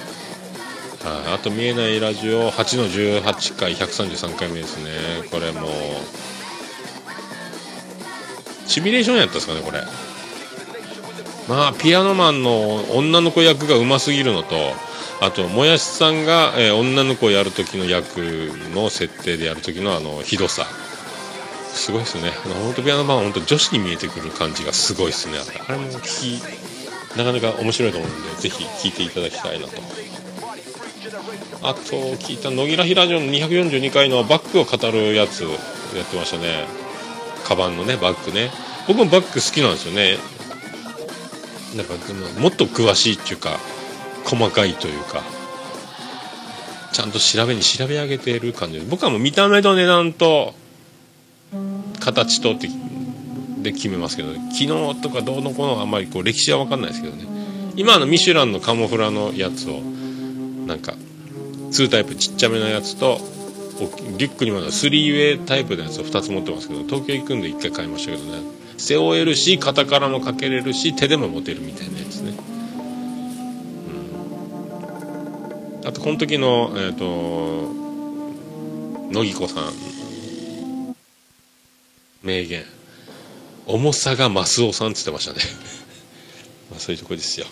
[1.34, 2.86] あと見えないラジオ8の
[3.22, 5.28] 18回133回目ですね。
[5.30, 5.70] これもう
[8.66, 9.80] シミュレーションやったんですかねこれ。
[11.48, 14.54] まあピアノマンの女の子役がうますぎるのと
[15.20, 18.18] あともやしさんが、えー女の子をやる時の役
[18.74, 20.66] の設定でやる時のあのひどさ。
[21.74, 22.30] すごいですね。
[22.64, 25.38] 本当ピアノマンは本当女子に見えてくる感じがすごいですね。
[25.68, 29.72] あれも聞きなかなか面白いと思うんでぜひ聞いていただきたいなと。
[31.62, 31.80] あと
[32.16, 35.48] 聞いた野木らひラジオの242回のバッグを語るやつや
[36.02, 36.66] ってましたね。
[37.44, 38.50] カバンのねバッグね。
[38.86, 40.18] 僕もバッグ好きなんですよね。
[41.76, 43.58] なんかももっと詳しいっていうか
[44.24, 45.22] 細かいというか。
[46.92, 48.78] ちゃんと調べに調べ上げている感じ。
[48.78, 50.54] で僕はもう見た目と値段と
[52.04, 52.68] 形とって
[53.62, 57.24] で決めますけど、昨日とかどうのこうのあんまりこう歴史は分かんないですけどね。
[57.76, 59.80] 今のミシュランのカモフラのやつを
[60.66, 60.94] なんか
[61.70, 63.18] 2タイプちっちゃめのやつと
[64.18, 68.42] リュックにもある3ウェイタイプのやつを2つ持ってますけど東京行くんで1回買いましたけどね。
[68.76, 72.34] 背負えるし肩からもかけれるし手でも持てるみたいなやつね、
[75.82, 77.72] うん、あとこの時のえっ、と
[79.10, 80.03] 乃木子さん。
[82.24, 82.64] 名言。
[83.66, 85.40] 重さがマスオさんって言ってましたね。
[86.70, 87.46] まあそういうとこですよ。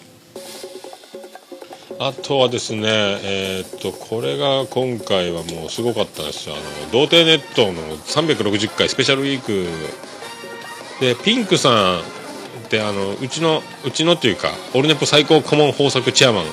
[1.99, 6.57] あとはですねえーっとこれが今回はもうすごかったですよ。
[6.57, 9.69] あの童貞ネットの360回スペシャルウィーク。
[11.01, 12.03] でピンクさんっ
[12.69, 16.49] てあのうちのうちのっていうかオルネポ最高顧問豊作チェアマン、え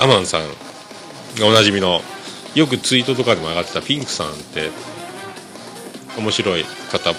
[0.00, 0.42] ーアマンさん
[1.38, 2.02] がおなじみの
[2.54, 4.70] よくツイートとかでも上がってたピンクさんって
[6.18, 7.14] 面白い方。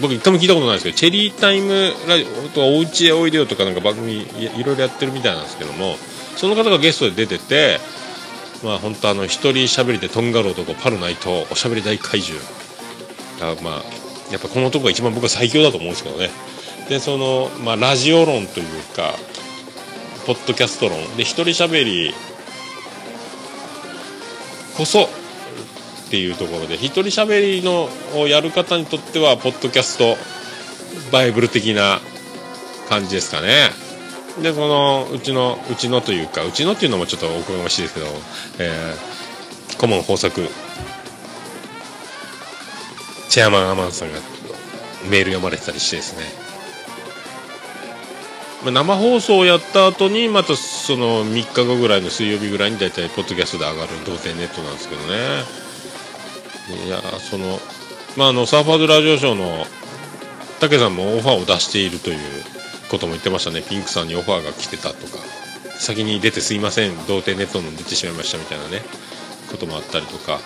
[0.00, 5.96] 僕一回も聞いたことないですけどチェリータイムラジオとかおうちへおいでよとかなんか番組いろいろやってるみたいなんですけども
[6.36, 7.78] その方がゲストで出てて
[8.64, 12.42] まあ本当あの一人喋りでとんがる男パルナイトおしゃべり大怪獣。
[13.42, 13.82] あまあ
[14.32, 16.30] やっぱこの男が一番僕は最強だと思うんですけどね。
[16.88, 18.66] でその、まあ、ラジオ論という
[18.96, 19.14] か
[20.26, 20.98] ポッドキャスト論。
[21.16, 22.14] で一人喋り
[24.76, 25.08] こそ
[26.12, 27.88] っていうところで一人喋りの
[28.20, 30.18] をやる方にとってはポッドキャスト
[31.10, 32.00] バイブル的な
[32.90, 33.70] 感じですかね。
[34.42, 38.06] でこのうちのうちのというかうちのっていうのもちょっとおこがましいですけど、
[38.58, 40.46] えー、顧問豊作
[43.30, 44.18] チェアマンアマンさんが
[45.08, 46.14] メール読まれてたりしてです
[48.66, 48.70] ね。
[48.70, 55.61] 生放送をやった後にまたその3日後ぐらいの水曜日ぐらいに大体ポッドキャストで上がる童貞ネットなんですけどね。
[56.86, 57.58] いやその
[58.16, 59.64] まああのサーファーズラジオショーの
[60.60, 62.18] 武さんもオファーを出しているという
[62.90, 63.62] ことも言ってましたね。
[63.62, 65.18] ピンクさんにオファーが来てたとか。
[65.78, 66.96] 先に出てすいません。
[67.08, 68.82] 童貞ネットの出てしまいましたみたいなね。
[69.50, 70.38] こともあったりとか。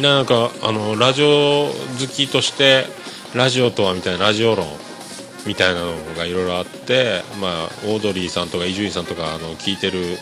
[0.00, 1.68] なんかあのラジオ
[2.00, 2.84] 好きとして
[3.34, 4.66] ラジオとはみたいなラジオ論
[5.46, 7.50] みたいなのがいろいろあってまあ
[7.86, 10.18] オードリーさんとか伊集院さんとかあの聞いてる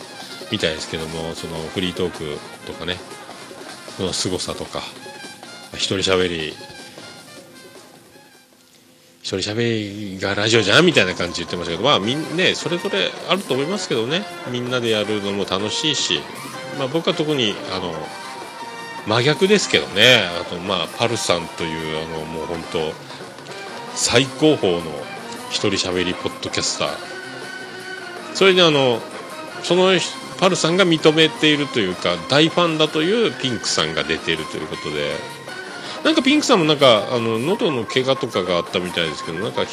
[0.51, 2.97] みたいですけどもそのフリートークとかね。
[3.99, 4.81] の凄さとか
[5.73, 6.53] 一人喋り
[9.25, 14.23] 一人喋りがラジオじゃんみたいな感じで言ってましたけどまあみんねそれぞれあると思いますけどね。
[14.51, 16.19] みんなでやるのも楽しいし、
[16.77, 17.91] まあ、僕は特にあの
[19.07, 20.25] 真逆ですけどね。
[20.39, 22.93] あとまあパルさんというあのもう本当
[23.95, 24.81] 最高峰の
[25.49, 26.89] 一人喋りポッドキャスター。
[28.35, 28.99] それであの
[29.63, 29.91] その
[30.39, 35.45] パルさんが認めているというか大ファンだというピンクさんが出ているということで。
[36.05, 39.63] なんかピンクさんもなんかあの喉の怪我とかがあったみたいですけどなんか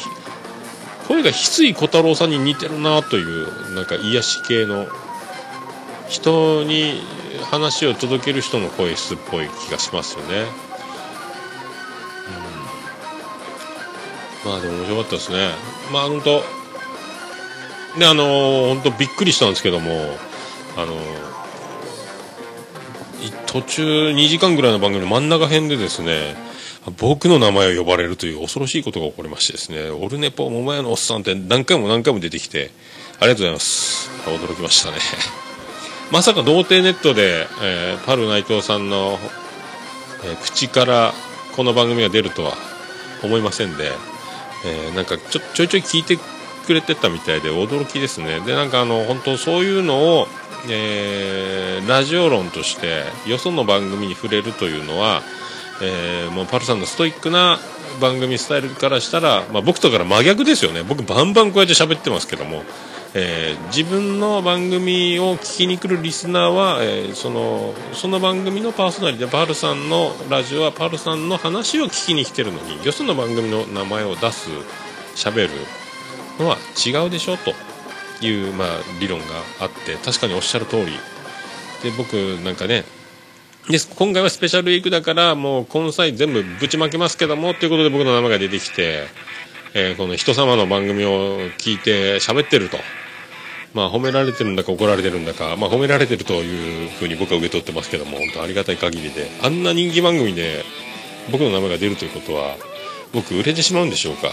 [1.07, 4.87] 声が翡翠小太郎さんに似てるなというなんか癒し系の
[6.09, 7.01] 人に
[7.51, 10.45] 話を届ける人の声質っぽい気がしますよね、
[14.45, 15.49] うん、まあでも面白かったですね。
[15.91, 16.41] まあ本当
[17.99, 20.17] であの本当びっくりしたんですけども
[20.77, 20.95] あの
[23.47, 26.35] 途中2時間ぐらいの番組の真ん中辺でですね
[26.99, 32.71] 僕の名前を呼ばれるという恐ろしいことが起こりましてですねオルネポ桃屋のおっさんって何回も何回も出てきて
[33.19, 34.09] ありがとうございます。
[34.25, 34.97] 驚きましたね。
[36.11, 39.19] まさか童貞ネットで、えーパル内藤さんの、
[40.25, 41.13] えー口から
[41.55, 42.57] この番組が出るとは
[43.21, 43.91] 思いませんで、
[44.65, 46.19] えーなんかちょちょいちょい聞いて
[46.63, 48.39] くれてたみたいで驚きですね。
[48.39, 50.27] でなんかあの本当そういうのを、
[50.69, 55.21] えーラジオ論としてよその番組に触れるというのは、
[55.81, 57.59] えーもうパルさんのストイックな
[57.99, 60.81] 番組スタイルからしたら、まあ、僕とから真逆ですよね。
[60.83, 62.63] 僕バンバンこうやって喋ってますけども、
[63.13, 74.49] えー自分の番組を聞きに来るリスナーは、えーそのその番組のパーソナリティパールさんのラジオはパルさんの話を聞きに来てるのによその番組の名前を出す
[75.15, 75.82] 喋る。
[76.39, 77.53] のは違うでしょと
[78.25, 78.67] いう、まあ、
[78.99, 79.25] 理論が
[79.59, 80.91] あって確かにおっしゃる通り
[81.83, 82.83] で僕なんかね
[83.69, 89.07] で今回はスペシャルウィークだからもう今際全部ぶちまけますけどもということで僕の名前が出てきて、
[89.73, 92.77] えーこの人様の番組を聞いて喋ってると。
[93.73, 100.63] まあ褒められてるんだか怒られてるんだか、まあ褒められてるというふうに僕は受け取ってますけども、本当ありがたい限りで、あんな人気番組で
[101.31, 102.55] 僕の名前が出るということは、
[103.13, 104.29] 僕売れてしまうんでしょうか？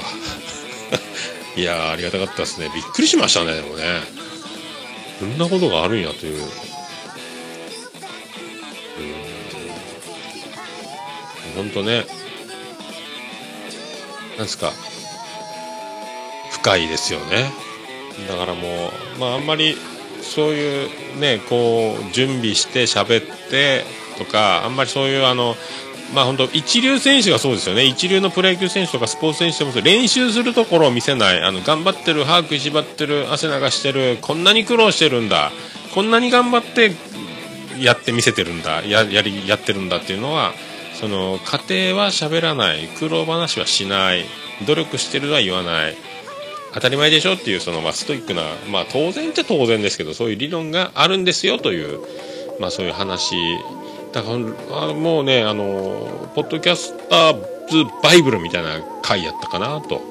[1.56, 2.70] いやーありがたかったですね。
[2.74, 4.00] びっくりしましたね、でもね。
[5.18, 6.42] こんなことがあるんやという。
[11.56, 12.06] 本当ね、
[14.36, 14.72] なんですか、
[16.52, 17.50] 深いですよね。
[18.28, 19.76] だからもう、まああんまり
[20.22, 23.84] そういうねこう準備して喋って
[24.18, 25.56] とかあんまりそういうあの
[26.14, 27.84] まあ本当一流選手がそうですよね。
[27.84, 31.42] 一流のプロ野球選手とかスポーツ選手でもそう練習するところを見せない。
[31.42, 35.52] あの頑張ってる歯食いしばってる汗流してるこんなに苦労してるんだ。
[35.94, 36.92] こんなに頑張って
[37.80, 38.82] やって見せてるんだ。
[38.82, 40.52] ややりやってるんだっていうのは
[40.94, 41.38] その
[41.68, 42.88] 家庭は喋らない。
[42.98, 44.24] 苦労話はしない。
[44.66, 45.96] 努力してるとは言わない。
[46.72, 52.00] 当たり前でしょっていうその、まあ、ストイックな、まあ、当然っちゃ当然ですけどそういう理論があるんですよという、
[52.60, 53.34] まあ、そういう話
[54.12, 57.34] だからあもうねあのポッドキャスター
[57.68, 60.10] ズバイブルみたいな回やったかなと。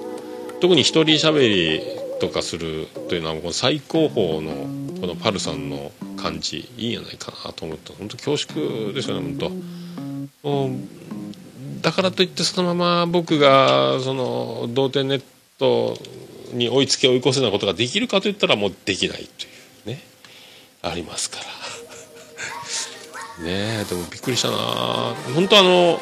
[0.62, 1.82] 特に一人喋り
[2.20, 9.52] とかするというのはこの最高峰のこのパルさんの感じいいんじゃないかなと思って本当恐縮ですよね本
[10.44, 10.50] 当。
[10.50, 10.72] もう
[11.82, 15.24] だからといってそのまま僕がその同点ネッ
[15.58, 15.98] ト
[16.52, 19.48] に追いつけ追い越せなことができるかといったらもうできないとい
[19.86, 20.04] うね。
[20.82, 21.59] ありますから。
[23.44, 24.58] ねえでもびっくりしたな。
[25.34, 26.00] 本当あの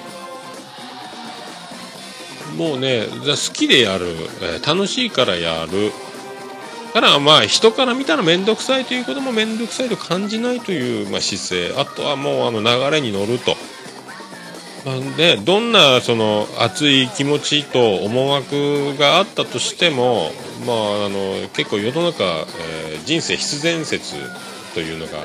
[2.57, 4.07] もうね好きでやる、
[4.41, 5.91] え楽しいからやる。
[6.93, 11.80] からまあ人から見たら面倒くさいということも面倒くさいと感じないという、まあ、姿勢。
[11.80, 13.55] あとはもうあの流れに乗ると。
[15.18, 20.31] でどんなその熱い気持ちと思惑があったとしても、
[20.65, 24.15] まあ、あの結構世の中、えー人生必然説
[24.73, 25.19] というのが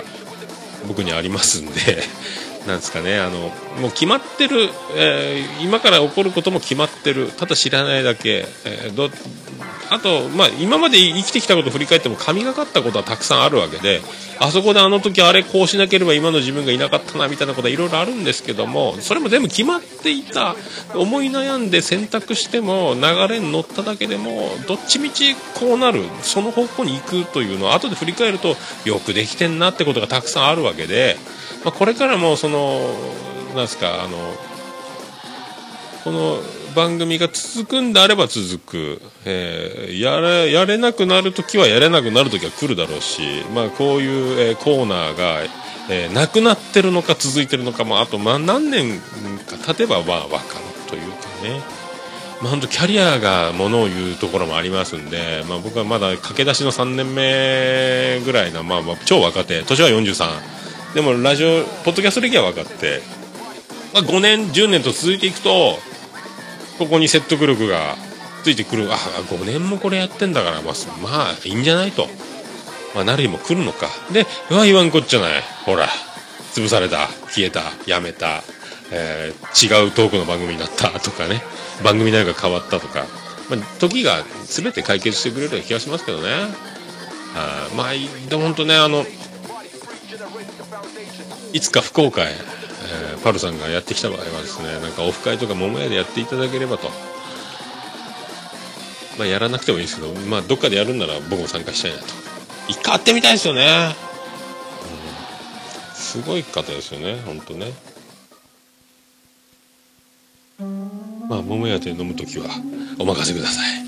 [0.86, 2.02] 僕にありますんで
[2.66, 3.18] なんですかね。
[3.18, 7.32] あのもう決まってる、えー今から起こることも決まってる。
[7.36, 9.10] ただ知らないだけ、えーど
[9.92, 14.00] あと、まあ、今まで生きてきたことを振り返っても神がかったことはたくさんあるわけで
[14.40, 20.56] あそこであの時あれこうしなければ今の自分がいなかったなみたいなことはいろいろあるんですけどもそれも全部決まっていた
[20.94, 28.56] 思い悩んで選択しても流れに乗っただけでもどっちみちこうなるその方向に行くというのは後で振り返ると
[28.86, 31.16] よくできてんなってことがたくさんあるわけで、
[31.64, 32.80] まあ、これからもその
[33.48, 34.16] なんですかあの
[36.02, 43.22] この番組が続くんであれば続く、えーやれやれなくなるときはやれなくなるときは来るだろうし、
[43.54, 45.42] まあ、こういう、えーコーナーが、
[45.90, 48.98] えーなくなってるのか続いてるのか、まあ、と、まあ、何年
[49.46, 51.82] か経てばまあ分かるというかね。
[52.40, 59.62] まあ、本当キャリアがものを言うところもありますんで、まあ、僕はまだ駆け出しの3年目ぐらいな、まあ、まあ超若手。
[59.62, 60.62] 年は43
[60.94, 63.00] でもラジオポッドキャスト歴は分かって、
[63.94, 65.78] まあ、5年10年と続いていくと
[66.78, 67.96] ここに説得力が
[68.42, 68.92] ついてくる。
[68.92, 72.08] あ5年もこれやってんだから、まあ、まあいいんじゃないと、
[72.94, 73.88] まあ、なる日も来るのか。
[74.12, 75.42] でうわ言わんこっちゃない。
[75.64, 75.88] ほら
[76.54, 78.42] 潰された消えたやめた、
[78.90, 81.42] えー違うトークの番組になったとかね。
[81.82, 83.06] 番組内容が変わったとか、
[83.48, 86.28] まあ、時が全て解決してくれるような気がしますけどね。
[87.34, 87.92] あまあ
[88.28, 89.04] でも本当ねあの
[91.52, 92.34] いつか福岡へ、
[92.92, 96.88] えーパルさんがやってきた場合はですねなんかオフ会とか桃屋でやっていただければと。
[99.18, 102.04] まあやらなくてもいいですけどまあどっかでやるんなら僕も参加したいなと。
[102.68, 103.94] 一回会ってみたいですよね、
[105.90, 107.72] うん、すごい方ですよね本当ね。
[111.28, 112.46] まあ桃屋で飲む時は
[112.98, 113.82] お任せください。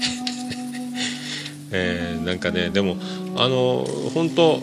[1.72, 2.96] えーなんかねでも
[3.36, 4.60] あの本当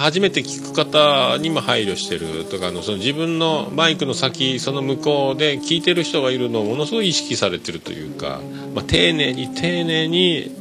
[0.00, 8.40] 初めて聞く方にも配慮してるとかあのその自分のマイクの先その向こうで聞いてる人がいるのをものすごい意識されてるというか、
[8.74, 10.56] まあ、丁寧に丁寧に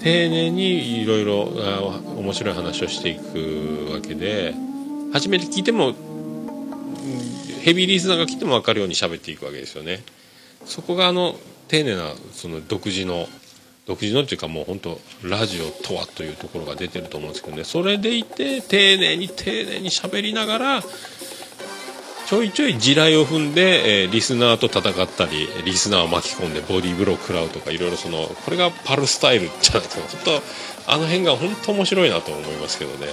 [0.00, 1.44] 丁寧にいろいろ
[2.18, 4.54] 面白い話をしていくわけで
[5.14, 5.94] 初めて聞いても
[7.62, 10.02] ヘビーリスナーが来ても分かるように喋っていくわけですよね。
[10.66, 11.36] そこがあの
[11.68, 13.28] 丁寧なその独自の
[13.88, 17.64] 独自のっていうかもう本当ラジオとはというところが出てると思うんですけどね。
[17.64, 30.42] それでいて丁寧に丁寧に喋りながらちょいちょい地雷を踏んで、えーリスナーと戦ったりリスナーを巻き込んでボディーブロー食らうとかいろいろそのこれがパルスタイルじゃないですか本
[30.86, 33.06] 当あの辺が本当面白いなと思いますけどね、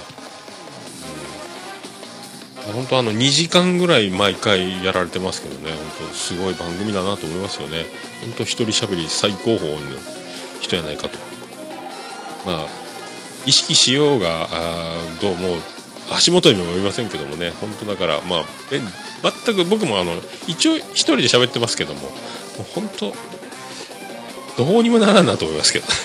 [2.66, 5.72] うん、本当あの2時間ぐらい毎回やられてますけどね。
[5.72, 7.86] 本当すごい番組だなと思いますよね。
[8.20, 9.78] 本当一人喋り最高峰
[10.60, 11.18] 人やないかと。
[12.44, 12.66] まあ
[13.46, 15.56] 意識しようがあどうも
[16.10, 17.50] 足元にもよりませんけどもね。
[17.60, 18.80] 本当だからまあえ
[19.44, 20.14] 全く僕もあの
[20.46, 22.08] 一応一人で喋ってますけどもも
[22.60, 23.12] う本当
[24.56, 25.86] どうにもならんなと思いますけど。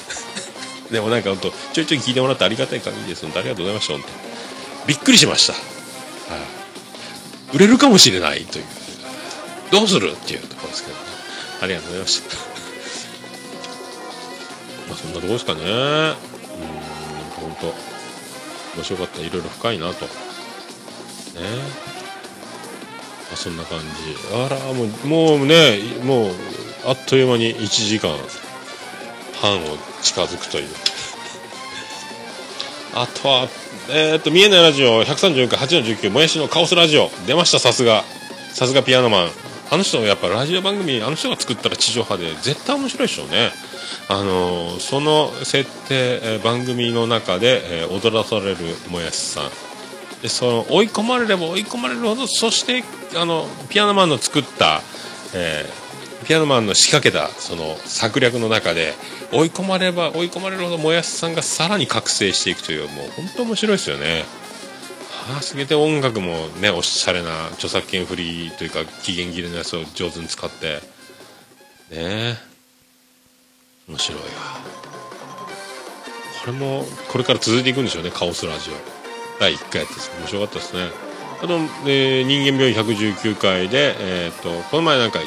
[0.92, 3.24] でもなんか本当ちょいちょい聞いてもらってありがたい限りです。
[3.24, 4.88] のでありがとうございました本当。
[4.88, 8.66] びっくりしました、はい、売れるかもしれないという。
[9.72, 11.02] どうするっていうところですけどね。
[11.62, 12.51] ありがとうございました。
[14.92, 15.62] まあそんなとこですかね。
[15.62, 15.72] うん
[17.42, 17.68] 本当
[18.78, 19.22] 面白かった。
[19.22, 20.06] いろいろ深いなと。
[20.06, 20.12] ね。
[23.32, 23.86] あそんな感じ。
[24.36, 26.32] あらもうもうねもう
[26.86, 28.12] あっという間に1時間
[29.42, 30.70] 半を近づくという。
[32.94, 33.48] あとは
[33.90, 37.10] えー、っと見えないラジオ134回8の19もやしのカオスラジオ。
[37.26, 38.04] 出ましたさすが。
[38.54, 39.51] さすがピアノマン。
[39.72, 43.52] あの人やっぱラジオ番組あの人が作ったら地上波で絶対面白いでしょうね
[44.10, 48.58] あのその設定、え番組の中で、え踊らされる
[48.90, 49.50] もやしさん
[50.22, 52.84] でその追い込まれれば追い込まれるほどそして
[53.18, 54.82] あのピアノマンの作った、
[55.34, 55.82] えー
[56.26, 58.94] ピアノマンの仕掛けたその策略の中で
[59.34, 64.24] 追い込まれれば追い込まれるほどもやしさんがさらに覚醒していくというもう本当面白いですよね。
[65.38, 70.82] あ、すげて音楽もねおしゃれな著作権フリーというか期限切れのやつを上手に使って。
[71.92, 72.38] ね。
[73.88, 74.26] 面白いわ。
[76.42, 78.74] これもこれから続いていくんでしょうねカオスラジオ。
[79.40, 80.90] 第1回やって面白かったですね。
[81.44, 81.54] あと、
[81.88, 85.20] えー人間病院119回で、えー、とこの前なんか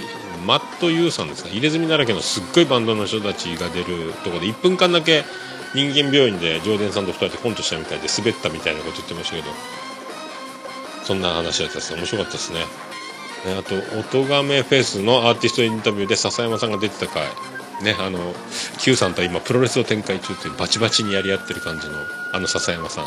[0.46, 1.50] マット・ユーさんですか？
[1.50, 5.24] 入れ墨だらけのすっごいバンドの人たちが出るとこで1分間だけ
[5.74, 9.48] 人間病院で上田さんと2人でコントしたみたいで滑ったみたいなこと言ってましたけど
[11.04, 12.60] そんな話だったです面白かったですね。
[13.46, 17.28] ねあと「おとがめフェス」のアーティストインタビューで笹山さんが出てた回。
[17.82, 18.34] ねあの
[18.78, 21.94] Q さんと今プロレスを展開中っていうバチバチにやり合ってる感じの
[22.32, 23.06] あの笹山さん。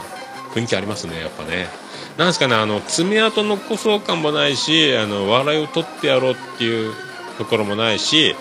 [0.53, 1.69] 雰囲気ありますねやっぱね。
[2.17, 6.93] なんですかねあの爪痕残そう感もないしあの笑いを取ってやろうっていう
[7.37, 8.35] ところもないし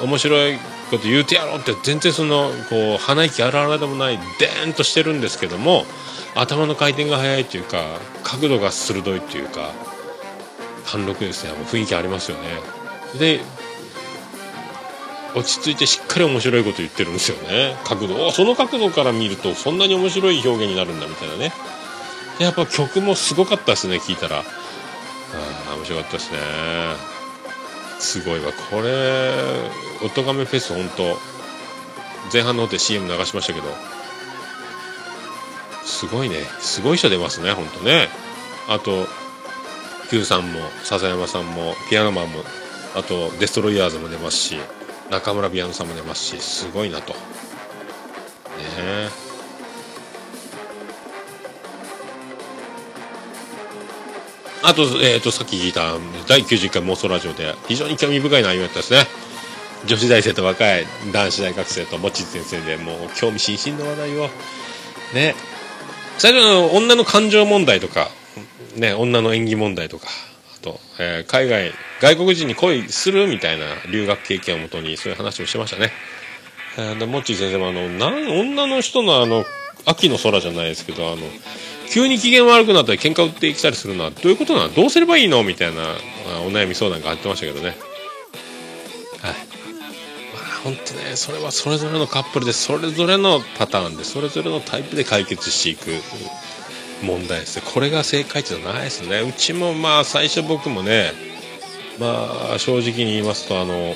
[0.00, 0.58] 面白い
[0.90, 5.84] こと言うてやろうって全然そのこう鼻息あらあらでもないデーンとしてるんですけども
[6.34, 9.70] 頭の回転が速いというか角度が鋭いというか
[10.86, 11.52] 貫禄ですね。
[11.52, 12.48] 雰囲気ありますよね。
[13.18, 13.40] で
[15.34, 17.76] 落ち着いてしっかり面白いこと言ってるんですよね。
[17.84, 18.30] 角度。
[18.30, 21.52] その角度から見るとそんなに面白い表現になるんだみたいなね。
[22.38, 24.40] やっぱ曲もすごかったですね聞いたら。
[24.40, 24.42] あ
[25.76, 26.38] 面白かったですね。
[27.98, 28.52] すごいわ。
[28.70, 29.32] これ
[30.04, 31.18] 「おとがめフェス」本当
[32.32, 33.93] 前半の方で CM 流しましたけど。
[35.84, 36.36] すごいね。
[36.60, 38.08] すごい人出ますね本当ね。
[38.68, 39.06] あと
[40.10, 42.40] Q さんも笹山さんもピアノマンも
[42.94, 44.56] あとデストロイヤーズも出ますし
[45.10, 47.12] 中村ピアノさんも出ますしすごいなと。
[47.12, 47.18] ね
[48.78, 49.08] え。
[54.62, 55.94] あと,、えー、とさっき聞いた
[56.26, 59.06] 第91回妄想ラジオで非常に興味深い内容だったですね。
[59.86, 64.30] 女子大生と若い男子大学生と望月先生でもう興味津々の話題を。
[65.12, 65.34] ね。
[66.18, 68.08] 最初の女の感情問題とか、
[68.76, 70.06] ね、女の演技問題とか
[70.56, 75.90] あと、えー海外外国人に恋するみたいな留学経験をもとにそういう話をしてましたね。
[76.76, 79.44] えーでモッチー先生もあのなん女の人のあの
[79.86, 81.18] 秋の空じゃないですけどあの
[81.90, 84.74] 急に機嫌悪くなったり喧嘩売ってきたりするのはどういうことなの？
[84.74, 85.42] どうすればいいの？
[85.44, 85.82] みたいな
[86.46, 87.76] お悩み相談があってましたけどね。
[90.64, 96.02] 本当ねそれはそれぞれのカップルでそれぞれのパターンでそれぞれのタイプで解決していく
[97.04, 97.62] 問題ですね。
[97.72, 99.20] これが正解ってないですね。
[99.20, 101.12] うちもまあ最初僕もね
[102.00, 103.94] まあ正直に言いますとあの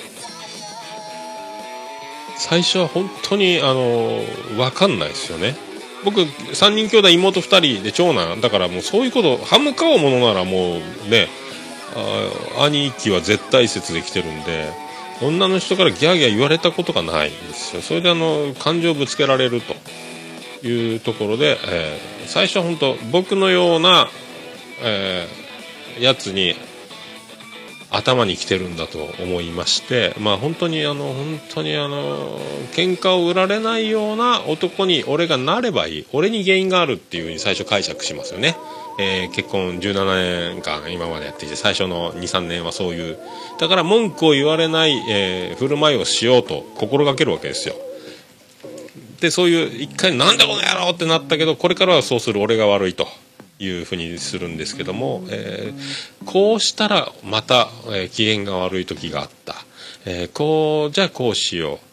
[2.37, 4.21] 最初は本当にあの
[4.57, 5.57] 分かんないですよね。
[6.05, 10.77] 僕3人兄弟妹2人で長男だからもうそういうこと歯向かうものならも
[11.07, 11.29] うね
[12.59, 14.88] あ兄貴は絶対説できてるんで。
[15.23, 17.83] 女の人からギャーギャー言われたことがないんですよ。
[17.83, 24.09] それであの感情をぶつけられるというところで、えー最初は本当僕のような、
[24.83, 26.55] えーやつに
[27.91, 32.39] 頭に来てるんだと思いましてまあ本当にあの本当にあの
[32.73, 36.07] 喧嘩を売られないような男に俺がなればいい。
[36.13, 38.57] 俺に原因があるっていうふうに最初解釈しますよね、
[38.99, 43.19] えー結婚17年間今までやっていて最初の23年はそういう
[43.59, 47.75] だから文句を言われない、えー振る舞いをしようと心がけるわけですよ。
[49.21, 53.09] でそういう一回なんだこの野郎ってなったけどこれからはそうする俺が悪いと
[53.59, 59.55] いうふうにするんですけども、えーこうしたらまた、え機嫌が悪い時があった、
[60.05, 61.88] えこうじゃあこうしよう。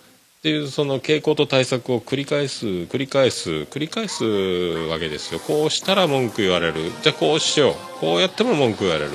[0.45, 5.39] っていうその傾向と対策を繰り返す繰り返す繰り返すわけですよ。
[5.39, 6.91] こうしたら文句言われる。
[7.01, 7.73] じゃあこうしよう。
[7.99, 9.09] こうやっても文句言われる。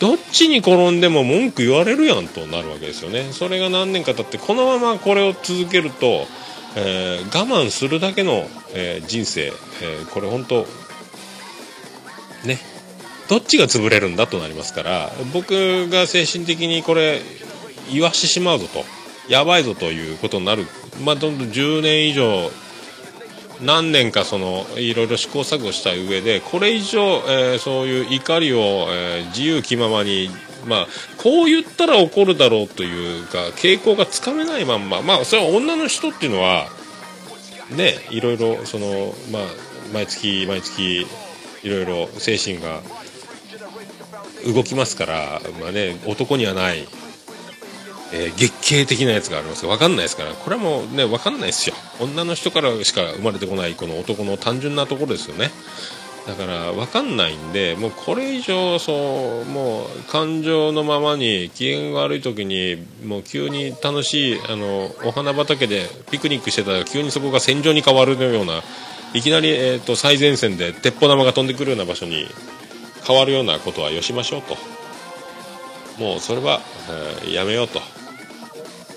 [0.00, 3.28] どっちに転んでも文句言われるやんとなるわけですよね。
[3.30, 6.26] それが何年か経ってこのままこれを続けると、
[6.74, 10.66] えー我慢するだけの、えー人生、えーこれ本当
[12.44, 12.58] ね。
[13.28, 17.20] どっちが潰れるんだとなりますから僕が精神的にこれ
[17.92, 19.01] 言わしてしまうぞと。
[19.28, 20.66] やばいぞということになる、
[21.04, 22.50] まあ、どんどん10年以上
[23.62, 28.58] 何年かそのいろいろ試行錯誤した上でこれ以上、えーそういう怒りを、
[28.90, 30.30] えー自由気ままに
[30.66, 30.86] まあ
[31.18, 35.02] こう言ったら怒るだろうというか傾向がつかめないまんま。
[35.02, 36.66] まあそれは女の人っていうのは
[37.70, 39.42] ねいろいろそのまあ
[39.92, 41.06] 毎月毎月
[41.62, 42.80] いろいろ精神が
[44.52, 46.86] 動きますからまあね男にはない。
[48.12, 50.32] えー月経的なやつがあります分かんないですから。
[50.32, 51.74] これはもうね分かんないですよ。
[52.00, 55.50] 女の人からしか生まれてこないこの男の単純なところですよね。
[56.26, 68.62] だから分かんないんでもうこれ以上そうもう感情のままに機嫌が悪い時にもう急に楽しいあのお花畑でピクニックしてたら急にそこが戦場に変わるような
[69.14, 72.28] いきなり、えー、と最前線で鉄砲玉が飛んでくるような場所に
[73.04, 74.56] 変わるようなことはよしましょうと。
[75.98, 76.60] もうそれは、
[77.22, 77.80] えーやめようと。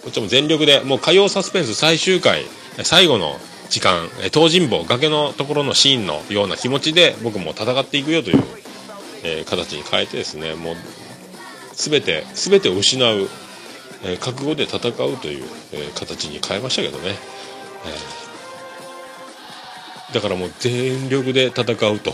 [0.05, 2.43] こっちも全力でもう火曜サスペンス最終回
[2.83, 3.39] 最後の
[3.71, 8.43] 時間東尋坊崖のところのシーンのような気持ちで僕も戦っていくよという、
[9.23, 10.75] えー形に変えてですねもう
[11.73, 13.27] 全て全てを失う、
[14.03, 22.13] えー覚悟で戦うという、えー形に変えましたけどね、えーだからもう全力で戦うと。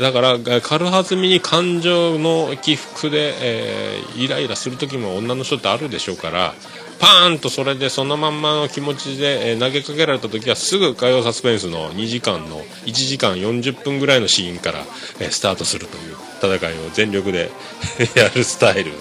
[0.00, 6.54] だから軽はずみに感情の起伏で、えーイライラする時も女の人ってあるでしょうから
[7.02, 14.84] パーンとそれでそのまんまの気持ちで、え投げかけられた時はすぐ火曜サスペンスの2時間の1時間40分ぐらいのシーンから、
[15.18, 17.50] えスタートするという戦いを全力で
[18.14, 18.92] やるスタイル、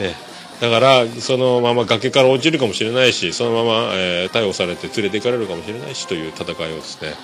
[0.00, 0.16] ね、
[0.60, 7.14] だからそのまま崖から落ちるかもしれないしそのまま、え逮捕されて連れて行かれるかもしれないしという戦いをですね、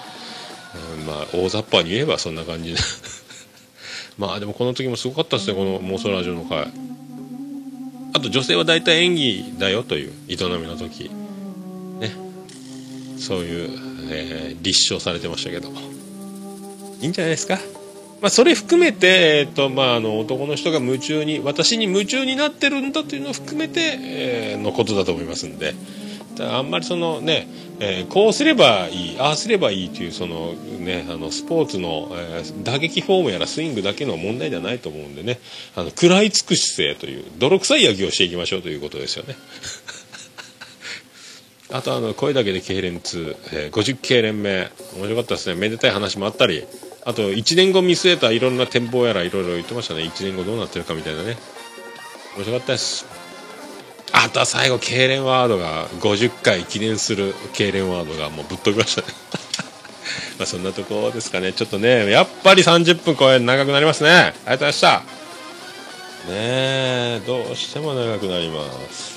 [1.00, 2.72] うんまあ大雑把に言えばそんな感じ。
[2.72, 2.78] で
[4.16, 6.68] まあでもこの時もすごかったですねこの妄想ラジオの回。
[8.14, 11.10] あと女性は大体演技だよという営みの時。
[12.00, 12.12] ね。
[13.18, 13.70] そういう、
[14.10, 15.68] えー立証されてましたけど
[17.00, 17.58] いいんじゃないですか？
[18.22, 25.74] まあ、それ含めて、えーとまあ、あの男の人が夢中に私に夢中になってるんだというのを含めて、えーのことだと思いますんで
[26.40, 27.48] あんまりそのね、
[27.80, 35.38] えーこうすればいいああすればいいというその、ね、あのスポーツの、えー打撃フォームやらスイングだけの問題ではないと思うんでね。
[35.76, 39.36] あの食らいつく姿勢という泥臭い野球をしていきましょうということですよね。
[41.70, 45.54] あとあの声だけで痙攣2、えー50痙攣目面白かったですね。
[45.54, 46.64] めでたい話もあったり。
[47.06, 50.04] あと1年後見据えたいろんな展望やらいろいろ言ってましたね。
[50.04, 51.36] 1年後どうなってるかみたいなね。
[52.36, 53.23] 面白かったです。
[54.16, 59.08] あとは最後痙攣ワードが50回記念する痙攣ワードがもうぶっ飛びましたね。
[60.38, 61.52] まあそんなとこですかね。
[61.52, 64.10] ちょっとねやっぱり30分超え長くなりますね。
[64.10, 64.98] ありがとうございました。
[64.98, 65.02] ね
[66.30, 69.13] えどうしても長くなります。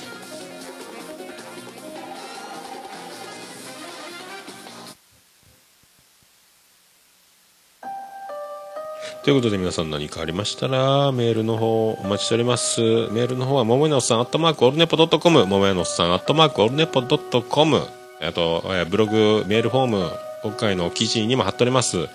[9.28, 12.80] ということで皆さん何かありましたらメールの方お待ちしております。
[12.80, 17.82] メールの方はももやのおっさんアットマークオルネポドットコムももやのおっさんアットマークオルネポドットコム。
[18.22, 20.10] あと、ブログメールフォーム
[20.44, 22.08] 今回の記事にも貼っております。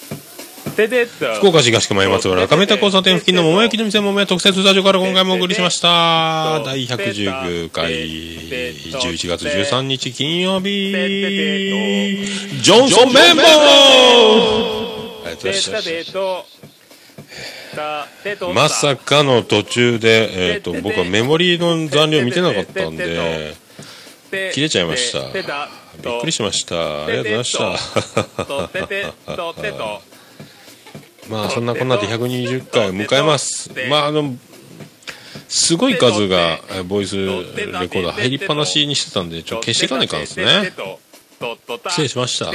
[0.71, 6.61] 福岡市東区前松原亀田交差点付近の桃焼きの店桃屋特設スタジオから今回もお送りしました。
[6.65, 10.93] 第119回11月13日金曜日。
[12.61, 13.45] ジョンソン綿棒あ
[15.25, 15.69] りがとうございまし
[17.75, 18.07] た。
[18.53, 23.55] まさかの途中で、えー、と僕はメモリーの残量見てなかったんで
[24.53, 25.19] 切れちゃいました。
[25.33, 25.43] びっ
[26.21, 27.03] くりしました。
[27.05, 27.77] ありがとうございました
[31.31, 33.71] まあそんなこんなで120回を迎えます。
[33.89, 34.35] まああの
[35.47, 40.71] すごい数がえボイスレコーダー入りっぱなしにしてたんでちょっと消していかないかんですね。
[41.89, 42.45] 失礼しました。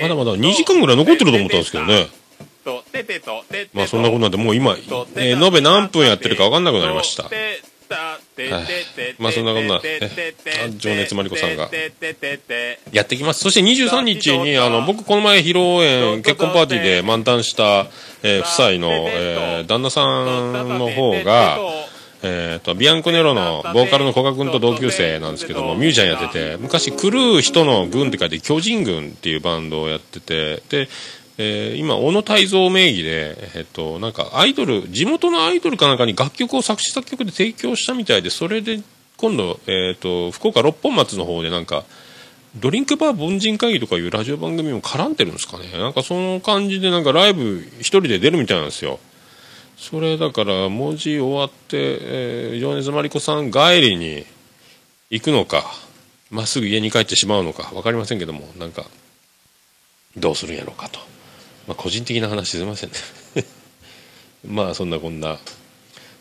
[0.00, 2.08] まだまだ2時間ぐらい残ってると思ったんですけどね。
[3.74, 4.72] まあそんなことなんでもう今、
[5.16, 7.24] えー延べ何分やってるか分かんなくなりました
[9.18, 9.80] まあそんなこんな、
[10.76, 11.68] 情熱マリコさんが
[12.92, 17.88] やってきますそして23日にあの僕この前披露宴結婚パーティーで満タンした、
[18.22, 21.58] えー夫妻の、えー旦那さんの方が
[22.22, 30.88] えー、とビアンコネロのボーカルの古賀君と同級生なんですけどもミュージシャンやってて昔狂う人の軍って書いて巨人軍っていうバンドをやっててで、
[31.38, 38.82] えー今小野泰造名義で、えっとなんかアイドル地元のアイドルかなんかに楽曲を作詞作曲で提供したみたいでそれで
[39.16, 41.84] 今度、えー、と福岡六本松の方でなんか
[42.56, 45.70] ドリンクバー凡人会議とかいうラジオ番組も絡んでるんですかね。
[45.72, 48.98] なんかその感じでなんかライブ一人で出るみたいなんですよ。
[49.76, 54.26] それだから文字終わって、えー、情熱マリコさん帰りに
[55.10, 55.64] 行くのか
[56.30, 58.84] まっすぐ家に帰ってしまうのか分かりませんけどもなんか
[60.16, 61.00] どうするんやろうかと、
[61.70, 62.96] まあ、個人的な話すいませんね。
[64.44, 65.38] まあそんなこんな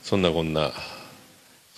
[0.04, 0.72] そんなこんな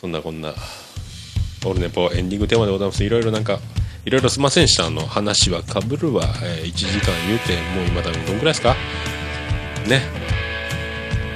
[0.02, 3.02] そんなこんなオールネポエンディングテーマでございます。
[3.06, 3.61] いろいろなんか
[4.03, 4.88] いろいろすいませんでした。
[4.88, 8.76] あの話はかぶるわ、えー1時間言うてもう今多分どんくらいですか？
[9.88, 10.02] ね。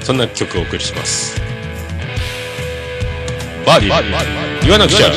[0.03, 1.40] そんな曲をお送りします。
[3.66, 5.07] バーディー言わなくちゃ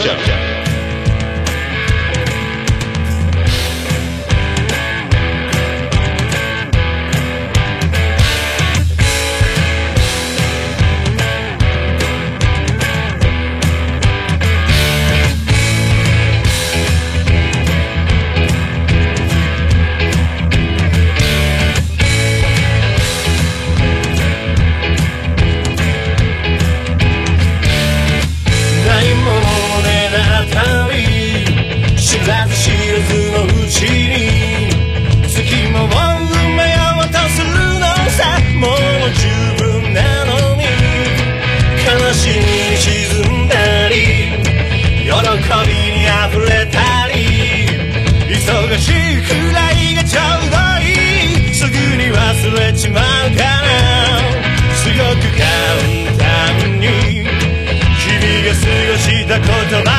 [45.36, 46.78] びに溢れた
[47.08, 47.16] り
[48.28, 50.86] 忙しいくらいがちょうどい
[51.50, 51.54] い。
[51.54, 52.16] すぐに忘
[52.58, 53.02] れちまう
[53.36, 53.68] から
[54.74, 55.44] 強く簡
[56.16, 56.86] 単に
[57.98, 58.60] 君が過
[58.90, 59.48] ごした言
[59.84, 59.97] 葉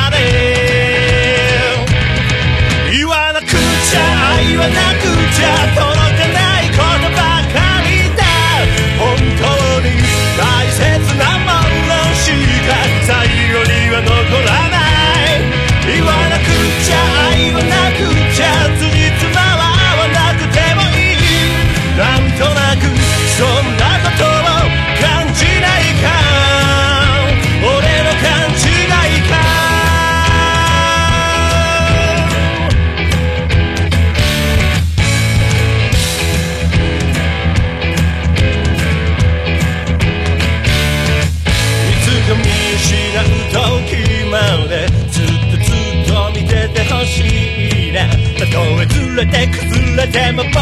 [49.20, 50.56] れて崩れても僕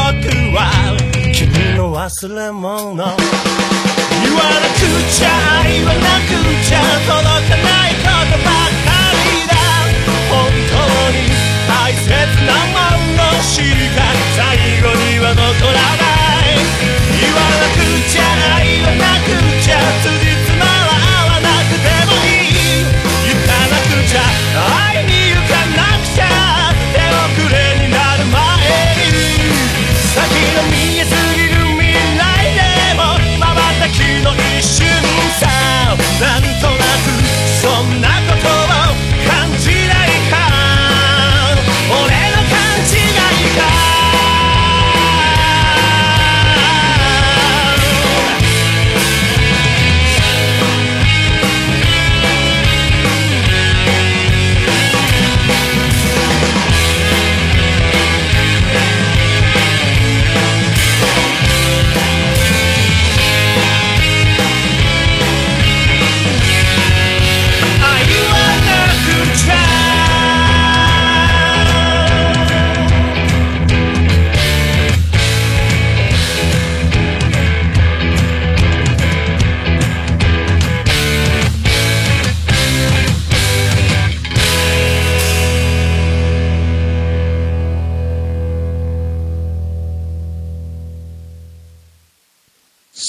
[0.57, 0.97] は
[1.33, 2.97] 君の忘れ物。
[2.97, 4.83] 言わなく
[5.13, 6.35] ちゃ言わなく
[6.67, 6.77] ちゃ
[7.07, 9.55] 届かないことばかりだ。
[10.29, 10.77] 本当
[11.15, 11.19] に
[11.69, 12.07] 大切
[12.47, 12.83] なも
[13.17, 13.43] の。
[13.43, 13.63] し
[13.95, 14.03] か
[14.37, 14.43] 最
[14.83, 16.08] 後には残らない。
[33.99, 34.87] 時の一瞬
[35.41, 35.49] さ。
[36.21, 37.11] なんとなく
[37.61, 38.08] そんな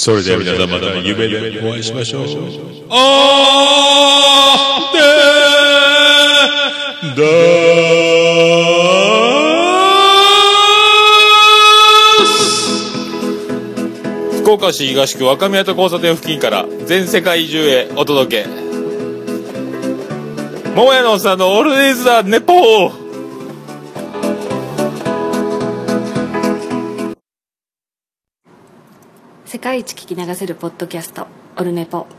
[0.09, 2.23] それでは皆さんまた夢でお会いしましょう。
[2.89, 4.95] あー
[7.15, 18.49] でーす福岡市東区若宮と交差点付近から全世界中へお届け。
[20.75, 22.98] 桃屋のおっさんのオールディーズ・ザ・ネポー
[29.59, 31.27] 世界一聞き流せるポッドキャスト
[31.57, 32.18] オルネポ。